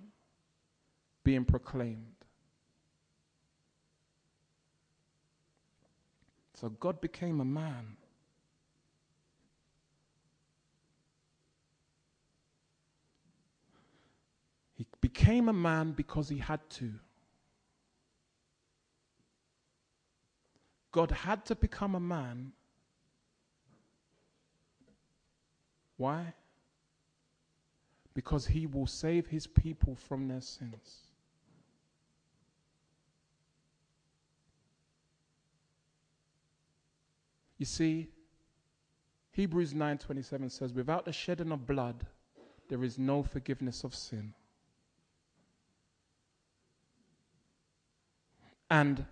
being 1.24 1.44
proclaimed. 1.44 2.06
So 6.54 6.68
God 6.70 7.00
became 7.00 7.40
a 7.40 7.44
man. 7.44 7.96
Became 15.02 15.50
a 15.50 15.52
man 15.52 15.92
because 15.92 16.30
he 16.30 16.38
had 16.38 16.60
to. 16.70 16.94
God 20.90 21.10
had 21.10 21.44
to 21.46 21.54
become 21.54 21.94
a 21.94 22.00
man 22.00 22.52
Why? 26.02 26.34
Because 28.12 28.48
he 28.48 28.66
will 28.66 28.88
save 28.88 29.28
his 29.28 29.46
people 29.46 29.94
from 29.94 30.26
their 30.26 30.40
sins. 30.40 31.12
You 37.56 37.66
see, 37.66 38.08
Hebrews 39.30 39.74
9:27 39.74 40.50
says 40.50 40.74
without 40.74 41.04
the 41.04 41.12
shedding 41.12 41.52
of 41.52 41.68
blood 41.68 42.04
there 42.68 42.82
is 42.82 42.98
no 42.98 43.22
forgiveness 43.22 43.84
of 43.84 43.94
sin. 43.94 44.34
And 48.72 49.04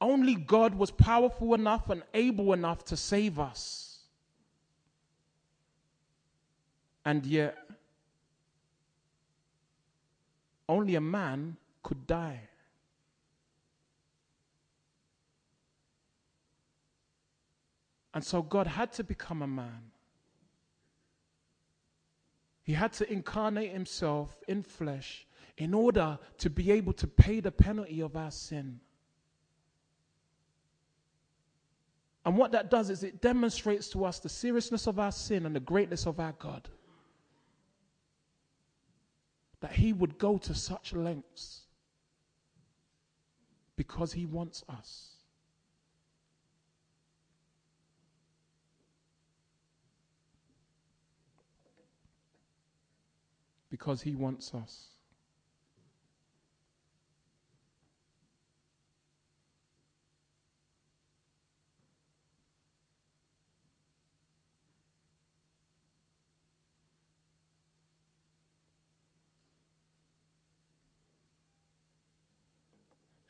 only 0.00 0.34
God 0.34 0.74
was 0.74 0.90
powerful 0.90 1.54
enough 1.54 1.88
and 1.88 2.02
able 2.12 2.52
enough 2.52 2.84
to 2.86 2.96
save 2.96 3.38
us. 3.38 4.00
And 7.04 7.24
yet, 7.24 7.56
only 10.68 10.96
a 10.96 11.00
man 11.00 11.58
could 11.84 12.08
die. 12.08 12.40
And 18.12 18.24
so 18.24 18.42
God 18.42 18.66
had 18.66 18.92
to 18.94 19.04
become 19.04 19.42
a 19.42 19.46
man. 19.46 19.92
He 22.64 22.72
had 22.72 22.92
to 22.94 23.12
incarnate 23.12 23.70
himself 23.70 24.42
in 24.48 24.64
flesh 24.64 25.24
in 25.56 25.72
order 25.72 26.18
to 26.38 26.50
be 26.50 26.70
able 26.72 26.92
to 26.94 27.06
pay 27.06 27.40
the 27.40 27.52
penalty 27.52 28.00
of 28.00 28.16
our 28.16 28.30
sin. 28.30 28.80
And 32.24 32.36
what 32.36 32.52
that 32.52 32.70
does 32.70 32.90
is 32.90 33.04
it 33.04 33.20
demonstrates 33.20 33.88
to 33.90 34.04
us 34.04 34.18
the 34.18 34.28
seriousness 34.28 34.86
of 34.86 34.98
our 34.98 35.12
sin 35.12 35.46
and 35.46 35.54
the 35.54 35.60
greatness 35.60 36.06
of 36.06 36.18
our 36.18 36.32
God 36.32 36.68
that 39.64 39.72
he 39.72 39.94
would 39.94 40.18
go 40.18 40.36
to 40.36 40.54
such 40.54 40.92
lengths 40.92 41.62
because 43.76 44.12
he 44.12 44.26
wants 44.26 44.62
us. 44.68 45.12
Because 53.70 54.02
he 54.02 54.14
wants 54.14 54.52
us. 54.52 54.93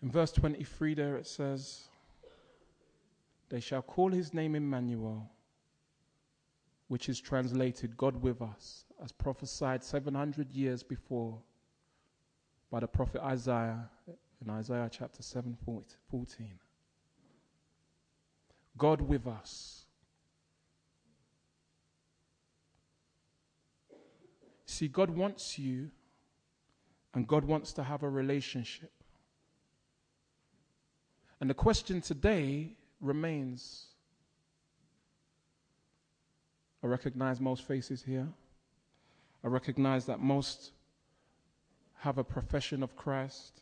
In 0.04 0.10
verse 0.10 0.32
23, 0.32 0.92
there 0.92 1.16
it 1.16 1.26
says, 1.26 1.88
They 3.48 3.58
shall 3.58 3.80
call 3.80 4.10
his 4.10 4.34
name 4.34 4.54
Emmanuel, 4.54 5.30
which 6.88 7.08
is 7.08 7.18
translated 7.18 7.96
God 7.96 8.20
with 8.20 8.42
us, 8.42 8.84
as 9.02 9.12
prophesied 9.12 9.82
700 9.82 10.52
years 10.52 10.82
before 10.82 11.38
by 12.70 12.80
the 12.80 12.86
prophet 12.86 13.22
Isaiah 13.22 13.88
in 14.44 14.50
Isaiah 14.50 14.90
chapter 14.92 15.22
7 15.22 15.56
14. 16.10 16.58
God 18.76 19.00
with 19.00 19.26
us. 19.26 19.86
See, 24.66 24.88
God 24.88 25.08
wants 25.08 25.58
you, 25.58 25.90
and 27.14 27.26
God 27.26 27.46
wants 27.46 27.72
to 27.72 27.82
have 27.82 28.02
a 28.02 28.10
relationship. 28.10 28.92
And 31.44 31.50
the 31.50 31.54
question 31.54 32.00
today 32.00 32.70
remains 33.02 33.88
I 36.82 36.86
recognize 36.86 37.38
most 37.38 37.64
faces 37.64 38.02
here. 38.02 38.26
I 39.44 39.48
recognize 39.48 40.06
that 40.06 40.20
most 40.20 40.70
have 41.96 42.16
a 42.16 42.24
profession 42.24 42.82
of 42.82 42.96
Christ. 42.96 43.60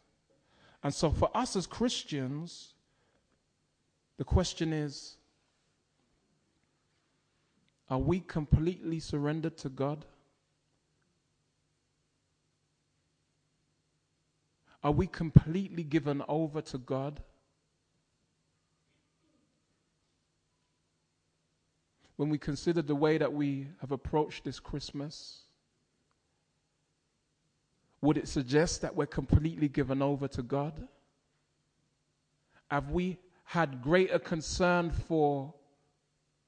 And 0.84 0.94
so, 0.94 1.10
for 1.10 1.28
us 1.36 1.56
as 1.56 1.66
Christians, 1.66 2.74
the 4.16 4.24
question 4.24 4.72
is 4.72 5.16
are 7.90 7.98
we 7.98 8.20
completely 8.20 9.00
surrendered 9.00 9.56
to 9.56 9.68
God? 9.68 10.04
Are 14.84 14.92
we 14.92 15.08
completely 15.08 15.82
given 15.82 16.22
over 16.28 16.60
to 16.60 16.78
God? 16.78 17.20
When 22.22 22.30
we 22.30 22.38
consider 22.38 22.80
the 22.82 22.94
way 22.94 23.18
that 23.18 23.32
we 23.32 23.66
have 23.80 23.90
approached 23.90 24.44
this 24.44 24.60
Christmas? 24.60 25.40
Would 28.00 28.16
it 28.16 28.28
suggest 28.28 28.80
that 28.82 28.94
we're 28.94 29.06
completely 29.06 29.68
given 29.68 30.00
over 30.00 30.28
to 30.28 30.40
God? 30.40 30.86
Have 32.70 32.92
we 32.92 33.18
had 33.42 33.82
greater 33.82 34.20
concern 34.20 34.92
for 34.92 35.52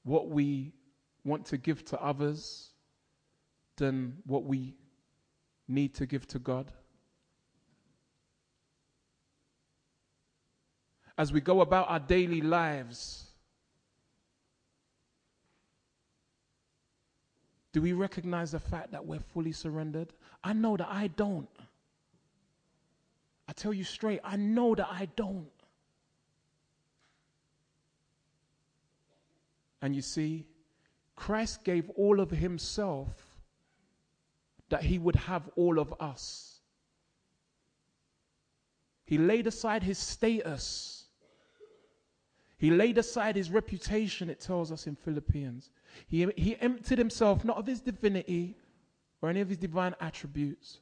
what 0.03 0.29
we 0.29 0.71
want 1.25 1.45
to 1.47 1.57
give 1.57 1.83
to 1.87 2.01
others 2.01 2.69
than 3.75 4.15
what 4.25 4.45
we 4.45 4.77
need 5.67 5.93
to 5.95 6.05
give 6.05 6.25
to 6.27 6.39
God? 6.39 6.71
As 11.17 11.33
we 11.33 11.41
go 11.41 11.59
about 11.59 11.89
our 11.89 11.99
daily 11.99 12.39
lives, 12.39 13.24
do 17.75 17.81
we 17.81 17.91
recognize 17.91 18.53
the 18.53 18.59
fact 18.59 18.93
that 18.93 19.05
we're 19.05 19.19
fully 19.19 19.51
surrendered? 19.51 20.13
I 20.41 20.53
know 20.53 20.77
that 20.77 20.87
I 20.89 21.07
don't. 21.07 21.49
I 23.49 23.51
tell 23.51 23.73
you 23.73 23.83
straight, 23.83 24.21
I 24.23 24.37
know 24.37 24.75
that 24.75 24.87
I 24.89 25.09
don't. 25.17 25.49
And 29.81 29.93
you 29.93 30.01
see, 30.01 30.45
Christ 31.17 31.65
gave 31.65 31.89
all 31.97 32.21
of 32.21 32.31
himself 32.31 33.09
that 34.69 34.81
he 34.81 34.97
would 34.97 35.17
have 35.17 35.49
all 35.57 35.77
of 35.77 35.93
us. 35.99 36.61
He 39.03 39.17
laid 39.17 39.47
aside 39.47 39.83
his 39.83 39.97
status. 39.97 41.03
He 42.57 42.71
laid 42.71 42.97
aside 42.97 43.35
his 43.35 43.51
reputation, 43.51 44.29
it 44.29 44.39
tells 44.39 44.71
us 44.71 44.87
in 44.87 44.95
Philippians. 44.95 45.71
He, 46.07 46.27
he 46.35 46.57
emptied 46.59 46.97
himself 46.97 47.43
not 47.43 47.57
of 47.57 47.67
his 47.67 47.81
divinity 47.81 48.55
or 49.21 49.29
any 49.29 49.41
of 49.41 49.49
his 49.49 49.57
divine 49.57 49.95
attributes, 49.99 50.79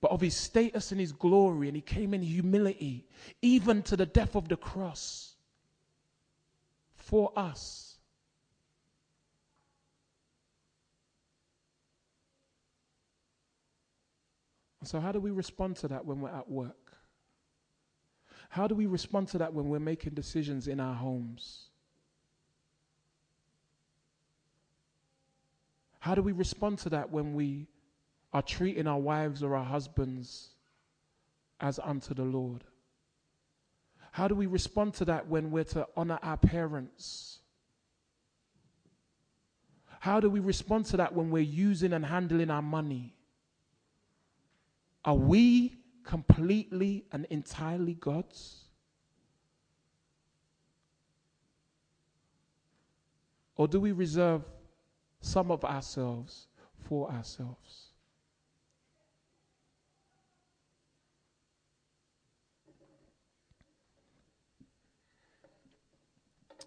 but 0.00 0.10
of 0.10 0.20
his 0.20 0.36
status 0.36 0.92
and 0.92 1.00
his 1.00 1.12
glory. 1.12 1.68
And 1.68 1.76
he 1.76 1.82
came 1.82 2.14
in 2.14 2.22
humility, 2.22 3.06
even 3.40 3.82
to 3.84 3.96
the 3.96 4.06
death 4.06 4.34
of 4.34 4.48
the 4.48 4.56
cross 4.56 5.34
for 6.96 7.32
us. 7.36 7.96
So, 14.84 14.98
how 14.98 15.12
do 15.12 15.20
we 15.20 15.30
respond 15.30 15.76
to 15.76 15.88
that 15.88 16.04
when 16.04 16.20
we're 16.20 16.30
at 16.30 16.50
work? 16.50 16.96
How 18.48 18.66
do 18.66 18.74
we 18.74 18.86
respond 18.86 19.28
to 19.28 19.38
that 19.38 19.54
when 19.54 19.68
we're 19.68 19.78
making 19.78 20.14
decisions 20.14 20.68
in 20.68 20.80
our 20.80 20.94
homes? 20.94 21.70
How 26.02 26.16
do 26.16 26.22
we 26.22 26.32
respond 26.32 26.80
to 26.80 26.88
that 26.88 27.12
when 27.12 27.32
we 27.32 27.68
are 28.32 28.42
treating 28.42 28.88
our 28.88 28.98
wives 28.98 29.40
or 29.40 29.54
our 29.54 29.64
husbands 29.64 30.48
as 31.60 31.78
unto 31.78 32.12
the 32.12 32.24
Lord? 32.24 32.64
How 34.10 34.26
do 34.26 34.34
we 34.34 34.46
respond 34.46 34.94
to 34.94 35.04
that 35.04 35.28
when 35.28 35.52
we're 35.52 35.62
to 35.62 35.86
honor 35.96 36.18
our 36.20 36.36
parents? 36.36 37.38
How 40.00 40.18
do 40.18 40.28
we 40.28 40.40
respond 40.40 40.86
to 40.86 40.96
that 40.96 41.14
when 41.14 41.30
we're 41.30 41.44
using 41.44 41.92
and 41.92 42.04
handling 42.04 42.50
our 42.50 42.62
money? 42.62 43.14
Are 45.04 45.14
we 45.14 45.76
completely 46.02 47.04
and 47.12 47.26
entirely 47.26 47.94
God's? 47.94 48.64
Or 53.54 53.68
do 53.68 53.78
we 53.78 53.92
reserve 53.92 54.42
some 55.22 55.50
of 55.50 55.64
ourselves 55.64 56.48
for 56.76 57.10
ourselves? 57.10 57.92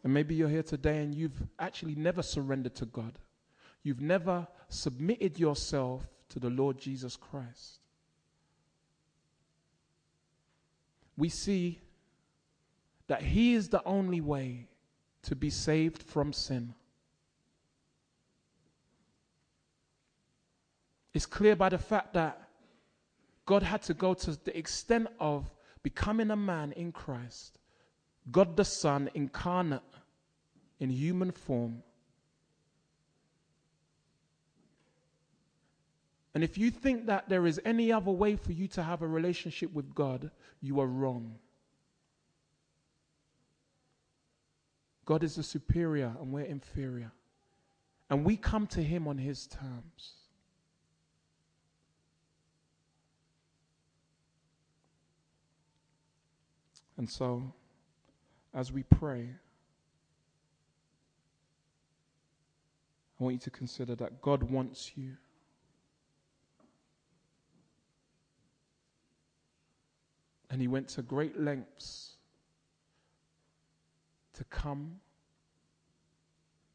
And 0.05 0.13
maybe 0.13 0.35
you're 0.35 0.49
here 0.49 0.61
today 0.61 0.99
and 1.01 1.15
you've 1.15 1.41
actually 1.57 1.95
never 1.95 2.21
surrendered 2.21 2.75
to 2.75 2.85
God. 2.85 3.17
You've 3.81 4.01
never 4.01 4.47
submitted 4.69 5.39
yourself 5.39 6.07
to 6.29 6.39
the 6.39 6.51
Lord 6.51 6.77
Jesus 6.77 7.15
Christ. 7.15 7.79
We 11.17 11.29
see 11.29 11.79
that 13.07 13.23
He 13.23 13.55
is 13.55 13.69
the 13.69 13.83
only 13.83 14.21
way 14.21 14.67
to 15.23 15.35
be 15.35 15.49
saved 15.49 16.03
from 16.03 16.33
sin. 16.33 16.75
It's 21.15 21.25
clear 21.25 21.55
by 21.55 21.69
the 21.69 21.77
fact 21.77 22.13
that 22.13 22.49
God 23.45 23.63
had 23.63 23.81
to 23.83 23.93
go 23.93 24.13
to 24.13 24.31
the 24.43 24.55
extent 24.55 25.07
of 25.17 25.49
becoming 25.81 26.29
a 26.29 26.35
man 26.35 26.73
in 26.73 26.91
Christ 26.91 27.57
God 28.31 28.57
the 28.57 28.65
Son 28.65 29.09
incarnate 29.13 29.81
in 30.79 30.89
human 30.89 31.31
form. 31.31 31.83
And 36.33 36.43
if 36.43 36.57
you 36.57 36.69
think 36.69 37.05
that 37.05 37.29
there 37.29 37.45
is 37.45 37.61
any 37.63 37.93
other 37.93 38.11
way 38.11 38.35
for 38.35 38.51
you 38.51 38.67
to 38.69 38.83
have 38.83 39.01
a 39.01 39.07
relationship 39.07 39.71
with 39.71 39.95
God, 39.95 40.31
you 40.59 40.81
are 40.81 40.87
wrong. 40.87 41.35
God 45.05 45.23
is 45.23 45.35
the 45.35 45.43
superior 45.43 46.13
and 46.19 46.33
we're 46.33 46.41
inferior. 46.41 47.11
And 48.09 48.25
we 48.25 48.35
come 48.35 48.67
to 48.67 48.83
Him 48.83 49.07
on 49.07 49.19
His 49.19 49.47
terms. 49.47 50.24
And 56.97 57.09
so, 57.09 57.53
as 58.53 58.71
we 58.71 58.83
pray, 58.83 59.29
I 63.19 63.23
want 63.23 63.33
you 63.33 63.39
to 63.39 63.49
consider 63.49 63.95
that 63.95 64.21
God 64.21 64.43
wants 64.43 64.91
you. 64.95 65.11
And 70.49 70.61
He 70.61 70.67
went 70.67 70.87
to 70.89 71.01
great 71.01 71.39
lengths 71.39 72.15
to 74.33 74.43
come 74.45 74.99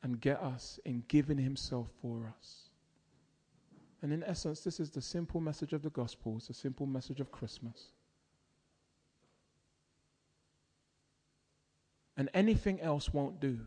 and 0.03 0.21
get 0.21 0.43
us 0.43 0.81
in 0.85 1.05
giving 1.09 1.39
Himself 1.39 1.89
for 2.01 2.33
us. 2.39 2.71
And 4.03 4.12
in 4.12 4.25
essence, 4.25 4.61
this 4.61 4.81
is 4.81 4.91
the 4.91 5.03
simple 5.03 5.41
message 5.41 5.75
of 5.75 5.83
the 5.83 5.91
gospel, 5.91 6.37
it's 6.37 6.51
a 6.51 6.55
simple 6.55 6.87
message 6.87 7.21
of 7.21 7.31
Christmas. 7.31 7.93
And 12.17 12.29
anything 12.35 12.81
else 12.81 13.13
won't 13.13 13.41
do. 13.41 13.61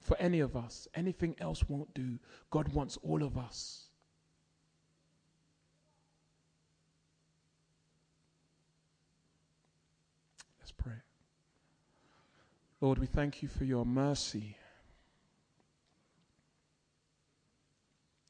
For 0.00 0.16
any 0.18 0.40
of 0.40 0.56
us, 0.56 0.86
anything 0.94 1.34
else 1.40 1.64
won't 1.68 1.92
do. 1.94 2.18
God 2.50 2.68
wants 2.68 2.96
all 3.02 3.22
of 3.22 3.36
us. 3.36 3.86
Let's 10.60 10.70
pray. 10.72 10.92
Lord, 12.80 12.98
we 12.98 13.06
thank 13.06 13.42
you 13.42 13.48
for 13.48 13.64
your 13.64 13.84
mercy. 13.84 14.56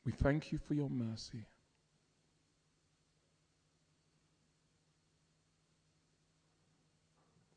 We 0.04 0.12
thank 0.12 0.52
you 0.52 0.58
for 0.58 0.74
your 0.74 0.88
mercy. 0.88 1.46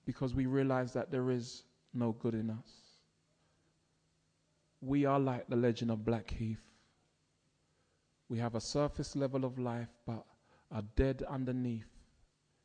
Because 0.10 0.34
we 0.34 0.48
realize 0.48 0.92
that 0.92 1.12
there 1.12 1.30
is 1.30 1.66
no 1.94 2.14
good 2.14 2.34
in 2.34 2.50
us. 2.50 2.72
We 4.82 5.06
are 5.06 5.20
like 5.20 5.48
the 5.48 5.56
legend 5.56 5.92
of 5.92 6.04
Blackheath. 6.04 6.64
We 8.28 8.40
have 8.40 8.56
a 8.56 8.60
surface 8.60 9.16
level 9.16 9.46
of 9.46 9.60
life, 9.60 9.90
but 10.08 10.26
are 10.72 10.82
dead 10.96 11.24
underneath 11.30 11.86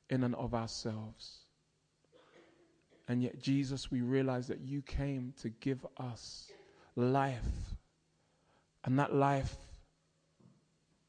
in 0.09 0.25
and 0.25 0.35
of 0.37 0.55
ourselves. 0.55 1.41
And 3.09 3.23
yet, 3.23 3.39
Jesus, 3.43 3.91
we 3.91 4.01
realize 4.01 4.47
that 4.47 4.63
you 4.63 4.81
came 4.81 5.35
to 5.43 5.51
give 5.51 5.87
us 5.99 6.51
life. 6.97 7.77
And 8.87 8.99
that 8.99 9.15
life 9.15 9.55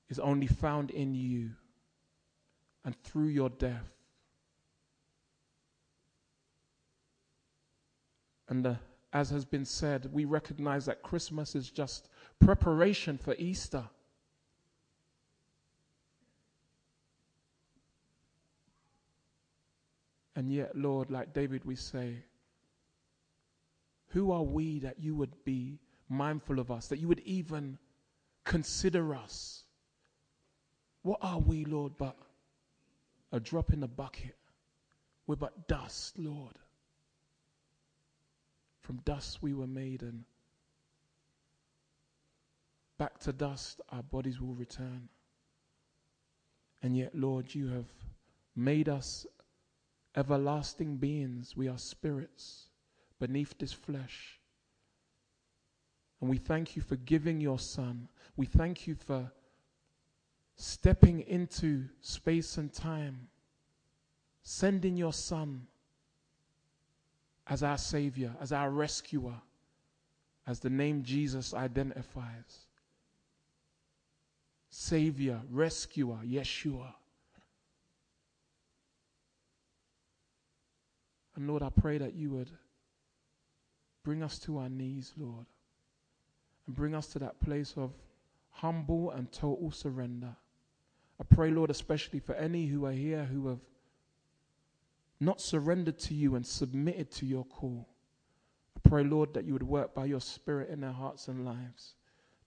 is 0.09 0.19
only 0.19 0.47
found 0.47 0.91
in 0.91 1.15
you 1.15 1.51
and 2.83 2.93
through 3.03 3.27
your 3.27 3.51
death. 3.51 3.94
And 8.47 8.65
uh, 8.65 8.75
as 9.13 9.29
has 9.29 9.45
been 9.45 9.65
said, 9.65 10.09
we 10.11 10.25
recognize 10.25 10.85
that 10.85 11.01
Christmas 11.01 11.55
is 11.55 11.69
just 11.69 12.09
preparation 12.39 13.17
for 13.17 13.33
Easter. 13.35 13.83
And 20.35 20.51
yet, 20.51 20.75
Lord, 20.77 21.09
like 21.09 21.33
David, 21.33 21.63
we 21.63 21.75
say, 21.75 22.17
Who 24.07 24.31
are 24.31 24.43
we 24.43 24.79
that 24.79 24.99
you 24.99 25.15
would 25.15 25.43
be 25.45 25.79
mindful 26.09 26.59
of 26.59 26.69
us, 26.69 26.87
that 26.87 26.99
you 26.99 27.07
would 27.07 27.21
even 27.21 27.77
consider 28.43 29.15
us? 29.15 29.63
What 31.03 31.19
are 31.21 31.39
we, 31.39 31.63
Lord, 31.65 31.93
but 31.97 32.17
a 33.31 33.39
drop 33.39 33.71
in 33.71 33.79
the 33.79 33.87
bucket? 33.87 34.35
We're 35.25 35.35
but 35.35 35.67
dust, 35.67 36.19
Lord. 36.19 36.59
From 38.85 38.97
dust 38.97 39.41
we 39.41 39.55
were 39.55 39.65
made, 39.65 40.03
and 40.03 40.23
back 42.99 43.17
to 43.21 43.33
dust 43.33 43.81
our 43.89 44.03
bodies 44.03 44.39
will 44.39 44.53
return. 44.53 45.09
And 46.83 46.95
yet, 46.95 47.15
Lord, 47.15 47.55
you 47.55 47.67
have 47.69 47.87
made 48.55 48.87
us 48.87 49.25
everlasting 50.15 50.97
beings. 50.97 51.57
We 51.57 51.67
are 51.67 51.79
spirits 51.79 52.67
beneath 53.19 53.57
this 53.57 53.73
flesh. 53.73 54.39
And 56.21 56.29
we 56.29 56.37
thank 56.37 56.75
you 56.75 56.83
for 56.83 56.95
giving 56.95 57.41
your 57.41 57.57
Son. 57.57 58.07
We 58.37 58.45
thank 58.45 58.85
you 58.85 58.93
for 58.93 59.31
stepping 60.57 61.21
into 61.21 61.85
space 62.01 62.59
and 62.59 62.71
time, 62.71 63.29
sending 64.43 64.95
your 64.95 65.13
Son 65.13 65.65
as 67.47 67.63
our 67.63 67.77
Savior, 67.77 68.35
as 68.41 68.51
our 68.51 68.69
rescuer, 68.69 69.35
as 70.47 70.59
the 70.59 70.69
name 70.69 71.03
Jesus 71.03 71.53
identifies. 71.53 72.65
Savior, 74.69 75.41
rescuer, 75.49 76.19
Yeshua. 76.25 76.93
And 81.35 81.47
Lord, 81.47 81.63
I 81.63 81.69
pray 81.69 81.97
that 81.97 82.13
you 82.13 82.31
would 82.31 82.49
bring 84.03 84.23
us 84.23 84.39
to 84.39 84.57
our 84.57 84.69
knees, 84.69 85.13
Lord, 85.17 85.45
and 86.65 86.75
bring 86.75 86.95
us 86.95 87.07
to 87.07 87.19
that 87.19 87.39
place 87.41 87.73
of 87.75 87.91
humble 88.51 89.11
and 89.11 89.31
total 89.31 89.71
surrender. 89.71 90.35
I 91.19 91.23
pray, 91.23 91.51
Lord, 91.51 91.69
especially 91.69 92.19
for 92.19 92.35
any 92.35 92.67
who 92.67 92.85
are 92.85 92.91
here 92.91 93.25
who 93.25 93.47
have 93.47 93.59
not 95.19 95.41
surrendered 95.41 95.97
to 95.99 96.13
you 96.13 96.35
and 96.35 96.45
submitted 96.45 97.11
to 97.11 97.25
your 97.25 97.45
call. 97.45 97.87
I 98.75 98.87
pray, 98.87 99.03
Lord, 99.03 99.33
that 99.33 99.45
you 99.45 99.53
would 99.53 99.63
work 99.63 99.95
by 99.95 100.05
your 100.05 100.21
Spirit 100.21 100.69
in 100.69 100.81
their 100.81 100.91
hearts 100.91 101.27
and 101.27 101.45
lives, 101.45 101.95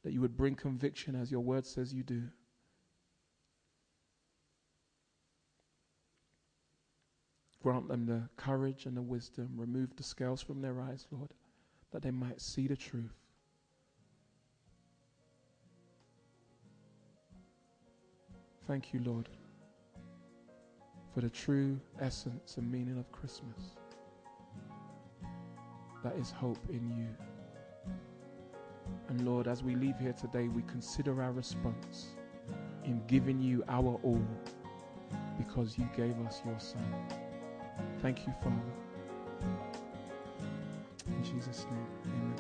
that 0.03 0.13
you 0.13 0.21
would 0.21 0.37
bring 0.37 0.55
conviction 0.55 1.15
as 1.15 1.31
your 1.31 1.41
word 1.41 1.67
says 1.67 1.95
you 1.95 2.03
do. 2.03 2.25
Grant 7.63 7.89
them 7.89 8.07
the 8.07 8.29
courage 8.37 8.87
and 8.87 8.97
the 8.97 9.03
wisdom. 9.03 9.51
Remove 9.57 9.97
the 9.97 10.03
scales 10.03 10.41
from 10.41 10.63
their 10.63 10.81
eyes, 10.81 11.07
Lord, 11.11 11.35
that 11.91 12.03
they 12.03 12.11
might 12.11 12.41
see 12.41 12.69
the 12.69 12.77
truth. 12.77 13.15
Thank 18.67 18.93
you, 18.93 19.01
Lord, 19.03 19.29
for 21.19 21.23
the 21.23 21.31
true 21.31 21.81
essence 22.01 22.59
and 22.59 22.71
meaning 22.71 22.97
of 22.97 23.11
Christmas. 23.11 23.75
That 26.05 26.15
is 26.15 26.31
hope 26.31 26.61
in 26.69 26.89
you. 26.97 27.09
And 29.09 29.27
Lord, 29.27 29.49
as 29.49 29.65
we 29.65 29.75
leave 29.75 29.99
here 29.99 30.13
today, 30.13 30.47
we 30.47 30.63
consider 30.69 31.21
our 31.21 31.33
response 31.33 32.11
in 32.85 33.03
giving 33.09 33.43
you 33.43 33.65
our 33.67 33.99
all 34.05 34.23
because 35.39 35.77
you 35.77 35.89
gave 35.97 36.17
us 36.25 36.41
your 36.47 36.61
Son. 36.61 36.87
Thank 38.01 38.25
you, 38.25 38.33
Father. 38.41 38.55
In 41.09 41.25
Jesus' 41.25 41.67
name, 41.69 41.87
amen. 42.05 42.38